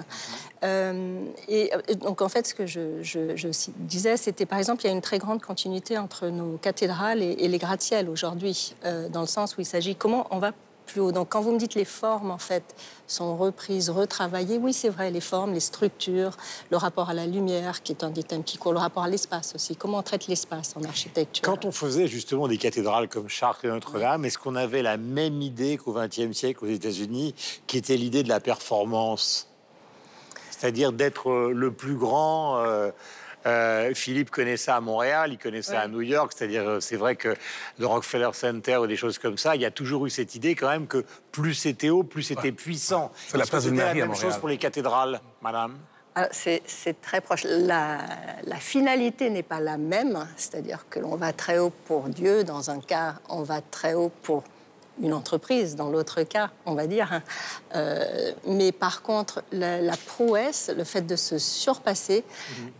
Euh, 0.63 1.25
et, 1.47 1.71
et 1.87 1.95
donc, 1.95 2.21
en 2.21 2.29
fait, 2.29 2.47
ce 2.47 2.53
que 2.53 2.65
je, 2.65 3.49
disais, 3.77 4.17
c'était 4.17 4.45
par 4.45 4.59
exemple, 4.59 4.83
il 4.83 4.87
y 4.87 4.89
a 4.89 4.93
une 4.93 5.01
très 5.01 5.19
grande 5.19 5.41
continuité 5.41 5.97
entre 5.97 6.27
nos 6.27 6.57
cathédrales 6.57 7.21
et, 7.21 7.47
les 7.47 7.57
gratte-ciels 7.57 8.09
aujourd'hui, 8.09 8.75
euh, 8.85 9.09
dans 9.09 9.21
le 9.21 9.27
sens 9.27 9.57
où 9.57 9.61
il 9.61 9.65
s'agit 9.65 9.95
comment 9.95 10.27
on 10.31 10.39
va 10.39 10.51
haut. 10.97 11.11
Donc 11.11 11.29
quand 11.29 11.41
vous 11.41 11.51
me 11.51 11.59
dites 11.59 11.75
les 11.75 11.85
formes, 11.85 12.31
en 12.31 12.37
fait, 12.37 12.63
sont 13.07 13.37
reprises, 13.37 13.89
retravaillées, 13.89 14.57
oui, 14.57 14.73
c'est 14.73 14.89
vrai, 14.89 15.11
les 15.11 15.21
formes, 15.21 15.53
les 15.53 15.59
structures, 15.59 16.31
le 16.71 16.77
rapport 16.77 17.09
à 17.09 17.13
la 17.13 17.25
lumière, 17.25 17.83
qui 17.83 17.91
est 17.91 18.03
un 18.03 18.09
des 18.09 18.23
thèmes 18.23 18.43
qui 18.43 18.57
court, 18.57 18.73
le 18.73 18.79
rapport 18.79 19.03
à 19.03 19.09
l'espace 19.09 19.53
aussi. 19.55 19.75
Comment 19.75 19.99
on 19.99 20.03
traite 20.03 20.27
l'espace 20.27 20.73
en 20.75 20.83
architecture? 20.83 21.43
Quand 21.43 21.65
on 21.65 21.71
faisait 21.71 22.07
justement 22.07 22.47
des 22.47 22.57
cathédrales 22.57 23.07
comme 23.07 23.29
Chartres 23.29 23.65
et 23.65 23.69
Notre-Dame, 23.69 24.25
est-ce 24.25 24.37
qu'on 24.37 24.55
avait 24.55 24.81
la 24.81 24.97
même 24.97 25.41
idée 25.41 25.77
qu'au 25.77 25.93
XXe 25.93 26.31
siècle 26.31 26.65
aux 26.65 26.69
États-Unis, 26.69 27.35
qui 27.67 27.77
était 27.77 27.97
l'idée 27.97 28.23
de 28.23 28.29
la 28.29 28.39
performance? 28.39 29.47
C'est-à-dire 30.51 30.91
d'être 30.91 31.51
le 31.53 31.71
plus 31.71 31.95
grand. 31.95 32.57
euh, 32.57 32.91
euh, 33.47 33.93
Philippe 33.93 34.29
connaît 34.29 34.57
ça 34.57 34.75
à 34.75 34.81
Montréal, 34.81 35.31
il 35.31 35.37
connaît 35.37 35.61
ça 35.61 35.81
à 35.81 35.87
New 35.87 36.01
York. 36.01 36.33
C'est-à-dire, 36.35 36.67
euh, 36.67 36.79
c'est 36.79 36.97
vrai 36.97 37.15
que 37.15 37.35
le 37.79 37.87
Rockefeller 37.87 38.29
Center 38.33 38.77
ou 38.77 38.87
des 38.87 38.97
choses 38.97 39.17
comme 39.17 39.37
ça, 39.37 39.55
il 39.55 39.61
y 39.61 39.65
a 39.65 39.71
toujours 39.71 40.05
eu 40.05 40.09
cette 40.09 40.35
idée 40.35 40.53
quand 40.53 40.69
même 40.69 40.87
que 40.87 41.03
plus 41.31 41.53
c'était 41.53 41.89
haut, 41.89 42.03
plus 42.03 42.23
c'était 42.23 42.51
puissant. 42.51 43.11
C'est 43.27 43.37
la 43.37 43.45
place 43.45 43.65
de 43.65 43.79
à 43.79 43.93
même 43.93 44.15
chose 44.15 44.37
pour 44.37 44.49
les 44.49 44.57
cathédrales, 44.57 45.19
madame? 45.41 45.77
Ah, 46.19 46.27
c'est 46.31 46.63
c'est 46.65 46.99
très 46.99 47.21
proche. 47.21 47.43
La, 47.43 47.99
la 48.43 48.55
finalité 48.55 49.29
n'est 49.29 49.43
pas 49.43 49.59
la 49.59 49.77
même, 49.77 50.27
c'est-à-dire 50.35 50.85
que 50.89 50.99
l'on 50.99 51.15
va 51.15 51.31
très 51.31 51.59
haut 51.59 51.71
pour 51.85 52.09
Dieu, 52.09 52.43
dans 52.43 52.71
un 52.71 52.79
cas, 52.79 53.15
on 53.29 53.43
va 53.43 53.61
très 53.61 53.93
haut 53.93 54.11
pour 54.23 54.43
une 55.01 55.13
entreprise, 55.13 55.75
dans 55.75 55.89
l'autre 55.89 56.23
cas, 56.23 56.49
on 56.65 56.73
va 56.73 56.87
dire. 56.87 57.11
hein. 57.13 57.21
Euh, 57.75 58.31
mais 58.47 58.71
par 58.71 59.01
contre, 59.01 59.43
la, 59.51 59.79
la 59.81 59.95
prouesse, 59.97 60.71
le 60.75 60.83
fait 60.83 61.01
de 61.05 61.15
se 61.15 61.37
surpasser, 61.37 62.23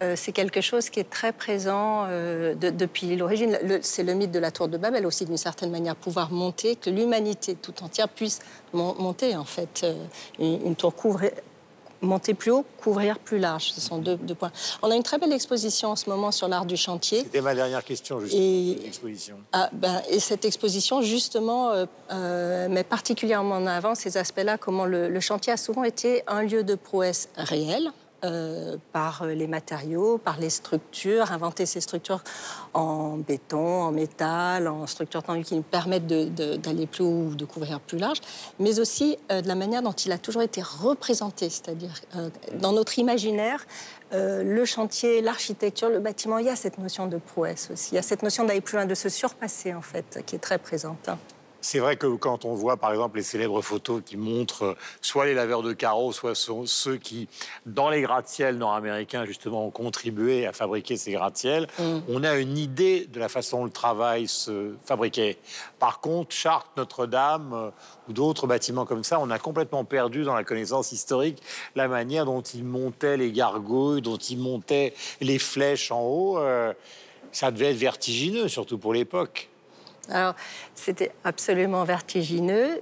euh, 0.02 0.16
c'est 0.16 0.32
quelque 0.32 0.62
chose 0.62 0.90
qui 0.90 1.00
est 1.00 1.10
très 1.10 1.32
présent 1.32 2.06
euh, 2.08 2.56
de- 2.56 2.70
depuis 2.70 3.16
l'origine. 3.16 3.58
C'est 3.82 4.04
le 4.04 4.14
mythe 4.14 4.32
de 4.32 4.40
la 4.40 4.52
tour 4.52 4.68
de 4.68 4.78
Babel 4.78 5.06
aussi, 5.06 5.26
d'une 5.26 5.38
certaine 5.38 5.72
manière, 5.72 5.96
pouvoir 5.96 6.32
monter, 6.32 6.76
que 6.76 6.90
l'humanité 6.90 7.56
tout 7.56 7.84
entière 7.84 8.10
puisse 8.10 8.40
mon- 8.74 8.96
monter, 8.96 9.36
en 9.36 9.46
fait. 9.46 9.86
Une, 10.40 10.66
une 10.66 10.76
tour 10.76 10.96
couvre 10.96 11.22
monter 12.02 12.34
plus 12.34 12.52
haut, 12.52 12.66
couvrir 12.82 13.20
plus 13.20 13.40
large. 13.40 13.72
Ce 13.72 13.82
sont 13.82 13.98
deux, 13.98 14.16
deux 14.16 14.36
points. 14.36 14.52
On 14.82 14.92
a 14.92 14.96
une 14.96 15.04
très 15.04 15.18
belle 15.18 15.34
exposition 15.34 15.90
en 15.90 15.96
ce 15.96 16.10
moment 16.10 16.32
sur 16.32 16.48
l'art 16.48 16.66
du 16.66 16.78
chantier. 16.78 17.20
C'était 17.20 17.42
ma 17.42 17.56
dernière 17.56 17.84
question, 17.84 18.20
justement, 18.20 18.42
Et- 18.42 18.80
l'exposition. 18.84 19.36
Ah, 19.54 19.70
ben, 19.74 20.02
et 20.10 20.20
cette 20.20 20.46
exposition, 20.46 21.02
justement, 21.02 21.72
euh, 21.72 21.86
euh, 22.12 22.68
met 22.70 22.84
particulièrement 22.84 23.56
en 23.56 23.68
avant 23.68 23.96
ces 23.96 24.18
aspects-là, 24.18 24.58
comment 24.58 24.86
le, 24.86 25.10
le 25.10 25.20
chantier 25.20 25.54
a 25.54 25.58
souvent 25.58 25.84
été 25.84 26.24
un 26.28 26.44
lieu 26.44 26.64
de 26.64 26.76
prouesse 26.76 27.30
réel. 27.38 27.92
Euh, 28.24 28.78
par 28.94 29.28
les 29.28 29.46
matériaux, 29.46 30.18
par 30.18 30.40
les 30.40 30.50
structures, 30.50 31.32
inventer 31.32 31.68
ces 31.68 31.82
structures 31.82 32.24
en 32.74 33.18
béton, 33.18 33.84
en 33.84 33.92
métal, 33.92 34.68
en 34.68 34.88
structures 34.88 35.22
tendues 35.22 35.44
qui 35.44 35.56
nous 35.56 35.62
permettent 35.62 36.08
d'aller 36.08 36.88
plus 36.88 37.04
haut 37.04 37.28
ou 37.30 37.36
de 37.36 37.46
couvrir 37.46 37.80
plus 37.80 38.00
large, 38.00 38.20
mais 38.58 38.80
aussi 38.80 39.18
euh, 39.32 39.42
de 39.42 39.48
la 39.48 39.54
manière 39.54 39.84
dont 39.84 39.92
il 39.92 40.12
a 40.12 40.18
toujours 40.18 40.42
été 40.42 40.64
représenté, 40.64 41.52
c'est-à-dire 41.52 41.94
euh, 42.16 42.30
dans 42.60 42.72
notre 42.72 42.98
imaginaire, 42.98 43.66
le 44.14 44.64
chantier, 44.64 45.22
l'architecture, 45.22 45.90
le 45.90 46.00
bâtiment, 46.00 46.38
il 46.38 46.46
y 46.46 46.50
a 46.50 46.56
cette 46.56 46.78
notion 46.78 47.08
de 47.08 47.18
prouesse 47.18 47.70
aussi. 47.74 47.90
Il 47.92 47.96
y 47.96 47.98
a 47.98 48.02
cette 48.02 48.24
notion 48.24 48.46
d'aller 48.46 48.62
plus 48.62 48.78
loin, 48.78 48.86
de 48.86 48.96
se 48.96 49.10
surpasser, 49.10 49.74
en 49.74 49.82
fait, 49.82 50.24
qui 50.26 50.38
est 50.38 50.40
très 50.40 50.58
présente. 50.58 51.10
C'est 51.62 51.80
vrai 51.80 51.98
que 51.98 52.08
quand 52.16 52.46
on 52.46 52.54
voit, 52.54 52.78
par 52.78 52.92
exemple, 52.92 53.18
les 53.18 53.24
célèbres 53.24 53.62
photos 53.62 54.02
qui 54.06 54.16
montrent 54.16 54.64
euh, 54.64 54.76
soit 55.02 55.26
les 55.26 55.34
laveurs 55.34 55.64
de 55.64 55.74
carreaux, 55.74 56.12
soit 56.12 56.36
ceux 56.36 56.98
qui, 56.98 57.28
dans 57.66 57.90
les 57.90 58.02
gratte-ciels 58.02 58.58
nord-américains, 58.58 59.26
justement, 59.26 59.66
ont 59.66 59.72
contribué 59.72 60.46
à 60.46 60.54
fabriquer 60.54 60.98
ces 60.98 61.12
gratte-ciels, 61.12 61.68
on 62.08 62.24
a 62.24 62.36
une 62.36 62.58
idée 62.58 63.06
de 63.06 63.20
la 63.20 63.30
façon 63.30 63.60
dont 63.60 63.66
le 63.66 63.72
travail 63.72 64.28
se 64.28 64.74
fabriquait. 64.86 65.38
Par 65.80 66.00
contre, 66.00 66.32
Chartres, 66.32 66.72
Notre-Dame 66.78 67.54
euh, 67.54 67.70
ou 68.08 68.14
d'autres 68.14 68.48
bâtiments 68.48 68.86
comme 68.86 69.04
ça, 69.04 69.20
on 69.20 69.30
a 69.30 69.40
complètement 69.40 69.84
perdu 69.84 70.24
dans 70.24 70.36
la 70.36 70.44
connaissance 70.44 70.92
historique 70.92 71.42
la 71.76 71.88
manière 71.88 72.26
dont 72.26 72.42
ils 72.42 72.64
montaient 72.64 73.18
les 73.18 73.32
gargouilles, 73.32 74.02
dont 74.02 74.18
ils 74.18 74.38
montaient 74.38 74.94
les 75.22 75.40
flèches 75.40 75.92
en 75.92 76.02
haut. 76.02 76.38
euh, 76.38 76.74
ça 77.32 77.52
devait 77.52 77.72
être 77.72 77.78
vertigineux, 77.78 78.48
surtout 78.48 78.78
pour 78.78 78.94
l'époque. 78.94 79.50
Alors, 80.10 80.36
c'était 80.76 81.12
absolument 81.24 81.84
vertigineux. 81.84 82.78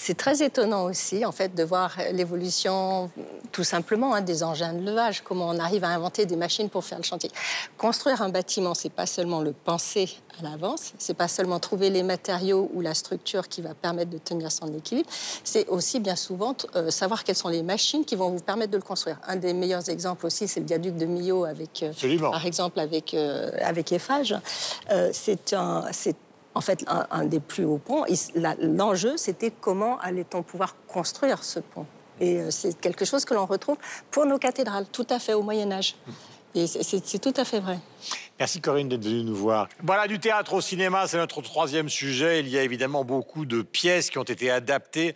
C'est 0.00 0.16
très 0.16 0.42
étonnant 0.42 0.84
aussi, 0.84 1.24
en 1.24 1.32
fait, 1.32 1.54
de 1.54 1.64
voir 1.64 1.96
l'évolution, 2.12 3.10
tout 3.52 3.64
simplement, 3.64 4.14
hein, 4.14 4.20
des 4.20 4.42
engins 4.42 4.72
de 4.72 4.84
levage, 4.84 5.22
comment 5.22 5.48
on 5.48 5.58
arrive 5.58 5.84
à 5.84 5.88
inventer 5.88 6.24
des 6.24 6.36
machines 6.36 6.68
pour 6.68 6.84
faire 6.84 6.98
le 6.98 7.04
chantier. 7.04 7.30
Construire 7.76 8.22
un 8.22 8.28
bâtiment, 8.28 8.74
c'est 8.74 8.92
pas 8.92 9.06
seulement 9.06 9.40
le 9.40 9.52
penser 9.52 10.08
à 10.38 10.44
l'avance, 10.44 10.92
c'est 10.98 11.14
pas 11.14 11.26
seulement 11.26 11.58
trouver 11.58 11.90
les 11.90 12.04
matériaux 12.04 12.70
ou 12.74 12.80
la 12.80 12.94
structure 12.94 13.48
qui 13.48 13.60
va 13.60 13.74
permettre 13.74 14.10
de 14.10 14.18
tenir 14.18 14.52
son 14.52 14.72
équilibre, 14.72 15.10
c'est 15.42 15.66
aussi 15.68 15.98
bien 15.98 16.16
souvent 16.16 16.54
euh, 16.76 16.90
savoir 16.90 17.24
quelles 17.24 17.36
sont 17.36 17.48
les 17.48 17.64
machines 17.64 18.04
qui 18.04 18.14
vont 18.14 18.30
vous 18.30 18.42
permettre 18.42 18.70
de 18.70 18.76
le 18.76 18.82
construire. 18.82 19.18
Un 19.26 19.36
des 19.36 19.52
meilleurs 19.52 19.88
exemples 19.90 20.26
aussi, 20.26 20.46
c'est 20.46 20.60
le 20.60 20.66
viaduc 20.66 20.96
de 20.96 21.06
Millau 21.06 21.44
avec, 21.44 21.82
euh, 21.82 22.18
par 22.20 22.46
exemple, 22.46 22.78
avec, 22.78 23.14
euh, 23.14 23.50
avec 23.60 23.90
Eiffage. 23.92 24.36
Euh, 24.90 25.10
c'est 25.12 25.52
un, 25.54 25.86
c'est 25.92 26.16
en 26.58 26.60
fait 26.60 26.84
un, 26.88 27.24
des 27.24 27.38
plus 27.38 27.64
hauts 27.64 27.78
ponts. 27.78 28.04
L'enjeu, 28.60 29.16
c'était 29.16 29.52
comment 29.52 29.96
allait-on 30.00 30.42
pouvoir 30.42 30.74
construire 30.88 31.44
ce 31.44 31.60
pont. 31.60 31.86
Et 32.20 32.40
euh, 32.40 32.50
c'est 32.50 32.80
quelque 32.80 33.04
chose 33.04 33.24
que 33.24 33.32
l'on 33.32 33.46
retrouve 33.46 33.76
pour 34.10 34.26
nos 34.26 34.38
cathédrales, 34.38 34.86
tout 34.90 35.06
à 35.08 35.20
fait 35.20 35.34
au 35.34 35.42
Moyen 35.42 35.70
Âge. 35.70 35.94
Et 36.56 36.66
c'est 36.66 37.20
tout 37.20 37.34
à 37.36 37.44
fait 37.44 37.60
vrai. 37.60 37.78
Merci 38.40 38.60
Corinne 38.60 38.88
d'être 38.88 39.04
venue 39.04 39.22
nous 39.22 39.36
voir. 39.36 39.68
Voilà, 39.84 40.08
du 40.08 40.18
théâtre 40.18 40.54
au 40.54 40.60
cinéma, 40.60 41.06
c'est 41.06 41.18
notre 41.18 41.42
troisième 41.42 41.88
sujet. 41.88 42.40
Il 42.40 42.48
y 42.48 42.58
a 42.58 42.64
évidemment 42.64 43.04
beaucoup 43.04 43.46
de 43.46 43.62
pièces 43.62 44.10
qui 44.10 44.18
ont 44.18 44.24
été 44.24 44.50
adaptées. 44.50 45.14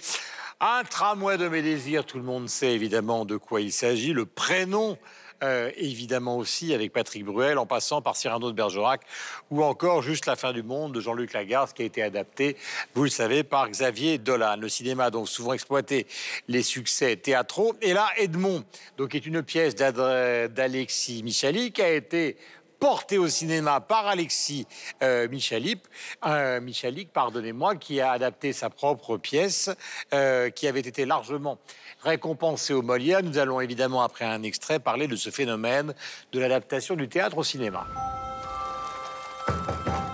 Un 0.60 0.84
tramway 0.88 1.38
de 1.38 1.48
mes 1.48 1.62
désirs, 1.62 2.06
tout 2.06 2.18
le 2.18 2.24
monde 2.24 2.48
sait 2.48 2.72
évidemment 2.72 3.24
de 3.24 3.36
quoi 3.36 3.60
il 3.60 3.72
s'agit. 3.72 4.12
Le 4.12 4.26
prénom, 4.26 4.96
euh, 5.42 5.70
évidemment 5.76 6.36
aussi, 6.36 6.74
avec 6.74 6.92
Patrick 6.92 7.24
Bruel, 7.24 7.58
en 7.58 7.66
passant 7.66 8.02
par 8.02 8.16
Cyrano 8.16 8.50
de 8.50 8.56
Bergerac, 8.56 9.02
ou 9.50 9.62
encore 9.62 10.02
Juste 10.02 10.26
la 10.26 10.36
fin 10.36 10.52
du 10.52 10.62
monde 10.62 10.92
de 10.92 11.00
Jean-Luc 11.00 11.32
Lagarde, 11.32 11.72
qui 11.72 11.82
a 11.82 11.84
été 11.84 12.02
adapté, 12.02 12.56
vous 12.94 13.04
le 13.04 13.10
savez, 13.10 13.42
par 13.42 13.68
Xavier 13.68 14.18
Dolan. 14.18 14.56
Le 14.56 14.68
cinéma 14.68 15.04
a 15.04 15.10
donc 15.10 15.28
souvent 15.28 15.52
exploité 15.52 16.06
les 16.48 16.62
succès 16.62 17.16
théâtraux. 17.16 17.74
Et 17.82 17.92
là, 17.92 18.08
Edmond, 18.16 18.64
donc, 18.96 19.14
est 19.14 19.26
une 19.26 19.42
pièce 19.42 19.74
d'Alexis 19.74 21.22
Michali, 21.22 21.72
qui 21.72 21.82
a 21.82 21.92
été 21.92 22.36
porté 22.82 23.16
au 23.16 23.28
cinéma 23.28 23.78
par 23.78 24.08
Alexis 24.08 24.66
euh, 25.04 25.28
Michalik, 25.28 25.84
euh, 26.26 26.60
Michalik, 26.60 27.12
pardonnez-moi, 27.12 27.76
qui 27.76 28.00
a 28.00 28.10
adapté 28.10 28.52
sa 28.52 28.70
propre 28.70 29.18
pièce, 29.18 29.70
euh, 30.12 30.50
qui 30.50 30.66
avait 30.66 30.80
été 30.80 31.06
largement 31.06 31.58
récompensée 32.02 32.72
au 32.74 32.82
Molière. 32.82 33.22
Nous 33.22 33.38
allons 33.38 33.60
évidemment, 33.60 34.02
après 34.02 34.24
un 34.24 34.42
extrait, 34.42 34.80
parler 34.80 35.06
de 35.06 35.14
ce 35.14 35.30
phénomène 35.30 35.94
de 36.32 36.40
l'adaptation 36.40 36.96
du 36.96 37.08
théâtre 37.08 37.38
au 37.38 37.44
cinéma. 37.44 37.86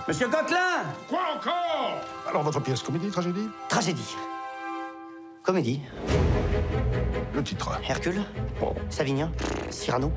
Monsieur 0.07 0.27
Coquelin 0.27 0.83
Quoi 1.07 1.21
encore? 1.37 1.95
Alors, 2.27 2.43
votre 2.43 2.59
pièce, 2.59 2.83
comédie, 2.83 3.09
tragédie? 3.09 3.49
Tragédie. 3.67 4.15
Comédie. 5.41 5.81
Le 7.33 7.41
titre. 7.41 7.79
Hercule. 7.89 8.21
Savinien. 8.91 9.31
Cyrano. 9.71 10.11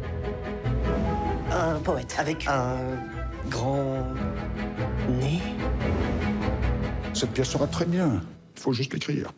Un 1.53 1.79
poète. 1.81 2.15
Avec 2.19 2.47
un 2.49 2.77
grand 3.49 4.07
nez. 5.09 5.41
Cette 7.15 7.31
pièce 7.33 7.51
sera 7.51 7.67
très 7.67 7.85
bien. 7.85 8.23
Il 8.57 8.61
faut 8.63 8.73
juste 8.73 8.93
l'écrire. 8.93 9.31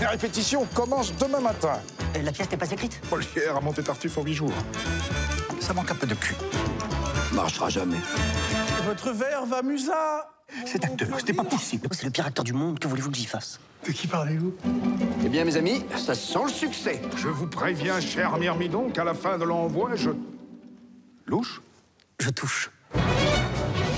Les 0.00 0.06
répétitions 0.06 0.64
commencent 0.74 1.14
demain 1.16 1.40
matin. 1.40 1.78
Euh, 2.16 2.22
La 2.22 2.32
pièce 2.32 2.50
n'est 2.50 2.56
pas 2.56 2.70
écrite 2.70 3.00
Molière 3.10 3.56
a 3.56 3.60
monté 3.60 3.82
Tartuffe 3.82 4.16
en 4.18 4.22
huit 4.22 4.34
jours. 4.34 4.52
Ça 5.60 5.72
manque 5.74 5.90
un 5.90 5.94
peu 5.94 6.06
de 6.06 6.14
cul. 6.14 6.34
Marchera 7.32 7.68
jamais. 7.68 7.98
Votre 8.86 9.12
verre 9.12 9.46
va 9.46 9.62
musa 9.62 10.28
Cet 10.66 10.84
acteur, 10.84 11.08
c'était 11.18 11.32
pas 11.32 11.44
possible. 11.44 11.86
C'est 11.92 12.04
le 12.04 12.10
pire 12.10 12.26
acteur 12.26 12.44
du 12.44 12.52
monde. 12.52 12.78
Que 12.78 12.88
voulez-vous 12.88 13.10
que 13.10 13.16
j'y 13.16 13.26
fasse 13.26 13.60
De 13.86 13.92
qui 13.92 14.06
parlez-vous? 14.06 14.54
Eh 15.24 15.28
bien, 15.28 15.44
mes 15.44 15.56
amis, 15.56 15.84
ça 15.96 16.14
sent 16.14 16.40
le 16.46 16.50
succès. 16.50 17.00
Je 17.16 17.28
vous 17.28 17.46
préviens, 17.46 18.00
cher 18.00 18.36
Myrmidon, 18.38 18.90
qu'à 18.90 19.04
la 19.04 19.14
fin 19.14 19.38
de 19.38 19.44
l'envoi, 19.44 19.90
je... 19.94 20.10
Louche 21.26 21.60
Je 22.20 22.30
touche. 22.30 22.70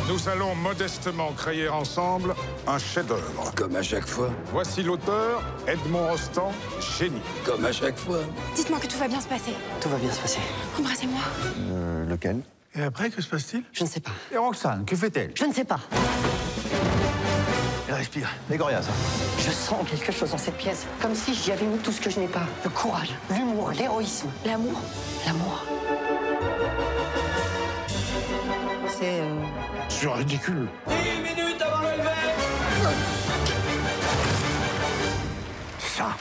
Nous 0.08 0.28
allons 0.28 0.54
modestement 0.54 1.32
créer 1.32 1.68
ensemble 1.68 2.34
un 2.66 2.78
chef-d'œuvre. 2.78 3.52
Comme 3.56 3.74
à 3.74 3.82
chaque 3.82 4.06
fois. 4.06 4.30
Voici 4.52 4.82
l'auteur, 4.82 5.42
Edmond 5.66 6.08
Rostand, 6.08 6.52
génie. 6.98 7.20
Comme 7.44 7.64
à 7.64 7.72
chaque 7.72 7.96
fois. 7.96 8.18
Dites-moi 8.54 8.78
que 8.80 8.86
tout 8.86 8.98
va 8.98 9.08
bien 9.08 9.20
se 9.20 9.26
passer. 9.28 9.52
Tout 9.80 9.88
va 9.88 9.96
bien 9.96 10.12
se 10.12 10.20
passer. 10.20 10.40
Embrassez-moi. 10.78 11.20
lequel? 12.08 12.40
Et 12.76 12.82
après, 12.82 13.08
que 13.10 13.22
se 13.22 13.28
passe-t-il? 13.28 13.64
Je 13.72 13.84
ne 13.84 13.88
sais 13.88 14.00
pas. 14.00 14.10
Et 14.32 14.36
Roxane, 14.36 14.84
que 14.84 14.94
fait-elle? 14.96 15.32
Je 15.34 15.44
ne 15.44 15.52
sais 15.52 15.64
pas. 15.64 15.80
Elle 17.88 17.94
respire. 17.94 18.28
Légoria, 18.50 18.82
ça. 18.82 18.90
Je 19.38 19.50
sens 19.50 19.88
quelque 19.88 20.12
chose 20.12 20.30
dans 20.30 20.38
cette 20.38 20.56
pièce. 20.56 20.86
Comme 21.00 21.14
si 21.14 21.34
j'y 21.34 21.52
avais 21.52 21.66
mis 21.66 21.78
tout 21.78 21.92
ce 21.92 22.00
que 22.00 22.10
je 22.10 22.20
n'ai 22.20 22.28
pas. 22.28 22.46
Le 22.64 22.70
courage, 22.70 23.14
l'humour, 23.30 23.70
l'héroïsme. 23.70 24.28
L'amour 24.44 24.80
L'amour. 25.26 25.64
C'est. 29.04 29.20
euh, 29.20 29.42
C'est 29.90 30.08
ridicule. 30.08 30.66
Ça, 35.78 36.16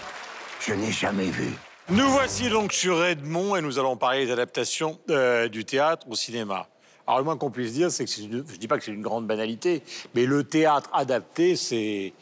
je 0.59 0.73
n'ai 0.73 0.91
jamais 0.91 1.25
vu. 1.25 1.49
Nous 1.89 2.07
voici 2.09 2.49
donc 2.49 2.73
sur 2.73 3.03
Edmond 3.03 3.55
et 3.55 3.61
nous 3.61 3.79
allons 3.79 3.97
parler 3.97 4.25
des 4.25 4.31
adaptations 4.31 4.99
euh, 5.09 5.47
du 5.47 5.65
théâtre 5.65 6.07
au 6.09 6.15
cinéma. 6.15 6.67
Alors, 7.05 7.19
le 7.19 7.25
moins 7.25 7.37
qu'on 7.37 7.51
puisse 7.51 7.73
dire, 7.73 7.91
c'est 7.91 8.05
que 8.05 8.21
une- 8.21 8.45
je 8.47 8.53
ne 8.53 8.57
dis 8.57 8.67
pas 8.67 8.77
que 8.77 8.83
c'est 8.85 8.91
une 8.93 9.01
grande 9.01 9.27
banalité, 9.27 9.83
mais 10.15 10.25
le 10.25 10.43
théâtre 10.43 10.89
adapté, 10.93 11.55
c'est 11.55 12.13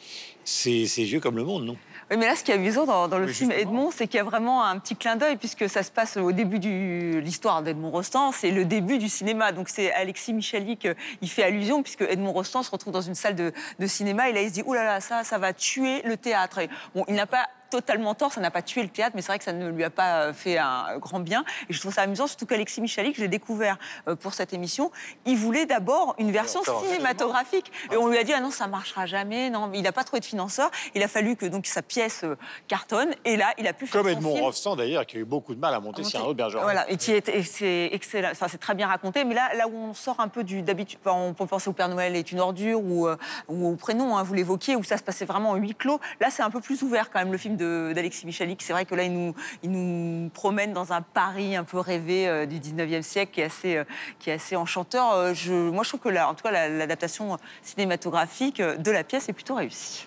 c'est 0.43 0.87
c'est 0.87 1.03
vieux 1.03 1.19
comme 1.19 1.35
le 1.37 1.43
monde, 1.43 1.65
non? 1.65 1.77
Oui, 2.11 2.17
mais 2.17 2.25
là, 2.25 2.35
ce 2.35 2.43
qui 2.43 2.51
est 2.51 2.55
amusant 2.55 2.85
dans, 2.85 3.07
dans 3.07 3.17
le 3.17 3.25
Oui, 3.27 3.33
film 3.33 3.51
justement. 3.51 3.71
Edmond, 3.71 3.91
c'est 3.91 4.05
qu'il 4.07 4.17
y 4.17 4.19
a 4.19 4.25
vraiment 4.25 4.65
un 4.65 4.77
petit 4.79 4.97
clin 4.97 5.15
d'œil, 5.15 5.37
puisque 5.37 5.69
ça 5.69 5.81
se 5.81 5.91
passe 5.91 6.17
au 6.17 6.33
début 6.33 6.59
de 6.59 7.19
l'histoire 7.19 7.63
d'Edmond 7.63 7.89
Rostand, 7.89 8.33
c'est 8.33 8.51
le 8.51 8.65
début 8.65 8.97
du 8.97 9.07
cinéma. 9.07 9.53
Donc 9.53 9.69
c'est 9.69 9.93
Alexis 9.93 10.33
Michalik, 10.33 10.85
euh, 10.85 10.93
il 11.21 11.29
fait 11.29 11.43
allusion, 11.43 11.81
puisque 11.81 12.01
Edmond 12.01 12.33
Rostand 12.33 12.63
se 12.63 12.71
retrouve 12.71 12.91
dans 12.91 13.01
une 13.01 13.15
salle 13.15 13.35
de, 13.35 13.53
de 13.79 13.87
cinéma, 13.87 14.29
et 14.29 14.33
là, 14.33 14.41
il 14.41 14.49
se 14.49 14.53
dit, 14.55 14.63
oh 14.65 14.73
là 14.73 14.83
là, 14.83 14.99
ça, 14.99 15.23
ça 15.23 15.37
va 15.37 15.53
tuer 15.53 16.01
le 16.03 16.17
théâtre. 16.17 16.59
Et, 16.59 16.69
bon, 16.93 17.05
il 17.07 17.15
n'a 17.15 17.27
pas 17.27 17.47
totalement 17.71 18.13
tort, 18.13 18.31
ça 18.33 18.41
n'a 18.41 18.51
pas 18.51 18.61
tué 18.61 18.83
le 18.83 18.89
théâtre, 18.89 19.13
mais 19.15 19.21
c'est 19.21 19.29
vrai 19.31 19.39
que 19.39 19.43
ça 19.45 19.53
ne 19.53 19.69
lui 19.69 19.83
a 19.83 19.89
pas 19.89 20.25
euh, 20.25 20.33
fait 20.33 20.57
un 20.59 20.97
grand 20.99 21.19
bien. 21.19 21.43
Et 21.69 21.73
je 21.73 21.79
trouve 21.79 21.93
ça 21.93 22.01
amusant, 22.03 22.27
surtout 22.27 22.45
qu'Alexis 22.45 22.81
Michalik, 22.81 23.15
je 23.15 23.21
l'ai 23.21 23.27
découvert 23.27 23.77
euh, 24.07 24.15
pour 24.15 24.33
cette 24.33 24.53
émission, 24.53 24.91
il 25.25 25.37
voulait 25.37 25.65
d'abord 25.65 26.13
une 26.19 26.31
version 26.31 26.61
cinématographique. 26.83 27.71
Et 27.91 27.97
on 27.97 28.07
lui 28.07 28.17
a 28.17 28.23
dit, 28.23 28.33
ah 28.33 28.39
non, 28.41 28.51
ça 28.51 28.67
marchera 28.67 29.05
jamais. 29.05 29.49
Non, 29.49 29.71
il 29.73 29.81
n'a 29.81 29.91
pas 29.91 30.03
trouvé 30.03 30.19
de 30.19 30.25
financeur. 30.25 30.69
Il 30.93 31.01
a 31.01 31.07
fallu 31.07 31.35
que 31.35 31.45
donc 31.45 31.65
sa 31.65 31.81
pièce 31.81 32.23
euh, 32.23 32.35
cartonne. 32.67 33.13
Et 33.25 33.37
là, 33.37 33.53
il 33.57 33.67
a 33.67 33.73
pu 33.73 33.87
faire 33.87 34.01
Comme 34.01 34.11
Edmond. 34.11 34.33
Rostand, 34.41 34.75
d'ailleurs, 34.75 35.05
qui 35.05 35.17
a 35.17 35.19
eu 35.21 35.25
beaucoup 35.25 35.55
de 35.55 35.59
mal 35.59 35.73
à 35.73 35.79
monter 35.79 36.03
Cyrano 36.03 36.33
de 36.33 36.37
Bergerac. 36.37 36.63
Voilà, 36.63 36.89
et 36.91 36.97
qui 36.97 37.11
est, 37.11 37.41
c'est 37.43 37.89
excellent, 37.93 38.31
ça 38.33 38.47
c'est 38.47 38.57
très 38.57 38.75
bien 38.75 38.87
raconté, 38.87 39.23
mais 39.23 39.33
là, 39.35 39.49
là 39.55 39.67
où 39.67 39.75
on 39.75 39.93
sort 39.93 40.19
un 40.19 40.27
peu 40.27 40.43
du 40.43 40.61
d'habitude, 40.61 40.99
enfin, 41.05 41.17
on 41.17 41.33
peut 41.33 41.45
penser 41.45 41.69
au 41.69 41.73
Père 41.73 41.87
Noël 41.89 42.15
est 42.15 42.31
une 42.31 42.39
ordure 42.39 42.81
ou, 42.83 43.07
euh, 43.07 43.15
ou 43.47 43.67
au 43.69 43.75
prénom, 43.75 44.17
hein, 44.17 44.23
vous 44.23 44.33
l'évoquiez, 44.33 44.75
où 44.75 44.83
ça 44.83 44.97
se 44.97 45.03
passait 45.03 45.25
vraiment 45.25 45.51
en 45.51 45.55
huis 45.55 45.75
clos. 45.75 45.99
Là, 46.19 46.29
c'est 46.29 46.43
un 46.43 46.49
peu 46.49 46.59
plus 46.59 46.81
ouvert 46.83 47.09
quand 47.09 47.19
même 47.19 47.31
le 47.31 47.37
film 47.37 47.55
de- 47.55 47.60
d'Alexis 47.93 48.25
Michalik. 48.25 48.61
C'est 48.61 48.73
vrai 48.73 48.85
que 48.85 48.95
là, 48.95 49.03
il 49.03 49.13
nous, 49.13 49.35
il 49.63 49.71
nous 49.71 50.29
promène 50.29 50.73
dans 50.73 50.93
un 50.93 51.01
Paris 51.01 51.55
un 51.55 51.63
peu 51.63 51.79
rêvé 51.79 52.27
euh, 52.27 52.45
du 52.45 52.59
19e 52.59 53.01
siècle 53.01 53.31
qui 53.33 53.41
est 53.41 53.45
assez, 53.45 53.77
euh, 53.77 53.83
qui 54.19 54.29
est 54.29 54.33
assez 54.33 54.55
enchanteur. 54.55 55.13
Euh, 55.13 55.33
je, 55.33 55.53
moi, 55.53 55.83
je 55.83 55.89
trouve 55.89 56.01
que 56.01 56.09
là, 56.09 56.29
en 56.29 56.33
tout 56.33 56.43
cas, 56.43 56.51
la- 56.51 56.69
l'adaptation 56.69 57.37
cinématographique 57.63 58.61
de 58.61 58.91
la 58.91 59.03
pièce 59.03 59.29
est 59.29 59.33
plutôt 59.33 59.55
réussie. 59.55 60.05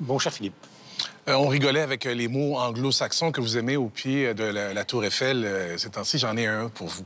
Bon, 0.00 0.18
cher 0.18 0.32
Philippe. 0.32 0.54
Euh, 1.28 1.34
on 1.34 1.48
rigolait 1.48 1.80
avec 1.80 2.04
les 2.04 2.28
mots 2.28 2.56
anglo-saxons 2.58 3.32
que 3.32 3.40
vous 3.40 3.56
aimez 3.56 3.76
au 3.76 3.86
pied 3.88 4.34
de 4.34 4.44
la, 4.44 4.74
la 4.74 4.84
Tour 4.84 5.04
Eiffel. 5.04 5.44
Euh, 5.44 5.78
ces 5.78 5.90
temps-ci, 5.90 6.18
j'en 6.18 6.36
ai 6.36 6.46
un 6.46 6.68
pour 6.68 6.88
vous. 6.88 7.04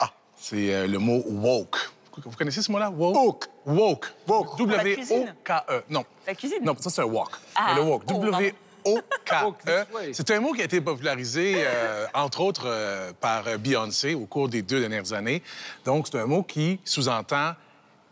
Ah, 0.00 0.10
c'est 0.36 0.74
euh, 0.74 0.86
le 0.86 0.98
mot 0.98 1.22
woke. 1.26 1.76
Vous 2.24 2.36
connaissez 2.36 2.60
ce 2.60 2.70
mot-là? 2.70 2.90
Woke. 2.90 3.46
Woke. 3.64 4.12
Woke. 4.28 4.58
W-O-K-E. 4.58 5.82
Non. 5.88 6.04
La 6.26 6.34
cuisine? 6.34 6.58
Non, 6.62 6.74
ça, 6.78 6.90
c'est 6.90 7.00
un 7.00 7.04
walk. 7.06 7.30
Ah. 7.54 7.68
Mais 7.70 7.74
le 7.76 7.88
woke. 7.88 8.02
Oh, 8.08 8.20
pardon. 8.20 8.38
W-O-K-E. 8.84 9.86
C'est 10.12 10.30
un 10.30 10.40
mot 10.40 10.52
qui 10.52 10.62
a 10.62 10.64
été 10.64 10.80
popularisé, 10.80 11.54
euh, 11.58 12.06
entre 12.14 12.40
autres, 12.40 12.66
euh, 12.66 13.12
par 13.20 13.44
Beyoncé 13.58 14.14
au 14.14 14.26
cours 14.26 14.48
des 14.48 14.62
deux 14.62 14.80
dernières 14.80 15.12
années. 15.12 15.42
Donc, 15.84 16.08
c'est 16.10 16.18
un 16.18 16.26
mot 16.26 16.42
qui 16.42 16.80
sous-entend 16.84 17.54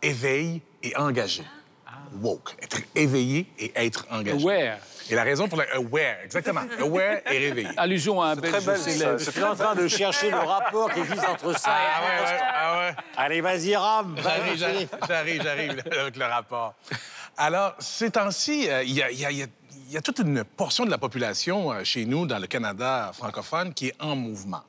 éveil 0.01 0.61
et 0.83 0.95
engagé. 0.97 1.43
Woke. 2.19 2.55
Être 2.61 2.79
éveillé 2.95 3.47
et 3.57 3.71
être 3.75 4.05
engagé. 4.09 4.43
Aware. 4.43 4.77
Et 5.09 5.15
la 5.15 5.23
raison 5.23 5.47
pour 5.47 5.57
la... 5.57 5.65
Aware, 5.75 6.23
exactement. 6.23 6.61
Aware 6.79 7.19
et 7.31 7.37
réveillé. 7.37 7.69
Allusion 7.77 8.21
à 8.21 8.27
un 8.27 8.35
belge 8.35 8.65
belle, 8.65 8.77
célèbre. 8.77 9.17
Je 9.17 9.31
suis 9.31 9.43
en 9.43 9.55
train 9.55 9.75
de 9.75 9.87
chercher 9.87 10.29
le 10.29 10.37
rapport 10.37 10.91
qui 10.93 10.99
existe 10.99 11.25
entre 11.27 11.57
ça 11.57 11.69
Ah 11.73 12.01
et 12.01 12.05
ouais, 12.05 12.25
ouais, 12.25 12.39
ah 12.53 12.79
ouais. 12.79 12.95
Allez, 13.17 13.41
vas-y, 13.41 13.75
rame. 13.75 14.15
J'arrive, 14.21 14.57
j'arrive, 14.57 14.89
j'arrive, 15.07 15.43
j'arrive 15.43 15.83
avec 15.99 16.17
le 16.17 16.25
rapport. 16.25 16.75
Alors, 17.37 17.75
ces 17.79 18.11
temps-ci, 18.11 18.69
euh, 18.69 18.83
il 18.83 18.93
y, 18.93 19.01
a, 19.01 19.11
y 19.11 19.35
y 19.35 19.45
y 19.93 19.97
a 19.97 20.01
toute 20.01 20.19
une 20.19 20.43
portion 20.43 20.85
de 20.85 20.89
la 20.89 20.97
population 20.97 21.71
euh, 21.71 21.83
chez 21.83 22.05
nous, 22.05 22.25
dans 22.25 22.39
le 22.39 22.47
Canada 22.47 23.11
francophone, 23.13 23.73
qui 23.73 23.87
est 23.87 23.95
en 23.99 24.15
mouvement, 24.15 24.63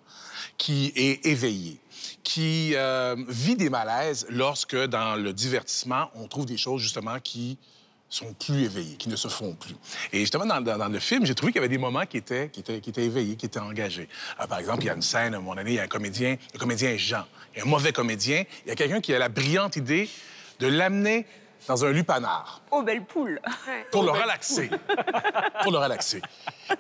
qui 0.59 0.93
est 0.97 1.25
éveillée, 1.25 1.79
qui 2.25 2.73
euh, 2.75 3.15
vit 3.29 3.55
des 3.55 3.71
malaises 3.71 4.27
lorsque, 4.31 4.77
dans 4.77 5.15
le 5.15 5.33
divertissement, 5.33 6.11
on 6.17 6.27
trouve 6.27 6.47
des 6.47 6.57
choses, 6.57 6.83
justement, 6.83 7.21
qui 7.21 7.57
sont 8.09 8.35
plus 8.35 8.65
éveillées, 8.65 8.97
qui 8.97 9.09
ne 9.09 9.17
se 9.17 9.29
font 9.29 9.55
plus. 9.55 9.77
Et 10.13 10.21
justement, 10.21 10.45
dans, 10.45 10.89
le 10.89 10.99
film, 10.99 11.25
j'ai 11.25 11.35
trouvé 11.35 11.53
qu'il 11.53 11.61
y 11.61 11.65
avait 11.65 11.75
des 11.75 11.79
moments 11.79 12.05
qui 12.05 12.19
étaient, 12.19 12.51
qui 12.51 12.61
étaient, 12.61 12.81
qui 12.81 12.91
étaient 12.91 13.05
éveillés, 13.05 13.37
qui 13.37 13.47
étaient 13.47 13.61
engagés. 13.61 14.09
Euh, 14.41 14.47
par 14.47 14.59
exemple, 14.59 14.83
il 14.83 14.87
y 14.87 14.91
a 14.91 14.95
une 14.95 15.03
scène, 15.03 15.35
à 15.35 15.39
un 15.39 15.41
moment 15.41 15.61
il 15.65 15.73
y 15.73 15.79
a 15.79 15.85
un 15.85 15.89
comédien, 15.89 16.37
le 16.53 16.59
comédien 16.59 16.97
Jean. 16.97 17.25
Il 17.57 17.63
un 17.63 17.67
mauvais 17.67 17.93
comédien. 17.93 18.45
Il 18.67 18.71
y 18.71 18.73
a 18.73 18.75
quelqu'un 18.75 19.01
qui 19.01 19.15
a 19.15 19.19
la 19.19 19.29
brillante 19.29 19.77
idée 19.77 20.09
de 20.59 20.67
l'amener 20.67 21.27
dans 21.69 21.85
un 21.85 21.91
lupanar 21.93 22.61
Oh, 22.71 22.83
belle 22.83 23.05
poule 23.05 23.41
pour 23.91 24.03
le 24.05 24.11
relaxer. 24.11 24.71
pour 25.63 25.73
le 25.73 25.79
relaxer. 25.79 26.21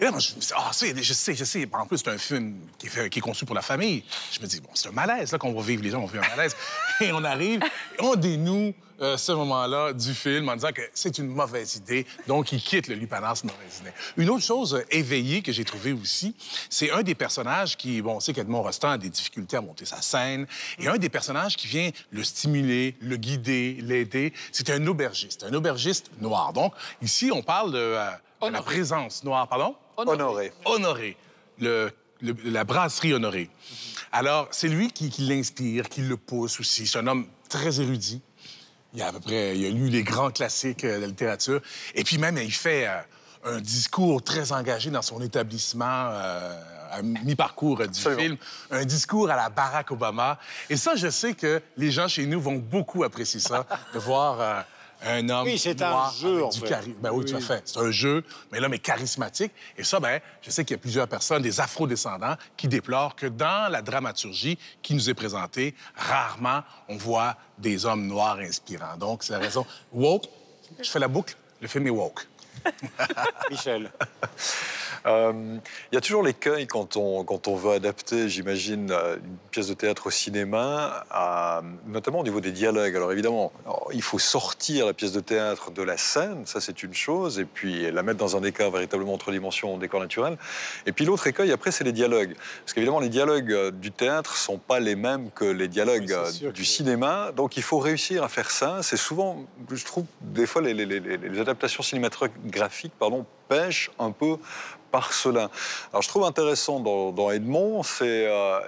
Et 0.00 0.04
là, 0.04 0.12
je 0.18 0.34
me 0.34 0.40
dis, 0.40 0.48
ah, 0.56 0.70
c'est- 0.72 1.02
je 1.02 1.12
sais, 1.12 1.34
je 1.34 1.44
sais. 1.44 1.68
En 1.72 1.86
plus, 1.86 1.98
c'est 1.98 2.08
un 2.08 2.18
film 2.18 2.56
qui 2.78 2.86
est, 2.86 3.20
conçu 3.20 3.44
pour 3.44 3.54
la 3.54 3.62
famille. 3.62 4.04
Je 4.32 4.40
me 4.40 4.46
dis, 4.46 4.60
bon, 4.60 4.70
c'est 4.74 4.88
un 4.88 4.92
malaise, 4.92 5.32
là, 5.32 5.38
qu'on 5.38 5.52
va 5.52 5.62
vivre. 5.62 5.82
Les 5.82 5.90
gens 5.90 6.00
vont 6.00 6.06
vivre 6.06 6.24
un 6.24 6.36
malaise. 6.36 6.56
Et 7.00 7.12
on 7.12 7.24
arrive, 7.24 7.60
on 7.98 8.14
dénoue 8.14 8.74
euh, 9.00 9.16
ce 9.16 9.32
moment-là 9.32 9.92
du 9.92 10.14
film 10.14 10.48
en 10.48 10.54
disant 10.54 10.70
que 10.72 10.82
c'est 10.94 11.18
une 11.18 11.26
mauvaise 11.26 11.76
idée. 11.76 12.06
Donc, 12.28 12.52
il 12.52 12.62
quitte 12.62 12.86
le 12.86 12.94
lupanar, 12.94 13.36
c'est 13.36 13.44
une 13.44 13.50
mauvaise 13.50 13.80
idée. 13.80 13.90
Une 14.16 14.30
autre 14.30 14.44
chose 14.44 14.74
euh, 14.74 14.84
éveillée 14.90 15.42
que 15.42 15.50
j'ai 15.50 15.64
trouvée 15.64 15.92
aussi, 15.92 16.36
c'est 16.70 16.90
un 16.92 17.02
des 17.02 17.16
personnages 17.16 17.76
qui, 17.76 18.00
bon, 18.00 18.16
on 18.16 18.20
sait 18.20 18.32
qu'Edmond 18.32 18.62
Rostand 18.62 18.90
a 18.90 18.98
des 18.98 19.08
difficultés 19.10 19.56
à 19.56 19.60
monter 19.60 19.86
sa 19.86 20.00
scène. 20.00 20.46
Et 20.78 20.86
un 20.86 20.98
des 20.98 21.08
personnages 21.08 21.56
qui 21.56 21.66
vient 21.66 21.90
le 22.10 22.22
stimuler, 22.22 22.96
le 23.00 23.16
guider, 23.16 23.78
l'aider, 23.80 24.32
c'est 24.52 24.70
un 24.70 24.86
aubergiste, 24.86 25.42
un 25.42 25.54
aubergiste 25.54 26.10
noir. 26.20 26.52
Donc, 26.52 26.72
ici, 27.00 27.30
on 27.32 27.42
parle 27.42 27.72
de, 27.72 27.78
euh, 27.78 28.10
la 28.50 28.62
présence 28.62 29.24
noire. 29.24 29.48
Pardon? 29.48 29.76
Honoré. 29.96 30.52
Honoré. 30.64 31.16
Le, 31.58 31.90
le- 32.20 32.36
la 32.44 32.64
brasserie 32.64 33.12
Honoré. 33.14 33.50
Alors, 34.10 34.48
c'est 34.50 34.68
lui 34.68 34.90
qui, 34.90 35.10
qui 35.10 35.22
l'inspire, 35.22 35.88
qui 35.88 36.02
le 36.02 36.16
pousse 36.16 36.60
aussi. 36.60 36.86
C'est 36.86 36.98
un 36.98 37.06
homme 37.06 37.26
très 37.48 37.80
érudit. 37.80 38.20
Il 38.94 39.00
a 39.02 39.08
à 39.08 39.12
peu 39.12 39.20
près, 39.20 39.56
il 39.56 39.64
a 39.66 39.70
lu 39.70 39.88
les 39.88 40.02
grands 40.02 40.30
classiques 40.30 40.84
euh, 40.84 40.96
de 40.96 41.00
la 41.02 41.06
littérature. 41.06 41.60
Et 41.94 42.04
puis 42.04 42.18
même, 42.18 42.36
il 42.36 42.52
fait 42.52 42.86
euh, 42.86 43.56
un 43.56 43.60
discours 43.60 44.22
très 44.22 44.52
engagé 44.52 44.90
dans 44.90 45.00
son 45.02 45.20
établissement 45.22 46.08
euh, 46.10 46.62
à 46.90 47.00
mi-parcours 47.02 47.86
du 47.88 47.98
film. 47.98 48.36
Un 48.70 48.84
discours 48.84 49.30
à 49.30 49.36
la 49.36 49.48
Barack 49.48 49.90
Obama. 49.92 50.38
Et 50.68 50.76
ça, 50.76 50.94
je 50.94 51.08
sais 51.08 51.32
que 51.32 51.62
les 51.78 51.90
gens 51.90 52.06
chez 52.06 52.26
nous 52.26 52.38
vont 52.40 52.56
beaucoup 52.56 53.02
apprécier 53.02 53.40
ça, 53.40 53.66
de 53.94 53.98
voir 53.98 54.40
euh, 54.40 54.60
un 55.04 55.28
homme 55.28 55.44
Oui, 55.46 55.58
c'est 55.58 55.80
un 55.82 56.10
jeu, 56.12 56.32
avec 56.34 56.44
en 56.44 56.48
du 56.50 56.60
fait. 56.60 56.66
chari- 56.68 56.94
Ben 57.00 57.10
oui, 57.12 57.24
tout 57.24 57.34
à 57.34 57.38
Oui. 57.38 57.42
fait. 57.44 57.62
C'est 57.64 57.78
un 57.78 57.90
jeu, 57.90 58.24
mais 58.50 58.60
l'homme 58.60 58.74
est 58.74 58.78
charismatique. 58.78 59.52
Et 59.76 59.84
ça, 59.84 59.98
ben, 60.00 60.20
je 60.40 60.50
sais 60.50 60.64
qu'il 60.64 60.74
y 60.74 60.78
a 60.78 60.82
plusieurs 60.82 61.08
personnes, 61.08 61.42
des 61.42 61.60
afro-descendants, 61.60 62.36
qui 62.56 62.68
déplorent 62.68 63.16
que 63.16 63.26
dans 63.26 63.70
la 63.70 63.82
dramaturgie 63.82 64.58
qui 64.82 64.94
nous 64.94 65.10
est 65.10 65.14
présentée, 65.14 65.74
rarement 65.96 66.62
on 66.88 66.96
voit 66.96 67.36
des 67.58 67.84
hommes 67.86 68.06
noirs 68.06 68.38
inspirants. 68.38 68.96
Donc, 68.96 69.22
c'est 69.24 69.32
la 69.32 69.38
raison. 69.38 69.66
Woke, 69.92 70.24
je 70.80 70.88
fais 70.90 70.98
la 70.98 71.08
boucle, 71.08 71.36
le 71.60 71.68
film 71.68 71.86
est 71.86 71.90
woke. 71.90 72.26
Michel. 73.50 73.90
Euh, 75.06 75.32
Il 75.90 75.94
y 75.96 75.98
a 75.98 76.00
toujours 76.00 76.22
l'écueil 76.22 76.66
quand 76.68 76.96
on, 76.96 77.24
quand 77.24 77.48
on 77.48 77.56
veut 77.56 77.72
adapter, 77.72 78.28
j'imagine, 78.28 78.92
euh, 78.92 79.16
une 79.16 79.36
pièce 79.50 79.66
de 79.66 79.74
théâtre 79.74 80.06
au 80.06 80.10
cinéma, 80.10 81.04
à- 81.10 81.62
notamment 81.86 82.20
au 82.20 82.22
niveau 82.22 82.40
des 82.40 82.52
dialogues. 82.52 82.94
Alors 82.94 83.10
évidemment, 83.10 83.52
alors, 83.64 83.88
il 83.92 84.02
faut 84.02 84.20
sortir 84.20 84.86
la 84.86 84.92
pièce 84.94 85.10
de 85.12 85.18
théâtre 85.18 85.72
de 85.72 85.82
la 85.82 85.96
scène, 85.96 86.46
ça 86.46 86.60
c'est 86.60 86.84
une 86.84 86.94
chose, 86.94 87.40
et 87.40 87.44
puis 87.44 87.90
la 87.90 88.02
mettre 88.04 88.18
dans 88.18 88.36
un 88.36 88.40
décor 88.40 88.70
véritablement 88.70 89.14
entre 89.14 89.32
dimensions, 89.32 89.76
décor 89.76 89.98
naturel. 89.98 90.36
Et 90.86 90.92
puis 90.92 91.04
l'autre 91.04 91.26
écueil, 91.26 91.50
après, 91.50 91.72
c'est 91.72 91.82
les 91.84 91.92
dialogues. 91.92 92.36
Parce 92.60 92.72
qu'évidemment, 92.72 93.00
les 93.00 93.08
dialogues 93.08 93.52
euh, 93.52 93.70
du 93.72 93.90
théâtre 93.90 94.36
sont 94.36 94.58
pas 94.58 94.78
les 94.78 94.94
mêmes 94.94 95.30
que 95.32 95.44
les 95.44 95.66
dialogues 95.68 96.14
du 96.52 96.64
cinéma. 96.64 97.32
Donc 97.34 97.56
il 97.56 97.62
faut 97.64 97.78
réussir 97.80 98.22
à 98.22 98.28
faire 98.28 98.52
ça. 98.52 98.78
C'est 98.82 98.96
souvent, 98.96 99.44
je 99.72 99.84
trouve, 99.84 100.04
des 100.20 100.46
fois, 100.46 100.62
les, 100.62 100.74
les- 100.74 100.86
les- 100.86 101.00
les- 101.00 101.16
les 101.16 101.40
adaptations 101.40 101.82
cinématographiques 101.82 102.36
pardon, 102.98 103.26
pêchent 103.48 103.90
un 103.98 104.10
peu 104.10 104.36
par 104.90 105.12
cela. 105.12 105.50
Alors 105.92 106.02
je 106.02 106.08
trouve 106.08 106.24
intéressant 106.24 106.80
dans, 106.80 107.30
Edmond, 107.30 107.82
c'est... 107.82 108.26
euh, 108.26 108.60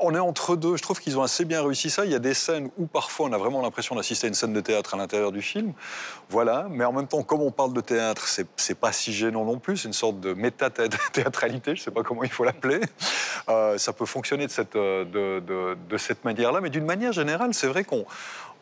on 0.00 0.14
est 0.14 0.18
entre 0.18 0.56
deux. 0.56 0.76
Je 0.76 0.82
trouve 0.82 1.00
qu'ils 1.00 1.18
ont 1.18 1.22
assez 1.22 1.44
bien 1.44 1.62
réussi 1.62 1.90
ça. 1.90 2.04
Il 2.04 2.10
y 2.10 2.14
a 2.14 2.18
des 2.18 2.34
scènes 2.34 2.70
où 2.78 2.86
parfois 2.86 3.28
on 3.28 3.32
a 3.32 3.38
vraiment 3.38 3.60
l'impression 3.60 3.94
d'assister 3.94 4.26
à 4.26 4.28
une 4.28 4.34
scène 4.34 4.52
de 4.52 4.60
théâtre 4.60 4.94
à 4.94 4.96
l'intérieur 4.96 5.32
du 5.32 5.42
film. 5.42 5.72
Voilà. 6.30 6.66
Mais 6.70 6.84
en 6.84 6.92
même 6.92 7.06
temps, 7.06 7.22
comme 7.22 7.42
on 7.42 7.50
parle 7.50 7.72
de 7.72 7.80
théâtre, 7.80 8.26
c'est, 8.26 8.74
pas 8.74 8.92
si 8.92 9.12
gênant 9.12 9.44
non 9.44 9.58
plus. 9.58 9.78
C'est 9.78 9.88
une 9.88 9.94
sorte 9.94 10.20
de 10.20 10.32
méta-théâtralité. 10.32 11.76
Je 11.76 11.82
sais 11.82 11.90
pas 11.90 12.02
comment 12.02 12.24
il 12.24 12.30
faut 12.30 12.44
l'appeler. 12.44 12.80
Euh, 13.48 13.76
ça 13.78 13.92
peut 13.92 14.06
fonctionner 14.06 14.46
de 14.46 14.52
cette, 14.52 14.76
euh, 14.76 15.04
de- 15.04 15.76
de 15.88 15.96
cette 15.98 16.24
manière-là. 16.24 16.60
Mais 16.60 16.70
d'une 16.70 16.86
manière 16.86 17.12
générale, 17.12 17.52
c'est 17.54 17.68
vrai 17.68 17.84
qu'on 17.84 18.06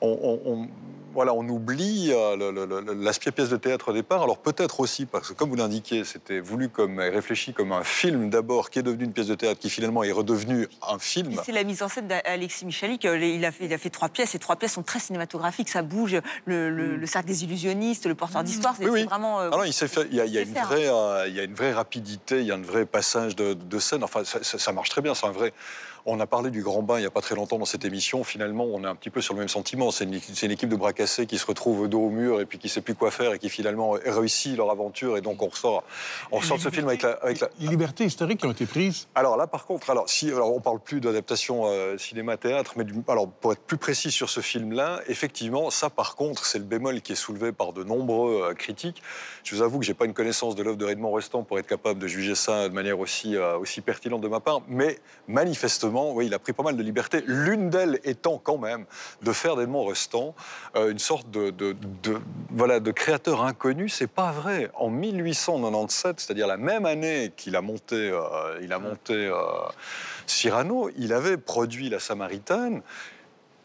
on, 0.01 0.18
on- 0.45 0.53
on- 0.53 0.68
voilà, 1.14 1.32
on 1.32 1.49
oublie 1.49 2.09
euh, 2.11 2.92
l'aspect 3.01 3.30
pièce 3.30 3.49
de 3.49 3.57
théâtre 3.57 3.90
au 3.90 3.92
départ. 3.92 4.24
Alors 4.24 4.38
peut-être 4.38 4.80
aussi, 4.80 5.07
parce 5.07 5.28
que 5.28 5.32
comme 5.34 5.49
vous 5.49 5.55
l'indiquiez, 5.55 6.03
c'était 6.03 6.40
voulu 6.40 6.68
comme, 6.68 7.01
et 7.01 7.09
réfléchi 7.09 7.53
comme 7.53 7.70
un 7.70 7.84
film 7.84 8.30
d'abord, 8.30 8.68
qui 8.68 8.80
est 8.80 8.82
devenu 8.82 9.05
une 9.05 9.12
pièce 9.12 9.28
de 9.28 9.36
théâtre, 9.36 9.61
qui 9.61 9.70
finalement 9.70 10.03
est 10.03 10.11
redevenu 10.11 10.66
un 10.90 10.99
film. 10.99 11.40
C'est 11.45 11.53
la 11.53 11.62
mise 11.62 11.84
en 11.84 11.88
scène 11.88 12.09
d'Alexis 12.09 12.66
Michalik. 12.66 13.05
Euh, 13.05 13.16
Il 13.16 13.45
a, 13.45 13.53
fait, 13.53 13.66
il 13.66 13.72
a 13.72 13.78
fait 13.78 13.90
trois 13.90 14.09
pièces. 14.09 14.34
et 14.34 14.40
trois 14.40 14.57
pièces 14.57 14.72
sont 14.72 14.82
très 14.82 14.99
cinématographiques. 14.99 15.68
Ça 15.68 15.82
bouge. 15.82 16.16
Le, 16.47 16.68
le, 16.68 16.97
le 16.97 17.07
cercle 17.07 17.28
des 17.28 17.45
illusionnistes, 17.45 18.07
le 18.07 18.16
porteur 18.16 18.42
d'histoire. 18.42 18.74
C'est 18.76 18.84
Oui, 18.86 18.90
oui. 18.90 19.05
vraiment. 19.05 19.40
euh, 19.40 19.51
Ah 19.53 19.59
non, 19.59 19.62
il 19.64 19.72
s'est 19.72 19.86
fait. 19.86 20.09
Il 20.11 20.16
y 20.16 20.20
a, 20.20 20.24
il 20.26 20.32
y 20.32 20.38
a 20.38 20.40
il 20.40 20.47
sait 20.47 20.51
une 20.51 20.57
faire. 20.57 20.66
vraie, 20.66 20.88
euh, 20.88 21.28
il 21.28 21.34
y 21.36 21.38
a 21.38 21.45
une 21.45 21.55
vraie 21.55 21.72
rapidité, 21.72 22.40
il 22.40 22.47
y 22.47 22.51
a 22.51 22.57
un 22.57 22.61
vrai 22.62 22.86
passage 22.86 23.36
de, 23.36 23.55
de 23.55 23.78
scène. 23.78 24.03
Enfin, 24.03 24.24
ça, 24.24 24.42
ça- 24.42 24.59
ça 24.59 24.72
marche 24.72 24.88
très 24.88 25.01
bien. 25.01 25.14
C'est 25.14 25.26
un 25.26 25.30
vrai. 25.30 25.53
On 26.07 26.20
a 26.20 26.26
parlé 26.26 26.50
du 26.50 26.62
Grand 26.62 26.82
Bain 26.82 26.98
il 26.98 27.00
n'y 27.00 27.07
a 27.07 27.11
pas 27.11 27.22
très 27.22 27.34
longtemps 27.34 27.59
dans 27.59 27.64
cette 27.64 27.86
émission. 27.86 28.24
Finalement, 28.24 28.64
on 28.64 28.84
est 28.84 28.86
un 28.86 28.94
petit 28.94 29.09
peu 29.09 29.22
sur 29.22 29.32
le 29.32 29.38
même 29.38 29.48
sentiment. 29.48 29.90
C'est 29.90 30.05
une, 30.05 30.50
équipe 30.50 30.68
de 30.68 30.76
bras 30.76 30.92
cassés 30.92 31.24
qui 31.24 31.38
se 31.38 31.46
retrouve 31.46 31.88
dos 31.88 32.02
au 32.02 32.11
mur 32.11 32.42
et 32.42 32.44
puis 32.44 32.59
qui 32.59 32.66
ne 32.66 32.70
sait 32.72 32.82
plus 32.82 32.94
quoi 32.94 33.11
faire 33.11 33.32
et 33.32 33.38
qui 33.38 33.48
finalement 33.48 33.92
réussit 34.05 34.55
leur 34.55 34.70
aventure. 34.70 35.16
Et 35.16 35.22
donc, 35.22 35.40
on 35.42 35.46
ressort, 35.48 35.82
on 36.30 36.40
ressort 36.40 36.59
de 36.59 36.62
ce 36.62 36.68
film 36.68 36.88
avec 36.88 37.00
la, 37.00 37.12
avec 37.22 37.40
la- 37.40 37.48
Les 37.59 37.68
libertés 37.68 38.05
historiques 38.05 38.40
qui 38.40 38.46
ont 38.46 38.50
été 38.52 38.66
prises. 38.66 39.09
alors 39.14 39.38
là, 39.38 39.46
par 39.46 39.64
contre, 39.64 39.88
alors 39.88 40.07
si, 40.11 40.30
alors 40.30 40.55
on 40.55 40.61
parle 40.61 40.78
plus 40.78 41.00
d'adaptation 41.00 41.62
euh, 41.68 41.96
cinéma-théâtre, 41.96 42.74
mais 42.76 42.84
du- 42.84 42.92
alors 43.09 43.26
pour 43.26 43.52
être 43.52 43.62
plus 43.62 43.78
précis 43.78 44.11
sur 44.11 44.28
ce 44.28 44.40
film-là, 44.40 45.00
effectivement, 45.09 45.70
ça, 45.70 45.88
par 45.88 46.16
contre, 46.16 46.44
c'est 46.44 46.59
le 46.59 46.64
bémol 46.64 47.00
qui 47.00 47.12
est 47.12 47.16
soulevé 47.16 47.50
par 47.52 47.72
de 47.72 47.82
nombreux 47.82 48.42
euh, 48.50 48.52
critiques. 48.52 49.02
Je 49.42 49.55
vous 49.57 49.62
avoue 49.62 49.78
que 49.78 49.86
j'ai 49.86 49.94
pas 49.94 50.05
une 50.05 50.12
connaissance 50.12 50.55
de 50.55 50.62
l'œuvre 50.62 50.76
de 50.76 50.84
Raymond 50.84 51.09
Rostand 51.11 51.44
pour 51.44 51.59
être 51.59 51.66
capable 51.66 51.98
de 51.98 52.07
juger 52.09 52.34
ça 52.34 52.68
de 52.68 52.74
manière 52.74 52.98
aussi 52.98 53.36
euh, 53.36 53.57
aussi 53.57 53.80
pertinente 53.80 54.20
de 54.20 54.28
ma 54.28 54.40
part, 54.40 54.61
mais 54.68 54.98
manifestement, 55.28 55.93
oui, 56.03 56.26
il 56.26 56.34
a 56.34 56.38
pris 56.38 56.53
pas 56.53 56.62
mal 56.62 56.76
de 56.76 56.82
libertés. 56.82 57.22
L'une 57.26 57.70
d'elles 57.70 58.01
étant 58.05 58.38
quand 58.38 58.59
même 58.59 58.84
de 59.22 59.32
faire 59.32 59.57
d'Edmond 59.57 59.82
Rostand 59.82 60.34
euh, 60.76 60.90
une 60.90 60.99
sorte 60.99 61.30
de, 61.30 61.76
voilà 62.51 62.80
de 62.80 62.90
créateur 62.90 63.42
inconnu. 63.42 63.88
C'est 63.88 64.07
pas 64.07 64.32
vrai. 64.32 64.70
En 64.74 64.90
1897, 64.90 66.20
c'est-à-dire 66.20 66.47
la 66.47 66.57
même 66.57 66.86
année 66.86 67.32
qu'il 67.36 67.57
a 67.57 67.61
monté, 67.61 67.97
euh, 67.97 68.59
il 68.62 68.72
a 68.72 68.78
monté 68.78 69.14
euh, 69.14 69.34
Cyrano, 70.26 70.90
il 70.97 71.12
avait 71.12 71.36
produit 71.36 71.88
La 71.88 72.01
Samaritaine. 72.01 72.82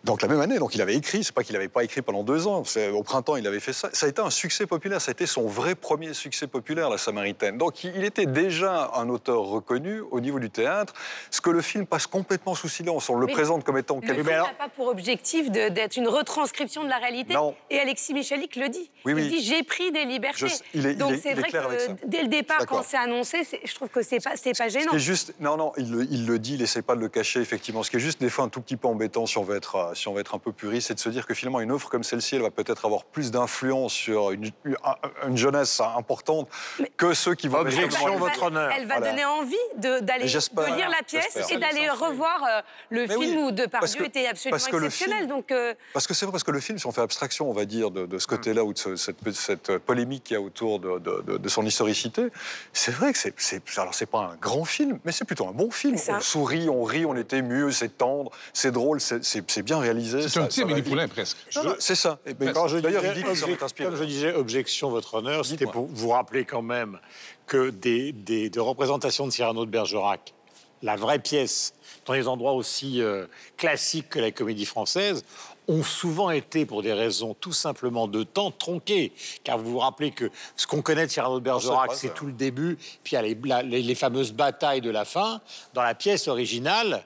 Donc 0.06 0.22
la 0.22 0.30
même 0.30 0.40
année, 0.40 0.60
donc 0.60 0.76
il 0.76 0.82
avait 0.82 0.96
écrit, 0.96 1.24
c'est 1.26 1.34
pas 1.34 1.44
qu'il 1.44 1.54
n'avait 1.54 1.68
pas 1.68 1.84
écrit 1.84 2.02
pendant 2.02 2.24
deux 2.24 2.48
ans, 2.48 2.64
au 2.94 3.04
printemps 3.04 3.36
il 3.36 3.46
avait 3.46 3.60
fait 3.60 3.74
ça. 3.74 3.90
Ça 3.92 4.06
a 4.06 4.10
été 4.10 4.22
un 4.22 4.30
succès 4.30 4.66
populaire, 4.66 5.02
ça 5.02 5.10
a 5.10 5.12
été 5.12 5.26
son 5.26 5.46
vrai 5.46 5.76
premier 5.76 6.14
succès 6.14 6.48
populaire, 6.48 6.90
La 6.90 6.98
Samaritaine. 6.98 7.58
Donc 7.58 7.84
il 7.84 8.04
était 8.06 8.26
déjà 8.26 8.92
un 8.96 9.10
auteur 9.10 9.42
reconnu 9.42 10.00
au 10.12 10.22
niveau 10.22 10.40
du 10.40 10.50
théâtre, 10.50 10.94
ce 11.32 11.42
que 11.42 11.50
le 11.50 11.62
film 11.62 11.86
passe 11.86 12.08
complètement 12.08 12.56
sous 12.56 12.70
silence. 12.70 13.10
On 13.10 13.16
le 13.16 13.26
Mais 13.26 13.34
présente 13.34 13.66
comme 13.66 13.78
étant 13.78 14.00
Le 14.02 14.14
film 14.14 14.26
n'a 14.26 14.46
pas 14.58 14.70
pour 14.70 14.88
objectif 14.88 15.52
d'être 15.52 15.98
une 15.98 16.08
retranscription 16.08 16.84
de 16.86 16.90
la 16.90 16.98
réalité. 16.98 17.34
Non. 17.34 17.54
Et 17.70 17.78
Alexis 17.80 18.14
Michalik 18.14 18.56
le 18.56 18.70
dit. 18.70 18.90
Oui, 19.06 19.14
il 19.18 19.28
dit 19.30 19.44
j'ai 19.44 19.64
pris 19.64 19.92
des 19.92 20.06
libertés. 20.06 20.48
Je- 20.48 20.56
il 20.80 20.86
est- 20.86 20.96
Donc 20.96 21.12
est- 21.12 21.18
c'est 21.18 21.34
vrai 21.34 21.50
clair 21.50 21.66
avec 21.66 21.82
ça. 21.82 21.94
que 21.94 22.06
dès 22.08 22.22
le 22.22 22.30
départ, 22.30 22.66
quand 22.68 22.84
c'est 22.84 22.98
annoncé, 22.98 23.40
je 23.66 23.76
trouve 23.76 23.90
que 23.90 24.02
c'est 24.02 24.24
pas 24.24 24.32
pas 24.32 24.38
Ce 24.38 24.70
gênant. 24.70 24.90
qui 24.92 24.96
est 24.96 25.00
juste, 25.00 25.34
non, 25.40 25.58
non, 25.58 25.74
il 25.78 25.92
le, 25.92 26.04
il 26.10 26.26
le 26.26 26.40
dit, 26.40 26.54
il 26.56 26.62
essaie 26.62 26.82
pas 26.82 26.96
de 26.96 27.02
le 27.02 27.10
cacher, 27.10 27.40
effectivement. 27.42 27.84
Ce 27.84 27.90
qui 27.92 27.98
est 27.98 28.00
juste 28.00 28.20
des 28.22 28.30
fois 28.30 28.46
un 28.46 28.50
tout 28.50 28.62
petit 28.62 28.78
peu 28.78 28.88
embêtant, 28.88 29.26
si 29.26 29.38
on 29.38 29.44
veut 29.44 29.56
être, 29.58 29.89
si 29.94 30.08
on 30.08 30.14
veut 30.14 30.22
être 30.22 30.36
un 30.36 30.40
peu 30.40 30.52
puriste, 30.52 30.88
c'est 30.90 30.94
de 30.96 31.00
se 31.00 31.10
dire 31.10 31.26
que 31.26 31.34
finalement 31.34 31.60
une 31.62 31.72
offre 31.72 31.90
comme 31.90 32.04
celle-ci, 32.04 32.36
elle 32.36 32.42
va 32.42 32.52
peut-être 32.52 32.86
avoir 32.86 33.04
plus 33.06 33.32
d'influence 33.32 33.94
sur 33.94 34.32
une, 34.32 34.52
une- 34.66 34.78
une 35.28 35.38
jeunesse 35.38 35.80
importante 35.82 36.48
que 36.98 37.14
ceux 37.14 37.36
qui 37.36 37.48
vont. 37.48 37.60
Objection, 37.60 38.12
va- 38.14 38.16
votre 38.18 38.44
honneur. 38.44 38.72
Elle 38.76 38.88
va 38.88 38.96
Voilà. 38.98 39.12
donner 39.12 39.26
envie 39.26 39.56
de- 39.78 40.00
d'aller 40.00 40.26
de, 40.26 40.76
lire 40.76 40.90
la 40.90 41.04
pièce 41.06 41.38
et 41.52 41.58
d'aller 41.58 41.90
revoir 41.90 42.44
euh, 42.44 42.62
le 42.90 43.02
Mais 43.02 43.08
film 43.08 43.20
oui, 43.20 43.36
où 43.38 43.52
Depardieu 43.52 43.80
parce 43.80 43.96
que- 43.96 44.04
était 44.04 44.28
absolument 44.28 44.58
parce 44.58 44.68
que 44.70 44.76
le 44.78 44.86
exceptionnel. 44.86 45.18
film- 45.20 45.30
Donc 45.30 45.52
euh, 45.52 45.74
Parce 45.94 46.08
que 46.08 46.14
c'est 46.14 46.26
vrai, 46.26 46.32
parce 46.32 46.44
que 46.44 46.52
le 46.52 46.60
film, 46.60 46.78
si 46.80 46.86
on 46.88 46.92
fait 46.92 47.02
abstraction, 47.02 47.50
on 47.50 47.54
va 47.54 47.66
dire, 47.66 47.92
de, 47.92 48.06
de 48.06 48.18
ce 48.20 48.28
côté-là 48.28 48.64
ou 48.64 48.74
de 48.74 48.78
ce- 48.78 48.96
cette, 48.96 49.18
cette 49.34 49.78
polémique 49.80 50.24
qu'il 50.24 50.34
y 50.36 50.38
a 50.38 50.42
autour 50.42 50.80
de, 50.80 51.00
de- 51.00 51.22
de- 51.26 51.38
de 51.38 51.50
son 51.50 51.66
historicité, 51.66 52.28
c'est 52.74 52.92
vrai 52.92 53.12
que 53.14 53.18
c'est, 53.20 53.34
c'est, 53.38 53.62
alors 53.78 53.94
c'est 53.94 54.06
pas 54.06 54.32
un 54.34 54.36
grand 54.38 54.66
film, 54.66 55.00
mais 55.06 55.12
c'est 55.12 55.26
plutôt 55.26 55.48
un 55.48 55.52
bon 55.52 55.70
film. 55.72 55.98
C'est 55.98 56.12
On 56.12 56.16
un- 56.16 56.20
sourit, 56.22 56.70
on 56.70 56.84
rit, 56.84 57.06
on 57.06 57.16
est 57.16 57.34
ému, 57.34 57.72
c'est 57.72 57.98
tendre, 57.98 58.32
c'est 58.54 58.72
drôle, 58.72 59.00
c'est, 59.02 59.24
c'est- 59.24 59.50
c'est 59.50 59.64
bien 59.82 59.92
réalisé. 59.92 60.22
C'est 60.24 60.30
ça- 60.30 60.42
un 60.44 60.46
petit 60.48 60.62
Amélie. 60.62 60.82
Poulain, 60.82 61.08
presque. 61.08 61.38
C'est 61.80 61.96
ça. 61.96 62.20
Et 62.26 62.34
Quand 62.54 62.68
je 62.68 62.78
D'ailleurs, 62.78 63.02
disais 63.02 63.14
il 63.16 63.24
dit 63.24 63.30
que 63.30 63.36
ça 63.36 63.46
obje- 63.46 63.50
va 63.52 63.56
t'inspirer. 63.58 63.90
Comme 63.90 63.98
je 63.98 64.04
disais, 64.04 64.34
objection, 64.34 64.90
votre 64.90 65.14
honneur, 65.16 65.46
c'était 65.46 65.66
pour 65.66 65.88
vous 65.92 66.10
rappeler 66.10 66.46
quand 66.46 66.62
même 66.62 67.00
que 67.48 67.70
des, 67.70 68.12
des, 68.12 68.50
des 68.50 68.60
représentations 68.60 69.26
de 69.26 69.32
Cyrano 69.32 69.66
de 69.66 69.72
Bergerac, 69.72 70.34
la 70.82 70.96
vraie 70.96 71.20
pièce, 71.20 71.74
dans 72.06 72.14
des 72.14 72.28
endroits 72.28 72.54
aussi 72.54 73.02
euh, 73.02 73.26
classiques 73.58 74.10
que 74.10 74.20
la 74.20 74.32
comédie 74.32 74.66
française, 74.66 75.26
ont 75.68 75.84
souvent 75.84 76.32
été, 76.32 76.66
pour 76.66 76.82
des 76.82 76.94
raisons 76.94 77.36
tout 77.40 77.52
simplement 77.52 78.08
de 78.08 78.24
temps, 78.24 78.50
tronquées. 78.50 79.12
Car 79.44 79.58
vous 79.60 79.72
vous 79.72 79.78
rappelez 79.80 80.10
que 80.12 80.32
ce 80.56 80.66
qu'on 80.66 80.82
connaît 80.82 81.06
de 81.06 81.12
Cyrano 81.12 81.40
de 81.40 81.44
Bergerac, 81.44 81.92
c'est 81.94 82.14
tout 82.14 82.26
le 82.26 82.32
début, 82.32 82.78
puis 83.04 83.14
il 83.14 83.16
y 83.16 83.18
a 83.18 83.22
les, 83.22 83.38
la- 83.44 83.62
les- 83.62 83.84
les 83.84 83.96
fameuses 83.96 84.32
batailles 84.32 84.82
de 84.82 84.90
la 84.90 85.06
fin. 85.06 85.42
Dans 85.74 85.84
la 85.84 85.94
pièce 85.96 86.28
originale, 86.28 87.04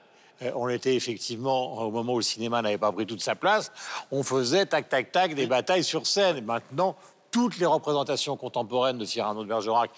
on 0.54 0.68
était 0.68 0.94
effectivement, 0.94 1.78
au 1.78 1.90
moment 1.90 2.14
où 2.14 2.18
le 2.18 2.22
cinéma 2.22 2.62
n'avait 2.62 2.78
pas 2.78 2.92
pris 2.92 3.06
toute 3.06 3.22
sa 3.22 3.34
place, 3.34 3.72
on 4.10 4.22
faisait 4.22 4.66
tac, 4.66 4.88
tac, 4.88 5.12
tac 5.12 5.34
des 5.34 5.46
batailles 5.46 5.84
sur 5.84 6.06
scène. 6.06 6.44
Maintenant, 6.44 6.96
toutes 7.30 7.58
les 7.58 7.66
représentations 7.66 8.36
contemporaines 8.36 8.98
de 8.98 9.04
Cyrano 9.04 9.42
de 9.42 9.48
Bergerac, 9.48 9.90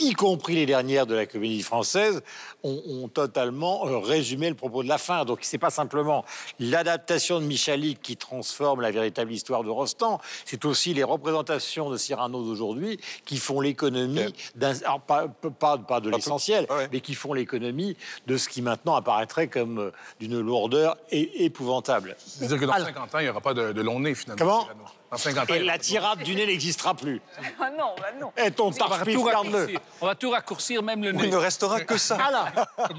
y 0.00 0.12
compris 0.14 0.54
les 0.54 0.66
dernières 0.66 1.06
de 1.06 1.14
la 1.14 1.26
comédie 1.26 1.62
française, 1.62 2.22
ont, 2.62 2.82
ont 2.88 3.08
totalement 3.08 3.86
euh, 3.86 3.98
résumé 3.98 4.48
le 4.48 4.54
propos 4.54 4.82
de 4.82 4.88
la 4.88 4.98
fin. 4.98 5.24
Donc, 5.24 5.40
c'est 5.42 5.58
pas 5.58 5.70
simplement 5.70 6.24
l'adaptation 6.58 7.40
de 7.40 7.44
Michalik 7.44 8.00
qui 8.02 8.16
transforme 8.16 8.80
la 8.80 8.90
véritable 8.90 9.32
histoire 9.32 9.62
de 9.62 9.70
Rostand, 9.70 10.20
c'est 10.44 10.64
aussi 10.64 10.94
les 10.94 11.04
représentations 11.04 11.90
de 11.90 11.96
Cyrano 11.96 12.42
d'aujourd'hui 12.44 12.98
qui 13.24 13.36
font 13.38 13.60
l'économie 13.60 14.34
d'un, 14.54 14.74
alors, 14.82 15.00
pas, 15.00 15.28
pas, 15.28 15.78
pas 15.78 16.00
de 16.00 16.10
l'essentiel, 16.10 16.66
ouais. 16.70 16.88
mais 16.92 17.00
qui 17.00 17.14
font 17.14 17.32
l'économie 17.32 17.96
de 18.26 18.36
ce 18.36 18.48
qui 18.48 18.62
maintenant 18.62 18.94
apparaîtrait 18.96 19.48
comme 19.48 19.78
euh, 19.78 19.90
d'une 20.18 20.40
lourdeur 20.40 20.96
é- 21.10 21.44
épouvantable. 21.44 22.16
C'est-à-dire 22.18 22.58
que 22.58 22.64
dans 22.64 22.72
Alors- 22.72 22.86
50 22.88 23.14
ans, 23.14 23.18
il 23.18 23.24
n'y 23.24 23.28
aura 23.30 23.40
pas 23.40 23.54
de, 23.54 23.72
de 23.72 23.80
long 23.82 24.00
nez, 24.00 24.14
finalement. 24.14 24.38
Comment? 24.44 24.62
Cyrano. 24.62 24.84
Dans 25.10 25.16
50 25.16 25.50
ans, 25.50 25.54
Et 25.54 25.56
il 25.56 25.62
y 25.62 25.64
aura 25.64 25.72
la 25.72 25.78
tirade 25.78 26.22
du 26.22 26.34
nez 26.36 26.46
n'existera 26.46 26.94
plus. 26.94 27.20
Ah 27.60 27.70
non, 27.76 27.94
bah 27.98 28.06
non. 28.20 28.32
Et 28.36 28.50
ton 28.52 28.66
On 28.66 28.70
va, 28.70 28.76
tarpif, 28.78 29.14
tout 29.14 29.24
garde-le. 29.24 29.52
raccourcir. 29.58 29.80
On 30.00 30.06
va 30.06 30.14
tout 30.14 30.30
raccourcir, 30.30 30.82
même 30.84 31.02
le 31.02 31.10
Il 31.10 31.16
nez. 31.16 31.28
ne 31.28 31.36
restera 31.36 31.80
que 31.80 31.96
ça. 31.98 32.14
Voilà. 32.16 32.52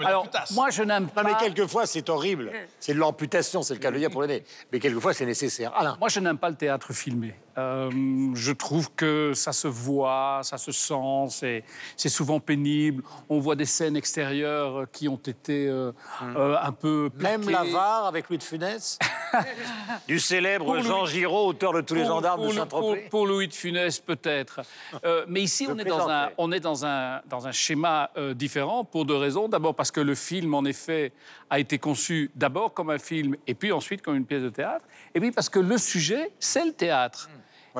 Alors, 0.05 0.27
moi, 0.51 0.69
je 0.71 0.83
n'aime 0.83 1.07
pas... 1.07 1.23
Non, 1.23 1.29
mais 1.29 1.35
quelquefois, 1.39 1.85
c'est 1.85 2.09
horrible. 2.09 2.51
C'est 2.81 2.93
de 2.93 2.99
l'amputation, 2.99 3.61
c'est 3.61 3.75
le 3.75 3.79
cas 3.79 3.89
de 3.89 3.93
le 3.93 3.99
dire 3.99 4.09
pour 4.11 4.21
le 4.21 4.27
nez. 4.27 4.43
Mais 4.73 4.79
quelquefois, 4.79 5.13
c'est 5.13 5.25
nécessaire. 5.25 5.73
Alain. 5.75 5.95
Moi, 5.99 6.09
je 6.09 6.19
n'aime 6.19 6.37
pas 6.37 6.49
le 6.49 6.55
théâtre 6.55 6.91
filmé. 6.91 7.33
Euh, 7.57 7.89
je 8.33 8.51
trouve 8.51 8.89
que 8.95 9.33
ça 9.33 9.51
se 9.53 9.67
voit, 9.67 10.39
ça 10.43 10.57
se 10.57 10.71
sent, 10.71 10.93
c'est, 11.29 11.63
c'est 11.97 12.09
souvent 12.09 12.39
pénible. 12.39 13.03
On 13.29 13.39
voit 13.39 13.55
des 13.55 13.65
scènes 13.65 13.95
extérieures 13.97 14.85
qui 14.91 15.07
ont 15.09 15.15
été 15.25 15.67
euh, 15.67 15.91
euh, 16.23 16.55
un 16.61 16.71
peu 16.71 17.09
Même 17.19 17.49
l'avare 17.49 18.05
avec 18.07 18.29
Louis 18.29 18.37
de 18.37 18.43
Funès 18.43 18.97
Du 20.07 20.19
célèbre 20.19 20.65
Pour 20.65 20.81
Jean 20.81 21.01
Louis- 21.01 21.11
Giraud, 21.11 21.47
auteur 21.47 21.73
de 21.73 21.81
tous 21.81 21.95
les 21.95 22.01
Pour- 22.01 22.09
gendarmes 22.09 22.41
pour, 22.41 22.49
de 22.49 22.53
pour, 22.53 22.61
Saint-Tropez. 22.63 23.07
pour 23.09 23.27
Louis 23.27 23.47
de 23.47 23.53
Funès, 23.53 23.99
peut-être. 23.99 24.61
Euh, 25.05 25.25
mais 25.27 25.41
ici, 25.41 25.67
on 25.69 25.77
est, 25.77 25.83
dans 25.85 26.09
un, 26.09 26.29
on 26.37 26.51
est 26.51 26.59
dans 26.59 26.85
un, 26.85 27.21
dans 27.29 27.47
un 27.47 27.51
schéma 27.51 28.09
euh, 28.17 28.33
différent 28.33 28.83
pour 28.83 29.05
deux 29.05 29.15
raisons. 29.17 29.47
D'abord 29.47 29.75
parce 29.75 29.91
que 29.91 30.01
le 30.01 30.15
film, 30.15 30.53
en 30.53 30.63
effet, 30.65 31.11
a 31.51 31.59
été 31.59 31.77
conçu 31.77 32.31
d'abord 32.33 32.73
comme 32.73 32.89
un 32.89 32.97
film 32.97 33.35
et 33.45 33.53
puis 33.53 33.71
ensuite 33.71 34.01
comme 34.01 34.15
une 34.15 34.25
pièce 34.25 34.41
de 34.41 34.49
théâtre. 34.49 34.85
Et 35.13 35.19
puis 35.19 35.31
parce 35.31 35.49
que 35.49 35.59
le 35.59 35.77
sujet, 35.77 36.31
c'est 36.39 36.65
le 36.65 36.71
théâtre. 36.73 37.29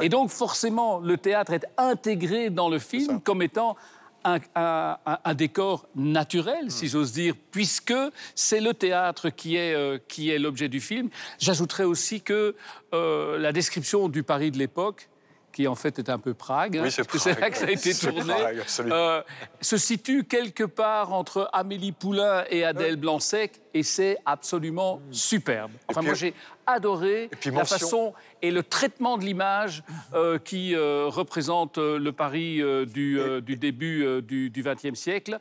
Et 0.01 0.07
donc, 0.09 0.29
forcément, 0.29 0.99
le 0.99 1.17
théâtre 1.17 1.51
est 1.53 1.65
intégré 1.77 2.49
dans 2.49 2.69
le 2.69 2.79
film 2.79 3.19
comme 3.21 3.41
étant 3.41 3.75
un, 4.23 4.37
un- 4.55 4.97
un- 5.05 5.17
un 5.23 5.33
décor 5.33 5.87
naturel, 5.95 6.69
si 6.69 6.87
j'ose 6.87 7.11
dire, 7.11 7.33
puisque 7.51 7.93
c'est 8.35 8.61
le 8.61 8.73
théâtre 8.73 9.29
qui 9.29 9.55
est, 9.55 9.73
euh, 9.73 9.97
qui 10.07 10.29
est 10.29 10.37
l'objet 10.37 10.69
du 10.69 10.79
film. 10.79 11.09
J'ajouterais 11.39 11.85
aussi 11.85 12.21
que 12.21 12.55
euh, 12.93 13.37
la 13.39 13.51
description 13.51 14.07
du 14.09 14.21
Paris 14.23 14.51
de 14.51 14.57
l'époque, 14.59 15.09
qui 15.51 15.67
en 15.67 15.75
fait 15.75 15.99
est 15.99 16.09
un 16.09 16.19
peu 16.19 16.33
Prague, 16.33 16.79
Oui, 16.81 16.91
c'est 16.91 17.39
là 17.39 17.49
que 17.49 17.57
ça 17.57 17.65
a 17.65 17.71
été 17.71 17.93
tourné, 17.93 18.33
Prague, 18.33 18.63
euh, 18.91 19.21
se 19.59 19.77
situe 19.77 20.23
quelque 20.23 20.63
part 20.63 21.13
entre 21.13 21.49
Amélie 21.53 21.91
Poulain 21.91 22.45
et 22.49 22.63
Adèle 22.63 22.95
Blanc-Sec, 22.95 23.59
et 23.73 23.83
c'est 23.83 24.17
absolument 24.25 25.01
superbe. 25.11 25.71
Enfin, 25.87 26.01
puis- 26.01 26.07
moi, 26.07 26.15
j'ai 26.15 26.33
adoré 26.65 27.29
puis 27.39 27.51
la 27.51 27.65
façon 27.65 28.13
et 28.41 28.51
le 28.51 28.63
traitement 28.63 29.17
de 29.17 29.25
l'image 29.25 29.83
euh, 30.13 30.37
qui 30.39 30.75
euh, 30.75 31.07
représente 31.07 31.77
le 31.77 32.11
Paris 32.11 32.61
du, 32.87 33.19
du 33.41 33.55
début 33.55 34.21
du 34.21 34.51
XXe 34.55 34.97
siècle. 34.97 35.39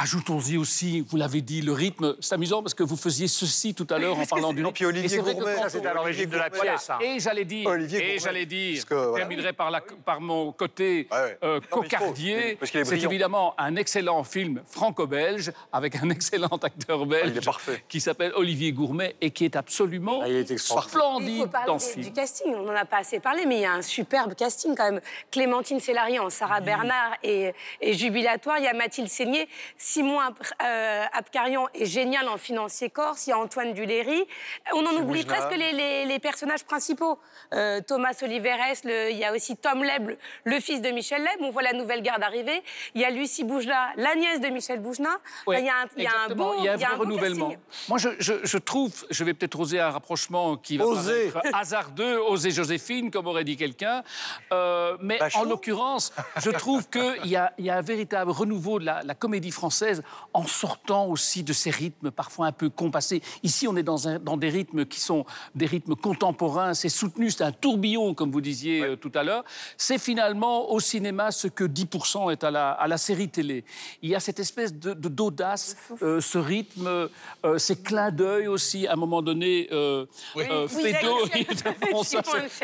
Ajoutons-y 0.00 0.56
aussi, 0.56 1.00
vous 1.08 1.16
l'avez 1.16 1.40
dit, 1.40 1.60
le 1.60 1.72
rythme. 1.72 2.14
C'est 2.20 2.34
amusant 2.36 2.62
parce 2.62 2.72
que 2.74 2.84
vous 2.84 2.96
faisiez 2.96 3.26
ceci 3.26 3.74
tout 3.74 3.86
à 3.90 3.98
l'heure 3.98 4.16
en 4.16 4.24
parlant 4.26 4.52
du 4.52 4.62
Non, 4.62 4.68
rythme. 4.68 4.74
puis 4.76 4.84
Olivier 4.86 5.06
Et 5.06 5.08
c'est 5.08 5.18
vrai 5.18 5.34
que 5.34 5.40
Gourmet, 5.40 5.56
c'est 5.68 5.80
on- 5.80 5.90
à 5.90 5.94
l'origine 5.94 6.30
de 6.30 6.36
la 6.36 6.50
pièce. 6.50 6.88
hein. 6.88 6.98
Et 7.00 7.18
j'allais 7.18 7.44
dire, 7.44 7.66
Olivier 7.68 8.14
et 8.14 8.18
j'allais 8.20 8.46
dire, 8.46 8.80
je 8.88 8.94
voilà. 8.94 9.16
terminerai 9.26 9.52
par, 9.52 9.72
la- 9.72 9.80
par 10.04 10.20
mon 10.20 10.52
côté 10.52 11.08
Ouais, 11.10 11.18
ouais. 11.18 11.38
euh, 11.42 11.60
cocardier. 11.68 12.56
C'est 12.62 13.02
évidemment 13.02 13.54
un 13.58 13.74
excellent 13.74 14.22
film 14.22 14.62
franco-belge 14.66 15.50
avec 15.72 15.96
un 15.96 16.08
excellent 16.10 16.46
acteur 16.62 17.04
belge 17.04 17.22
Ah, 17.24 17.30
il 17.32 17.38
est 17.38 17.44
parfait. 17.44 17.82
qui 17.88 18.00
s'appelle 18.00 18.30
Olivier 18.36 18.70
Gourmet 18.70 19.16
et 19.20 19.32
qui 19.32 19.46
est 19.46 19.56
absolument 19.56 20.20
Ah, 20.22 20.28
il 20.28 20.36
est 20.36 20.50
extraordinaire. 20.52 20.94
Il 20.94 20.98
splendide 21.00 21.40
faut 21.42 21.46
parler 21.48 21.66
dans 21.66 21.78
ce 21.80 21.90
film. 21.94 22.04
du 22.04 22.12
casting, 22.12 22.54
on 22.54 22.62
n'en 22.62 22.76
a 22.76 22.84
pas 22.84 22.98
assez 22.98 23.18
parlé, 23.18 23.46
mais 23.46 23.56
il 23.56 23.62
y 23.62 23.66
a 23.66 23.72
un 23.72 23.82
superbe 23.82 24.34
casting 24.36 24.76
quand 24.76 24.92
même. 24.92 25.00
Clémentine 25.32 25.80
Célarian, 25.80 26.30
Sarah 26.30 26.60
Bernard 26.60 27.14
et, 27.24 27.52
et 27.80 27.94
Jubilatoire, 27.94 28.58
il 28.58 28.64
y 28.64 28.68
a 28.68 28.74
Mathilde 28.74 29.08
Seigné. 29.08 29.48
Simon 29.88 30.18
euh, 30.20 31.04
Apkarian 31.14 31.66
est 31.74 31.86
génial 31.86 32.28
en 32.28 32.36
financier 32.36 32.90
corse. 32.90 33.26
Il 33.26 33.30
y 33.30 33.32
a 33.32 33.38
Antoine 33.38 33.72
Duléry. 33.72 34.26
On 34.74 34.84
en 34.84 34.92
oublie 34.96 35.24
Boujna. 35.24 35.34
presque 35.34 35.56
les, 35.56 35.72
les- 35.72 36.04
les 36.04 36.18
personnages 36.18 36.64
principaux. 36.64 37.18
Euh, 37.54 37.80
Thomas 37.80 38.12
Oliveres, 38.22 38.76
le- 38.84 39.10
il 39.10 39.16
y 39.16 39.24
a 39.24 39.32
aussi 39.32 39.56
Tom 39.56 39.82
Leb, 39.82 40.10
le, 40.44 40.60
fils 40.60 40.82
de 40.82 40.90
Michel 40.90 41.22
Leb. 41.22 41.40
On 41.40 41.50
voit 41.50 41.62
la 41.62 41.72
nouvelle 41.72 42.02
garde 42.02 42.22
arriver. 42.22 42.62
Il 42.94 43.00
y 43.00 43.04
a 43.06 43.10
Lucie 43.10 43.44
Boujna, 43.44 43.92
la 43.96 44.14
nièce 44.14 44.40
de 44.42 44.48
Michel 44.48 44.80
Boujna. 44.80 45.08
Ouais, 45.46 45.60
il 45.60 45.64
y 45.64 45.70
a 45.70 45.76
un, 45.82 45.86
il 45.96 46.02
y 46.02 46.06
a 46.06 46.10
un 46.28 46.34
beau, 46.34 46.54
il 46.58 46.64
y 46.64 46.68
a 46.68 46.74
un 46.74 46.76
vrai 46.76 46.96
beau 46.96 47.02
renouvellement. 47.04 47.48
casting. 47.48 47.88
Moi, 47.88 47.98
je, 47.98 48.08
je- 48.18 48.44
je 48.44 48.58
trouve, 48.58 49.06
je 49.08 49.24
vais 49.24 49.32
peut-être 49.32 49.58
oser 49.58 49.80
un 49.80 49.90
rapprochement 49.90 50.56
qui 50.58 50.76
va 50.76 50.84
Oser. 50.84 51.32
hasardeux, 51.54 52.18
oser 52.20 52.50
Joséphine, 52.50 53.10
comme 53.10 53.26
aurait 53.26 53.44
dit 53.44 53.56
quelqu'un. 53.56 54.02
Euh, 54.52 54.98
mais 55.00 55.18
en 55.34 55.44
l'occurrence, 55.44 56.12
je 56.42 56.50
trouve 56.50 56.88
qu'il 56.90 57.24
y 57.24 57.38
y 57.58 57.70
a 57.70 57.76
un 57.76 57.80
véritable 57.82 58.30
renouveau 58.32 58.78
de 58.80 58.84
la, 58.84 59.02
la 59.02 59.14
comédie 59.14 59.50
française 59.50 59.77
en 60.34 60.46
sortant 60.46 61.06
aussi 61.06 61.42
de 61.42 61.52
ces 61.52 61.70
rythmes 61.70 62.10
parfois 62.10 62.46
un 62.46 62.52
peu 62.52 62.68
compassés. 62.70 63.22
Ici, 63.42 63.66
on 63.68 63.76
est 63.76 63.82
dans, 63.82 64.08
un- 64.08 64.18
dans 64.18 64.36
des 64.36 64.48
rythmes 64.50 64.84
qui 64.86 65.00
sont 65.00 65.24
des 65.54 65.66
rythmes 65.66 65.94
contemporains, 65.94 66.74
c'est 66.74 66.88
soutenu, 66.88 67.30
c'est 67.30 67.44
un 67.44 67.52
tourbillon, 67.52 68.14
comme 68.14 68.30
vous 68.30 68.40
disiez 68.40 68.82
euh, 68.82 68.96
tout 68.96 69.12
à 69.14 69.22
l'heure. 69.22 69.44
C'est 69.76 69.98
finalement 69.98 70.70
au 70.70 70.80
cinéma 70.80 71.30
ce 71.30 71.48
que 71.48 71.64
10% 71.64 72.30
est 72.32 72.44
à 72.44 72.50
la, 72.50 72.70
à 72.72 72.86
la 72.88 72.98
série 72.98 73.28
télé. 73.28 73.64
Il 74.02 74.10
y 74.10 74.14
a 74.14 74.20
cette 74.20 74.38
espèce 74.40 74.72
de 74.74 74.94
de- 74.94 75.08
d'audace, 75.08 75.76
euh, 76.02 76.20
ce 76.20 76.38
rythme, 76.38 76.86
euh, 77.44 77.58
ces 77.58 77.76
clins 77.76 78.10
d'œil 78.10 78.46
aussi, 78.48 78.86
à 78.86 78.92
un 78.92 78.96
moment 78.96 79.22
donné, 79.22 79.68
euh, 79.72 80.06
Oui, 80.34 80.44
Fédo, 80.68 81.14
oui, 81.34 81.46
bon, 81.92 82.02
ça, 82.02 82.22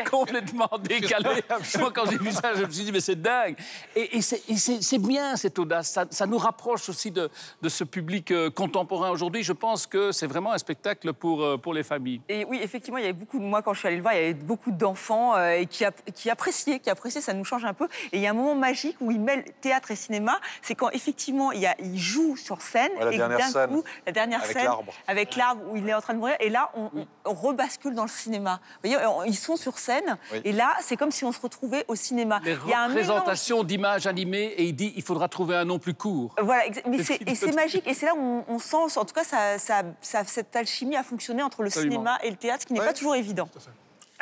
complètement 0.09 0.69
décalé. 0.81 1.43
Moi, 1.79 1.91
quand 1.93 2.09
j'ai 2.09 2.17
vu 2.17 2.31
ça, 2.31 2.53
je 2.55 2.63
me 2.65 2.71
suis 2.71 2.83
dit, 2.85 2.91
mais 2.91 2.99
c'est 2.99 3.21
dingue. 3.21 3.55
Et, 3.95 4.17
et 4.17 4.21
c'est- 4.21 4.43
et 4.49 4.57
c'est 4.57 4.81
c'est 4.81 4.97
bien, 4.99 5.35
cette 5.35 5.57
audace. 5.59 5.91
Ça, 5.91 6.05
ça 6.09 6.25
nous 6.25 6.37
rapproche 6.37 6.89
aussi 6.89 7.04
de, 7.11 7.29
de 7.61 7.69
ce 7.69 7.83
public 7.83 8.31
euh, 8.31 8.49
contemporain 8.49 9.09
aujourd'hui. 9.09 9.43
Je 9.43 9.53
pense 9.53 9.87
que 9.87 10.11
c'est 10.11 10.27
vraiment 10.27 10.51
un 10.51 10.57
spectacle 10.57 11.13
pour, 11.13 11.43
euh, 11.43 11.57
pour 11.57 11.73
les 11.73 11.83
familles. 11.83 12.21
Et 12.29 12.45
oui, 12.45 12.59
effectivement, 12.61 12.97
il 12.97 13.01
y 13.01 13.05
avait 13.05 13.13
beaucoup 13.13 13.39
de 13.39 13.43
moi 13.43 13.61
quand 13.61 13.73
je 13.73 13.79
suis 13.79 13.87
allée 13.87 13.97
le 13.97 14.01
voir, 14.01 14.13
il 14.13 14.19
y 14.21 14.23
avait 14.23 14.33
beaucoup 14.33 14.71
d'enfants 14.71 15.35
euh, 15.35 15.51
et 15.51 15.65
qui, 15.65 15.83
qui 16.13 16.29
appréciaient, 16.29 16.79
qui 16.79 16.89
appréciaient, 16.89 17.21
ça 17.21 17.33
nous 17.33 17.45
change 17.45 17.65
un 17.65 17.73
peu. 17.73 17.85
Et 18.11 18.17
il 18.17 18.21
y 18.21 18.27
a 18.27 18.31
un 18.31 18.33
moment 18.33 18.55
magique 18.55 18.97
où 19.01 19.11
il 19.11 19.19
mêle 19.19 19.43
théâtre 19.61 19.91
et 19.91 19.95
cinéma, 19.95 20.39
c'est 20.61 20.75
quand 20.75 20.89
effectivement 20.91 21.51
il, 21.51 21.61
y 21.61 21.65
a, 21.67 21.75
il 21.79 21.97
joue 21.97 22.35
sur 22.37 22.61
scène 22.61 22.91
Ouais, 22.97 23.05
la 23.05 23.11
et 23.13 23.17
dernière 23.17 23.37
d'un 23.39 23.45
scène, 23.47 23.69
coup, 23.69 23.83
la 24.05 24.11
dernière 24.11 24.41
avec 24.43 24.53
scène 24.57 24.65
l'arbre. 24.65 24.93
avec 25.07 25.35
l'arbre 25.35 25.61
où 25.69 25.75
il 25.77 25.87
est 25.89 25.93
en 25.93 26.01
train 26.01 26.13
de 26.13 26.19
mourir, 26.19 26.35
et 26.39 26.49
là 26.49 26.71
on, 26.75 26.89
rebascule 27.25 27.93
dans 27.95 28.03
le 28.03 28.09
cinéma. 28.09 28.59
Vous 28.83 28.89
voyez, 28.89 29.05
on- 29.07 29.23
ils 29.23 29.35
sont 29.35 29.55
sur 29.55 29.77
scène 29.77 30.17
Oui. 30.31 30.41
et 30.43 30.51
là 30.51 30.73
c'est 30.81 30.95
comme 30.97 31.11
si 31.11 31.25
on 31.25 31.31
se 31.31 31.39
retrouvait 31.41 31.85
au 31.87 31.95
cinéma. 31.95 32.39
Les 32.43 32.55
Il 32.65 32.69
y 32.69 32.73
a 32.73 32.81
un 32.81 32.87
mélange 32.89 33.07
représentations 33.09 33.63
d'images 33.63 34.07
animées 34.07 34.53
et 34.57 34.63
il 34.65 34.73
dit 34.75 34.93
il 34.95 35.01
faudra 35.03 35.27
trouver 35.27 35.55
un 35.55 35.65
nom 35.65 35.79
plus 35.79 35.93
court. 35.93 36.33
Voilà, 36.41 36.67
exa- 36.67 36.81
mais 36.97 37.03
C'est 37.03 37.21
et 37.29 37.35
c'est 37.35 37.51
magique. 37.53 37.87
Et 37.87 37.93
c'est 37.93 38.05
là 38.05 38.13
où 38.15 38.43
on, 38.47 38.55
on 38.55 38.59
sent, 38.59 38.97
en 38.97 39.05
tout 39.05 39.13
cas, 39.13 39.23
ça, 39.23 39.57
ça- 39.59 39.83
ça- 40.01 40.23
cette 40.25 40.55
alchimie 40.55 40.95
a 40.95 41.03
fonctionné 41.03 41.41
entre 41.43 41.61
le 41.61 41.67
Absolument. 41.67 41.93
cinéma 41.93 42.17
et 42.23 42.29
le 42.29 42.35
théâtre, 42.37 42.61
ce 42.61 42.65
qui 42.67 42.73
n'est 42.73 42.79
Ouais. 42.79 42.85
pas 42.85 42.93
toujours 42.93 43.15
évident. 43.15 43.47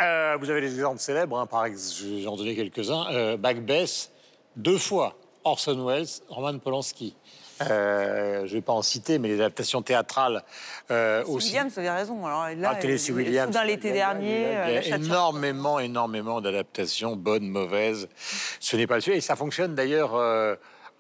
Euh, 0.02 0.38
vous 0.40 0.50
avez 0.50 0.62
des 0.62 0.74
exemples 0.74 1.00
célèbres, 1.00 1.38
hein, 1.40 1.46
par 1.46 1.66
exemple, 1.66 2.22
j'en 2.24 2.36
donnais 2.36 2.56
quelques-uns. 2.56 3.06
Euh, 3.12 3.38
Macbeth, 3.38 4.10
deux 4.56 4.78
fois. 4.78 5.16
Orson 5.46 5.86
Welles, 5.86 6.08
Roman 6.30 6.58
Polanski. 6.58 7.16
Euh, 7.62 8.40
je 8.40 8.50
ne 8.52 8.54
vais 8.58 8.62
pas 8.62 8.74
en 8.74 8.82
citer, 8.82 9.20
mais 9.20 9.28
les 9.28 9.36
adaptations 9.36 9.82
théâtrales 9.82 10.42
euh, 10.90 11.24
aussi. 11.26 11.48
Williams, 11.50 11.72
vous 11.74 11.80
avez 11.80 11.90
raison. 11.92 12.26
Alors 12.26 12.48
là, 12.58 12.72
Ah, 12.76 12.80
euh, 12.84 12.98
Williams. 13.14 13.48
Soudain 13.48 13.64
l'été 13.66 13.92
dernier, 13.92 14.42
Il 14.42 14.42
y 14.42 14.78
euh, 14.78 14.80
a 14.80 14.82
sur- 14.82 14.96
énormément, 14.96 15.80
énormément 15.80 16.42
d'adaptations, 16.42 17.16
bonnes, 17.16 17.48
mauvaises. 17.48 18.08
Ce 18.60 18.76
n'est 18.76 18.88
pas 18.88 18.96
le 18.96 19.02
sujet. 19.02 19.18
Et 19.18 19.22
ça 19.22 19.36
fonctionne 19.36 19.76
d'ailleurs 19.76 20.16
euh, 20.16 20.56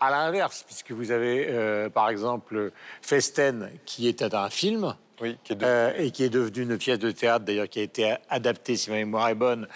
à 0.05 0.11
l'inverse, 0.11 0.63
puisque 0.65 0.91
vous 0.91 1.11
avez, 1.11 1.47
euh, 1.49 1.89
par 1.89 2.09
exemple, 2.09 2.71
Festen, 3.01 3.69
qui 3.85 4.07
était 4.07 4.35
un 4.35 4.49
film. 4.49 4.95
Oui, 5.21 5.37
qui 5.43 5.53
est 5.53 5.55
de- 5.55 5.65
euh, 5.65 5.91
et 5.97 6.11
qui 6.11 6.23
est 6.23 6.29
devenu 6.29 6.63
une 6.63 6.77
pièce 6.77 6.99
de 6.99 7.11
théâtre, 7.11 7.45
d'ailleurs, 7.45 7.69
qui 7.69 7.79
a 7.79 7.83
été 7.83 8.15
adaptée, 8.29 8.75
si 8.75 8.89
ma 8.89 8.97
mémoire 8.97 9.29
est 9.29 9.35
bonne, 9.35 9.67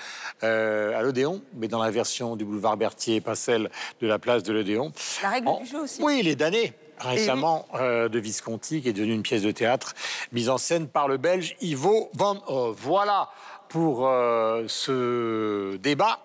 euh, 0.43 0.97
à 0.97 1.01
l'Odéon, 1.03 1.41
mais 1.53 1.67
dans 1.67 1.81
la 1.81 1.91
version 1.91 2.35
du 2.35 2.43
boulevard 2.43 2.75
Berthier, 2.75 3.21
pas 3.21 3.35
celle 3.35 3.69
de 4.01 4.07
la 4.07 4.19
place 4.19 4.43
de 4.43 4.51
l'Odéon. 4.51 4.91
La 5.23 5.29
règle 5.29 5.47
En- 5.47 5.59
du 5.61 5.67
jeu 5.67 5.81
aussi. 5.83 6.01
Oui, 6.01 6.17
il 6.21 6.27
est 6.27 6.35
damné 6.35 6.73
récemment 6.99 7.67
euh, 7.75 8.09
de 8.09 8.17
Visconti, 8.19 8.81
qui 8.81 8.89
est 8.89 8.93
devenu 8.93 9.13
une 9.13 9.21
pièce 9.21 9.43
de 9.43 9.51
théâtre 9.51 9.93
mise 10.31 10.49
en 10.49 10.57
scène 10.57 10.87
par 10.87 11.07
le 11.07 11.17
Belge 11.17 11.55
Ivo 11.61 12.09
Van. 12.13 12.41
Voilà 12.75 13.29
pour 13.69 14.07
euh, 14.07 14.63
ce 14.67 15.77
débat. 15.77 16.19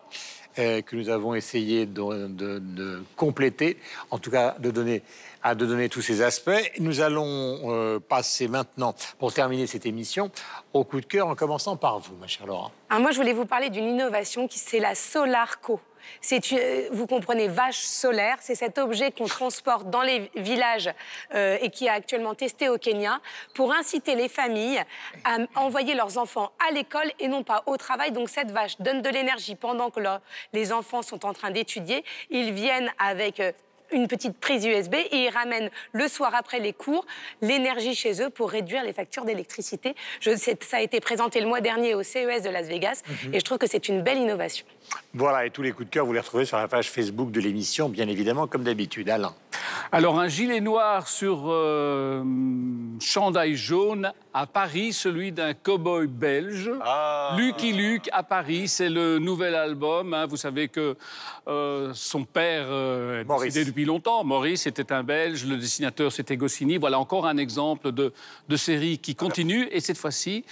Euh, 0.58 0.82
que 0.82 0.96
nous 0.96 1.08
avons 1.08 1.34
essayé 1.34 1.86
de, 1.86 3.02
compléter, 3.16 3.78
en 4.10 4.18
tout 4.18 4.30
cas 4.30 4.56
de 4.58 4.70
donner, 4.70 5.02
à 5.42 5.54
de 5.54 5.66
donner 5.66 5.88
tous 5.88 6.02
ces 6.02 6.22
aspects. 6.22 6.50
Nous 6.78 7.00
allons 7.00 7.70
euh, 7.70 7.98
passer 7.98 8.48
maintenant, 8.48 8.94
pour 9.18 9.32
terminer 9.32 9.66
cette 9.66 9.86
émission, 9.86 10.30
au 10.72 10.84
coup 10.84 11.00
de 11.00 11.06
cœur, 11.06 11.28
en 11.28 11.34
commençant 11.34 11.76
par 11.76 11.98
vous, 11.98 12.16
ma 12.16 12.26
chère 12.26 12.46
Laura. 12.46 12.70
Alors 12.90 13.02
moi, 13.02 13.12
je 13.12 13.16
voulais 13.16 13.32
vous 13.32 13.46
parler 13.46 13.70
d'une 13.70 13.88
innovation 13.88 14.48
qui 14.48 14.58
c'est 14.58 14.80
la 14.80 14.94
Solarco. 14.94 15.80
Euh, 16.52 16.88
vous 16.92 17.06
comprenez, 17.06 17.48
vache 17.48 17.80
solaire. 17.80 18.36
C'est 18.40 18.54
cet 18.54 18.78
objet 18.78 19.10
qu'on 19.10 19.26
transporte 19.26 19.90
dans 19.90 20.02
les 20.02 20.30
villages 20.36 20.90
euh, 21.34 21.58
et 21.60 21.70
qui 21.70 21.86
est 21.86 21.90
actuellement 21.90 22.34
testé 22.34 22.68
au 22.68 22.78
Kenya 22.78 23.20
pour 23.54 23.72
inciter 23.72 24.14
les 24.14 24.28
familles 24.28 24.82
à 25.24 25.38
envoyer 25.54 25.94
leurs 25.94 26.18
enfants 26.18 26.52
à 26.68 26.72
l'école 26.72 27.10
et 27.18 27.28
non 27.28 27.42
pas 27.42 27.62
au 27.66 27.76
travail. 27.76 28.12
Donc 28.12 28.28
cette 28.28 28.50
vache 28.50 28.80
donne 28.80 29.02
de 29.02 29.08
l'énergie 29.08 29.54
pendant 29.54 29.90
que 29.90 30.00
les 30.52 30.72
enfants 30.72 31.02
sont 31.02 31.24
en 31.26 31.32
train 31.32 31.50
d'étudier. 31.50 32.04
Ils 32.30 32.52
viennent 32.52 32.92
avec 32.98 33.40
euh, 33.40 33.52
une 33.92 34.08
petite 34.08 34.36
prise 34.38 34.64
USB 34.64 34.94
et 34.94 35.24
ils 35.24 35.30
ramènent 35.30 35.70
le 35.92 36.08
soir 36.08 36.34
après 36.34 36.58
les 36.60 36.72
cours 36.72 37.06
l'énergie 37.40 37.94
chez 37.94 38.22
eux 38.22 38.30
pour 38.30 38.50
réduire 38.50 38.82
les 38.84 38.92
factures 38.92 39.24
d'électricité. 39.24 39.94
Ça 40.20 40.76
a 40.76 40.80
été 40.80 41.00
présenté 41.00 41.40
le 41.40 41.46
mois 41.46 41.60
dernier 41.60 41.94
au 41.94 42.02
CES 42.02 42.42
de 42.42 42.50
Las 42.50 42.66
Vegas 42.66 43.02
Mhm. 43.24 43.34
et 43.34 43.40
je 43.40 43.44
trouve 43.44 43.58
que 43.58 43.66
c'est 43.66 43.88
une 43.88 44.02
belle 44.02 44.18
innovation. 44.18 44.64
Voilà, 45.14 45.46
et 45.46 45.50
tous 45.50 45.62
les 45.62 45.72
coups 45.72 45.88
de 45.88 45.92
cœur, 45.94 46.04
vous 46.06 46.12
les 46.12 46.20
retrouvez 46.20 46.44
sur 46.44 46.56
la 46.58 46.68
page 46.68 46.90
Facebook 46.90 47.30
de 47.30 47.40
l'émission, 47.40 47.88
bien 47.88 48.08
évidemment, 48.08 48.46
comme 48.46 48.62
d'habitude. 48.64 49.08
Alain. 49.10 49.34
Alors, 49.90 50.18
un 50.20 50.28
gilet 50.28 50.60
noir 50.60 51.08
sur 51.08 51.44
euh, 51.48 52.22
chandail 53.00 53.56
jaune 53.56 54.12
à 54.32 54.46
Paris, 54.46 54.92
celui 54.92 55.32
d'un 55.32 55.52
cow-boy 55.52 56.06
belge. 56.06 56.70
Ah. 56.82 57.34
Lucky 57.38 57.72
Luke 57.72 58.08
à 58.12 58.22
Paris, 58.22 58.68
c'est 58.68 58.88
le 58.88 59.18
nouvel 59.18 59.54
album. 59.54 60.14
hein. 60.14 60.26
Vous 60.26 60.36
savez 60.36 60.68
que 60.68 60.96
euh, 61.48 61.90
son 61.94 62.24
père 62.24 62.66
euh, 62.68 63.20
est 63.20 63.24
Maurice. 63.24 63.52
décédé 63.54 63.70
depuis 63.70 63.84
longtemps. 63.84 64.24
Maurice 64.24 64.66
était 64.66 64.92
un 64.92 65.02
Belge, 65.02 65.44
le 65.44 65.56
dessinateur 65.56 66.12
c'était 66.12 66.36
Goscinny. 66.36 66.78
Voilà 66.78 66.98
encore 66.98 67.26
un 67.26 67.36
exemple 67.36 67.92
de, 67.92 68.12
de 68.48 68.56
série 68.56 68.98
qui 68.98 69.14
continue. 69.14 69.68
Et 69.72 69.80
cette 69.80 69.98
fois-ci, 69.98 70.44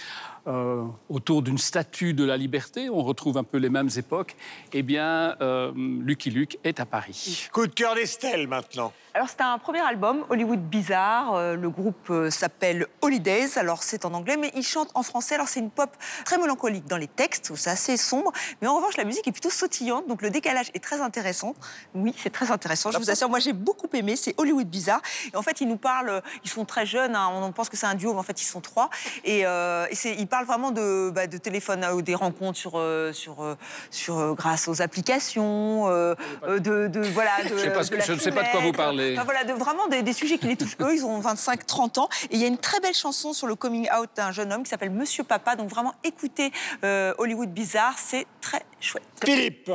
euh, 0.47 0.83
autour 1.09 1.41
d'une 1.41 1.57
statue 1.57 2.13
de 2.13 2.23
la 2.23 2.37
liberté, 2.37 2.89
on 2.89 3.03
retrouve 3.03 3.37
un 3.37 3.43
peu 3.43 3.57
les 3.57 3.69
mêmes 3.69 3.89
époques. 3.97 4.35
Eh 4.73 4.81
bien, 4.83 5.35
euh, 5.41 5.71
Lucky 5.75 6.29
Luke 6.31 6.57
est 6.63 6.79
à 6.79 6.85
Paris. 6.85 7.47
Coup 7.51 7.67
de 7.67 7.73
cœur 7.73 7.95
d'Estelle, 7.95 8.47
maintenant. 8.47 8.91
Alors 9.13 9.27
c'est 9.27 9.41
un 9.41 9.57
premier 9.57 9.81
album, 9.81 10.23
Hollywood 10.29 10.61
Bizarre. 10.69 11.33
Euh, 11.35 11.55
le 11.57 11.69
groupe 11.69 12.09
euh, 12.09 12.29
s'appelle 12.29 12.87
Holidays. 13.01 13.57
Alors 13.57 13.83
c'est 13.83 14.05
en 14.05 14.13
anglais, 14.13 14.37
mais 14.37 14.51
ils 14.55 14.63
chantent 14.63 14.91
en 14.95 15.03
français. 15.03 15.35
Alors 15.35 15.49
c'est 15.49 15.59
une 15.59 15.69
pop 15.69 15.89
très 16.23 16.37
mélancolique 16.37 16.85
dans 16.85 16.95
les 16.95 17.07
textes, 17.09 17.51
c'est 17.55 17.69
assez 17.69 17.97
sombre. 17.97 18.31
Mais 18.61 18.69
en 18.69 18.75
revanche, 18.77 18.95
la 18.95 19.03
musique 19.03 19.27
est 19.27 19.33
plutôt 19.33 19.49
sautillante, 19.49 20.07
donc 20.07 20.21
le 20.21 20.29
décalage 20.29 20.71
est 20.73 20.81
très 20.81 21.01
intéressant. 21.01 21.55
Oui, 21.93 22.13
c'est 22.17 22.29
très 22.29 22.51
intéressant. 22.51 22.89
Je 22.91 22.99
vous 22.99 23.09
assure, 23.11 23.29
moi 23.29 23.39
j'ai 23.39 23.51
beaucoup 23.51 23.89
aimé. 23.93 24.15
C'est 24.15 24.33
Hollywood 24.37 24.67
Bizarre. 24.69 25.01
Et 25.33 25.35
en 25.35 25.41
fait, 25.41 25.59
ils 25.59 25.67
nous 25.67 25.75
parlent. 25.77 26.21
Ils 26.45 26.49
sont 26.49 26.63
très 26.63 26.85
jeunes. 26.85 27.13
hein, 27.15 27.27
on 27.33 27.51
pense 27.51 27.67
que 27.67 27.75
c'est 27.75 27.87
un 27.87 27.95
duo, 27.95 28.13
mais 28.13 28.19
en 28.19 28.23
fait 28.23 28.41
ils 28.41 28.45
sont 28.45 28.61
trois. 28.61 28.89
Et, 29.25 29.45
euh, 29.45 29.87
et 29.89 29.95
c'est- 29.95 30.15
ils 30.31 30.37
parlent 30.37 30.45
vraiment 30.45 30.71
de, 30.71 31.09
bah, 31.09 31.27
de 31.27 31.37
téléphone 31.37 31.83
euh, 31.83 31.91
ou 31.93 32.01
des 32.01 32.15
rencontres 32.15 32.57
sur, 32.57 32.73
euh, 32.77 33.11
sur, 33.11 33.43
euh, 33.43 33.55
sur 33.89 34.33
grâce 34.35 34.69
aux 34.69 34.81
applications, 34.81 35.87
de, 35.89 36.87
de 36.87 37.01
voilà. 37.13 37.31
De, 37.43 37.49
Je 37.49 37.57
sais 37.57 37.69
pas 37.73 37.83
ce 37.83 37.89
de 37.89 37.95
que- 37.95 37.99
la 37.99 38.05
je 38.05 38.13
ne 38.13 38.17
sais 38.19 38.31
pas 38.31 38.43
de 38.43 38.47
quoi 38.49 38.61
vous 38.61 38.71
parlez. 38.71 39.13
Enfin, 39.15 39.25
voilà, 39.25 39.43
de, 39.43 39.51
vraiment 39.51 39.87
des, 39.87 40.03
des 40.03 40.13
sujets 40.13 40.37
qui 40.37 40.47
les 40.47 40.55
touchent 40.55 40.77
eux. 40.79 40.93
Ils 40.95 41.05
ont 41.05 41.19
25-30 41.19 41.99
ans. 41.99 42.07
Et 42.29 42.35
il 42.35 42.39
y 42.39 42.45
a 42.45 42.47
une 42.47 42.57
très 42.57 42.79
belle 42.79 42.93
chanson 42.93 43.33
sur 43.33 43.45
le 43.47 43.55
coming 43.55 43.89
out 43.99 44.09
d'un 44.15 44.31
jeune 44.31 44.53
homme 44.53 44.63
qui 44.63 44.69
s'appelle 44.69 44.91
Monsieur 44.91 45.23
Papa. 45.25 45.55
Donc 45.57 45.69
vraiment, 45.69 45.93
écoutez 46.05 46.51
euh, 46.85 47.13
Hollywood 47.17 47.49
Bizarre, 47.49 47.95
c'est 47.97 48.25
très 48.39 48.61
chouette. 48.79 49.03
Philippe. 49.23 49.69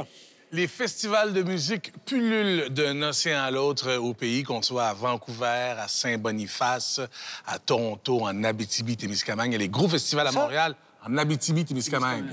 Les 0.53 0.68
festivals 0.68 1.32
de 1.32 1.42
musique 1.42 1.92
pullulent 2.05 2.68
d'un 2.70 3.03
océan 3.03 3.42
à 3.42 3.51
l'autre 3.51 3.94
au 3.97 4.14
pays, 4.14 4.44
qu'on 4.44 4.62
soit 4.62 4.86
à 4.86 4.94
Vancouver, 4.94 5.74
à 5.78 5.88
Saint-Boniface, 5.88 7.01
à 7.47 7.59
Toronto, 7.59 8.20
en 8.24 8.44
Abitibi-Témiscamingue. 8.44 9.51
Il 9.51 9.53
y 9.55 9.57
a 9.57 9.59
les 9.59 9.68
gros 9.68 9.88
festivals 9.88 10.28
à 10.28 10.32
Montréal, 10.32 10.76
en 11.05 11.16
Abitibi-Témiscamingue. 11.18 12.26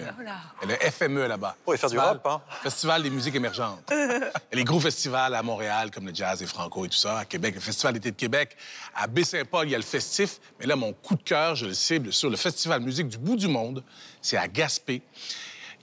Il 0.61 0.69
y 0.69 0.71
a 0.73 0.77
le 0.77 0.91
FME 0.91 1.25
là-bas. 1.27 1.55
Pour 1.65 1.73
faire 1.75 1.89
du 1.89 1.95
Festival- 1.95 2.19
rap, 2.23 2.27
hein. 2.27 2.41
Festival 2.61 3.01
des 3.03 3.09
musiques 3.09 3.35
émergentes. 3.35 3.81
Il 3.91 3.95
y 3.97 4.03
a 4.53 4.55
les 4.57 4.63
gros 4.63 4.79
festivals 4.79 5.33
à 5.33 5.41
Montréal, 5.41 5.89
comme 5.89 6.05
le 6.05 6.13
jazz 6.13 6.41
et 6.43 6.45
franco 6.45 6.85
et 6.85 6.89
tout 6.89 6.97
ça. 6.97 7.17
À 7.17 7.25
Québec, 7.25 7.55
le 7.55 7.61
Festival 7.61 7.93
d'été 7.95 8.11
de 8.11 8.15
Québec. 8.15 8.55
À 8.95 9.07
Baie-Saint-Paul, 9.07 9.67
il 9.67 9.71
y 9.71 9.75
a 9.75 9.79
le 9.79 9.83
festif. 9.83 10.39
Mais 10.59 10.67
là, 10.67 10.75
mon 10.75 10.93
coup 10.93 11.15
de 11.15 11.23
cœur, 11.23 11.55
je 11.55 11.65
le 11.65 11.73
cible 11.73 12.13
sur 12.13 12.29
le 12.29 12.37
Festival 12.37 12.79
musique 12.81 13.07
du 13.07 13.17
bout 13.17 13.35
du 13.35 13.47
monde. 13.47 13.83
C'est 14.21 14.37
à 14.37 14.47
Gaspé. 14.47 15.01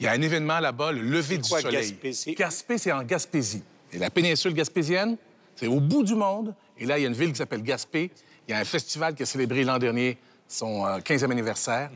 Il 0.01 0.05
y 0.05 0.09
a 0.09 0.13
un 0.13 0.23
événement 0.23 0.59
là-bas, 0.61 0.93
le 0.93 1.03
lever 1.03 1.37
du 1.39 1.49
quoi, 1.49 1.61
soleil. 1.61 1.91
Gaspé? 1.93 2.13
C'est- 2.13 2.33
Gaspé, 2.33 2.79
c'est 2.79 2.91
en 2.93 3.03
Gaspésie. 3.03 3.63
Et 3.93 3.99
la 3.99 4.09
péninsule 4.11 4.55
gaspésienne, 4.55 5.17
c'est 5.57 5.67
au 5.67 5.79
bout 5.81 6.03
du 6.03 6.15
monde. 6.15 6.55
Et 6.79 6.87
là, 6.87 6.99
il 6.99 7.03
y 7.03 7.05
a 7.05 7.09
une 7.09 7.15
ville 7.15 7.31
qui 7.33 7.37
s'appelle 7.39 7.63
Gaspé. 7.63 8.11
Il 8.49 8.53
y 8.53 8.55
a 8.55 8.59
un 8.59 8.65
festival 8.65 9.15
qui 9.15 9.23
a 9.23 9.27
célébré 9.27 9.63
l'an 9.63 9.79
dernier 9.79 10.17
son 10.49 10.87
euh, 10.87 10.99
15e 11.01 11.31
anniversaire. 11.31 11.91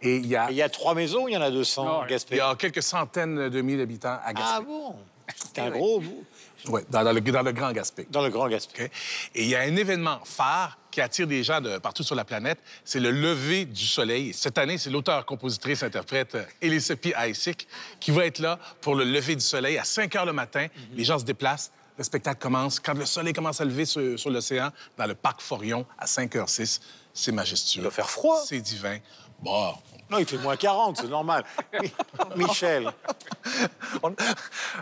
Et 0.00 0.16
il 0.16 0.26
y 0.26 0.36
a... 0.36 0.50
Il 0.50 0.56
y 0.56 0.62
a 0.62 0.68
trois 0.68 0.94
maisons, 0.94 1.26
il 1.28 1.32
y 1.34 1.36
en 1.36 1.40
a 1.42 1.50
200 1.50 2.04
Il 2.04 2.10
Gaspé. 2.10 2.36
y 2.36 2.40
a 2.40 2.54
quelques 2.54 2.82
centaines 2.82 3.48
de 3.48 3.60
milliers 3.60 3.78
d'habitants 3.78 4.18
à 4.24 4.32
Gaspé. 4.32 4.50
Ah 4.54 4.60
bon? 4.60 4.94
C'est 5.36 5.60
un 5.60 5.70
gros 5.70 6.00
bout. 6.00 6.24
Oui, 6.68 6.80
dans, 6.88 7.04
dans 7.04 7.12
le, 7.12 7.20
dans 7.20 7.42
le 7.42 7.52
Grand 7.52 7.72
Gaspé. 7.72 8.06
Dans 8.10 8.22
le 8.22 8.30
Grand 8.30 8.48
Gaspé. 8.48 8.84
OK? 8.84 8.90
Et 9.34 9.42
il 9.42 9.48
y 9.48 9.54
a 9.56 9.60
un 9.60 9.76
événement 9.76 10.20
phare 10.24 10.77
qui 10.90 11.00
attire 11.00 11.26
des 11.26 11.42
gens 11.42 11.60
de 11.60 11.78
partout 11.78 12.02
sur 12.02 12.14
la 12.14 12.24
planète, 12.24 12.58
c'est 12.84 13.00
le 13.00 13.10
lever 13.10 13.64
du 13.64 13.86
soleil. 13.86 14.32
Cette 14.32 14.58
année, 14.58 14.78
c'est 14.78 14.90
l'auteur-compositrice-interprète 14.90 16.34
euh, 16.34 16.44
Elisabeth 16.60 17.14
Isaac 17.26 17.66
qui 18.00 18.10
va 18.10 18.26
être 18.26 18.38
là 18.38 18.58
pour 18.80 18.94
le 18.94 19.04
lever 19.04 19.34
du 19.34 19.44
soleil 19.44 19.78
à 19.78 19.84
5 19.84 20.14
heures 20.16 20.26
le 20.26 20.32
matin. 20.32 20.66
Les 20.92 21.04
gens 21.04 21.18
se 21.18 21.24
déplacent. 21.24 21.72
Le 21.96 22.04
spectacle 22.04 22.40
commence. 22.40 22.78
Quand 22.78 22.94
le 22.94 23.06
soleil 23.06 23.32
commence 23.32 23.60
à 23.60 23.64
lever 23.64 23.84
sur, 23.84 24.18
sur 24.18 24.30
l'océan, 24.30 24.70
dans 24.96 25.06
le 25.06 25.14
parc 25.14 25.40
Forion, 25.40 25.84
à 25.98 26.06
5h06, 26.06 26.80
c'est 27.12 27.32
majestueux. 27.32 27.80
Il 27.80 27.84
va 27.84 27.90
faire 27.90 28.08
froid. 28.08 28.40
C'est 28.46 28.60
divin. 28.60 28.98
Bon, 29.40 29.74
Non, 30.10 30.18
il 30.18 30.26
fait 30.26 30.38
moins 30.38 30.56
40, 30.56 30.96
c'est 30.96 31.08
normal. 31.08 31.44
Michel. 32.36 32.90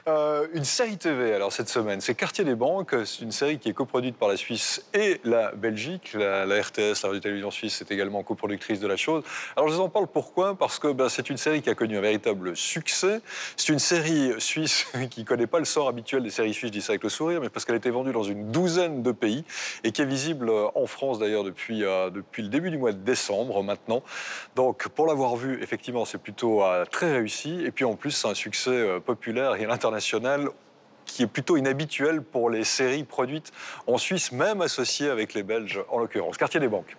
Euh, 0.07 0.47
une 0.53 0.65
série 0.65 0.99
TV, 0.99 1.35
alors, 1.35 1.53
cette 1.53 1.69
semaine, 1.69 2.01
c'est 2.01 2.15
Quartier 2.15 2.45
des 2.45 2.55
Banques. 2.55 2.95
C'est 3.05 3.23
une 3.23 3.33
série 3.33 3.59
qui 3.59 3.69
est 3.69 3.73
coproduite 3.73 4.17
par 4.17 4.29
la 4.29 4.37
Suisse 4.37 4.85
et 4.95 5.21
la 5.25 5.51
Belgique. 5.53 6.13
La, 6.15 6.47
la 6.47 6.63
RTS, 6.63 7.03
la 7.03 7.09
radio-télévision 7.09 7.51
suisse, 7.51 7.81
est 7.81 7.91
également 7.91 8.23
coproductrice 8.23 8.79
de 8.79 8.87
la 8.87 8.97
chose. 8.97 9.25
Alors, 9.57 9.69
je 9.69 9.75
vous 9.75 9.81
en 9.81 9.89
parle 9.89 10.07
pourquoi? 10.07 10.55
Parce 10.55 10.79
que 10.79 10.93
ben, 10.93 11.09
c'est 11.09 11.29
une 11.29 11.37
série 11.37 11.61
qui 11.61 11.71
a 11.71 11.75
connu 11.75 11.99
un 11.99 12.01
véritable 12.01 12.57
succès. 12.57 13.21
C'est 13.57 13.73
une 13.73 13.79
série 13.81 14.33
suisse 14.39 14.87
qui 15.11 15.21
ne 15.21 15.27
connaît 15.27 15.47
pas 15.49 15.59
le 15.59 15.65
sort 15.65 15.89
habituel 15.89 16.23
des 16.23 16.31
séries 16.31 16.55
suisses, 16.55 16.69
je 16.69 16.73
dis 16.73 16.83
ça 16.83 16.93
avec 16.93 17.03
le 17.03 17.09
sourire, 17.09 17.41
mais 17.41 17.49
parce 17.49 17.65
qu'elle 17.65 17.75
a 17.75 17.79
été 17.79 17.91
vendue 17.91 18.13
dans 18.13 18.23
une 18.23 18.53
douzaine 18.53 19.03
de 19.03 19.13
pays 19.13 19.45
et 19.83 19.93
qui 19.93 20.03
est 20.03 20.07
visible 20.07 20.51
en 20.75 20.87
France, 20.87 21.19
d'ailleurs, 21.19 21.45
depuis, 21.45 21.85
euh, 21.85 22.11
depuis 22.11 22.43
le 22.43 22.49
début 22.49 22.71
du 22.71 22.79
mois 22.79 22.93
de 22.93 22.99
décembre, 22.99 23.63
maintenant. 23.63 24.03
Donc, 24.55 24.89
pour 24.89 25.07
vu, 25.37 25.63
effectivement, 25.63 26.05
c'est 26.05 26.19
plutôt 26.19 26.63
euh, 26.63 26.85
très 26.85 27.13
réussi. 27.13 27.63
Et 27.65 27.71
puis, 27.71 27.85
en 27.85 27.97
plus, 27.97 28.11
c'est 28.11 28.29
un 28.29 28.35
succès 28.35 28.71
euh, 28.71 29.01
populaire 29.01 29.57
et 29.57 29.65
à 29.65 29.69
l'international 29.69 30.49
qui 31.05 31.23
est 31.23 31.27
plutôt 31.27 31.57
inhabituel 31.57 32.21
pour 32.23 32.51
les 32.51 32.65
séries 32.65 33.05
produites 33.05 33.53
en 33.87 33.97
Suisse, 33.97 34.33
même 34.33 34.61
associées 34.61 35.09
avec 35.09 35.35
les 35.35 35.43
Belges, 35.43 35.81
en 35.89 35.99
l'occurrence. 35.99 36.37
Quartier 36.37 36.61
des 36.61 36.69
Banques. 36.69 36.97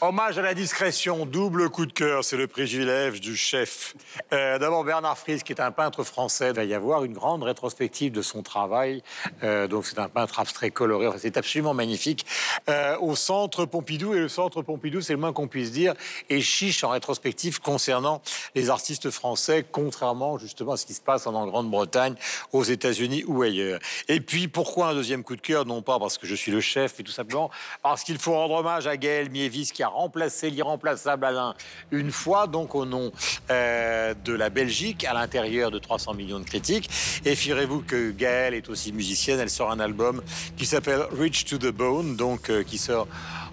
Hommage 0.00 0.38
à 0.38 0.42
la 0.42 0.54
discrétion, 0.54 1.26
double 1.26 1.70
coup 1.70 1.84
de 1.84 1.92
cœur, 1.92 2.22
c'est 2.22 2.36
le 2.36 2.46
privilège 2.46 3.20
du 3.20 3.36
chef. 3.36 3.96
Euh, 4.32 4.56
D'abord 4.56 4.84
Bernard 4.84 5.18
Fries, 5.18 5.42
qui 5.42 5.52
est 5.52 5.60
un 5.60 5.72
peintre 5.72 6.04
français, 6.04 6.52
va 6.52 6.62
y 6.62 6.72
avoir 6.72 7.02
une 7.02 7.14
grande 7.14 7.42
rétrospective 7.42 8.12
de 8.12 8.22
son 8.22 8.44
travail. 8.44 9.02
Euh, 9.42 9.66
donc 9.66 9.86
c'est 9.86 9.98
un 9.98 10.08
peintre 10.08 10.38
abstrait 10.38 10.70
coloré, 10.70 11.08
c'est 11.18 11.36
absolument 11.36 11.74
magnifique. 11.74 12.26
Euh, 12.68 12.96
au 13.00 13.16
Centre 13.16 13.64
Pompidou, 13.64 14.14
et 14.14 14.20
le 14.20 14.28
Centre 14.28 14.62
Pompidou, 14.62 15.00
c'est 15.00 15.14
le 15.14 15.18
moins 15.18 15.32
qu'on 15.32 15.48
puisse 15.48 15.72
dire, 15.72 15.94
est 16.30 16.42
chiche 16.42 16.84
en 16.84 16.90
rétrospective 16.90 17.60
concernant 17.60 18.22
les 18.54 18.70
artistes 18.70 19.10
français, 19.10 19.66
contrairement 19.68 20.38
justement 20.38 20.74
à 20.74 20.76
ce 20.76 20.86
qui 20.86 20.94
se 20.94 21.00
passe 21.00 21.26
en 21.26 21.44
Grande-Bretagne, 21.48 22.14
aux 22.52 22.62
États-Unis 22.62 23.24
ou 23.26 23.42
ailleurs. 23.42 23.80
Et 24.06 24.20
puis 24.20 24.46
pourquoi 24.46 24.90
un 24.90 24.94
deuxième 24.94 25.24
coup 25.24 25.34
de 25.34 25.40
cœur? 25.40 25.66
Non 25.66 25.82
pas 25.82 25.98
parce 25.98 26.18
que 26.18 26.26
je 26.28 26.36
suis 26.36 26.52
le 26.52 26.60
chef, 26.60 26.94
mais 26.98 27.04
tout 27.04 27.10
simplement 27.10 27.50
parce 27.82 28.04
qu'il 28.04 28.18
faut 28.18 28.34
rendre 28.34 28.54
hommage 28.54 28.86
à 28.86 28.96
Gaël 28.96 29.28
Mievis 29.28 29.72
qui 29.72 29.82
a 29.82 29.87
remplacé 29.88 30.50
l'irremplaçable 30.50 31.24
Alain 31.24 31.54
une 31.90 32.10
fois, 32.10 32.46
donc 32.46 32.74
au 32.74 32.84
nom 32.84 33.12
euh, 33.50 34.14
de 34.24 34.32
la 34.32 34.50
Belgique, 34.50 35.04
à 35.04 35.14
l'intérieur 35.14 35.70
de 35.70 35.78
300 35.78 36.14
millions 36.14 36.38
de 36.38 36.44
critiques. 36.44 36.88
Et 37.24 37.34
figurez-vous 37.34 37.82
que 37.82 38.10
Gaëlle 38.10 38.54
est 38.54 38.68
aussi 38.68 38.92
musicienne. 38.92 39.40
Elle 39.40 39.50
sort 39.50 39.70
un 39.70 39.80
album 39.80 40.22
qui 40.56 40.66
s'appelle 40.66 41.02
Reach 41.18 41.44
to 41.44 41.58
the 41.58 41.72
Bone, 41.72 42.16
donc 42.16 42.50
euh, 42.50 42.62
qui 42.62 42.78
sort 42.78 43.08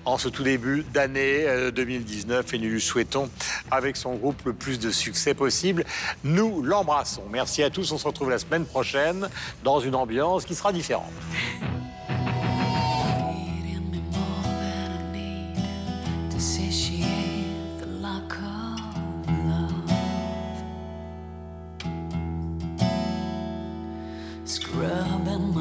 en 0.05 0.17
ce 0.17 0.29
tout 0.29 0.43
début 0.43 0.85
d'année 0.93 1.45
euh, 1.47 1.71
2019. 1.71 2.53
Et 2.53 2.57
nous 2.57 2.69
lui 2.69 2.81
souhaitons, 2.81 3.29
avec 3.71 3.97
son 3.97 4.15
groupe, 4.15 4.41
le 4.45 4.53
plus 4.53 4.79
de 4.79 4.91
succès 4.91 5.33
possible. 5.33 5.83
Nous 6.23 6.61
l'embrassons. 6.61 7.23
Merci 7.31 7.63
à 7.63 7.69
tous. 7.69 7.91
On 7.91 7.97
se 7.97 8.07
retrouve 8.07 8.29
la 8.29 8.39
semaine 8.39 8.65
prochaine 8.65 9.29
dans 9.63 9.79
une 9.79 9.95
ambiance 9.95 10.45
qui 10.45 10.55
sera 10.55 10.71
différente. 10.71 11.11
to 16.37 16.41
the 17.79 17.85
lack 18.01 18.33
of 18.43 19.25
love. 19.47 19.91
scrubbing. 24.43 25.54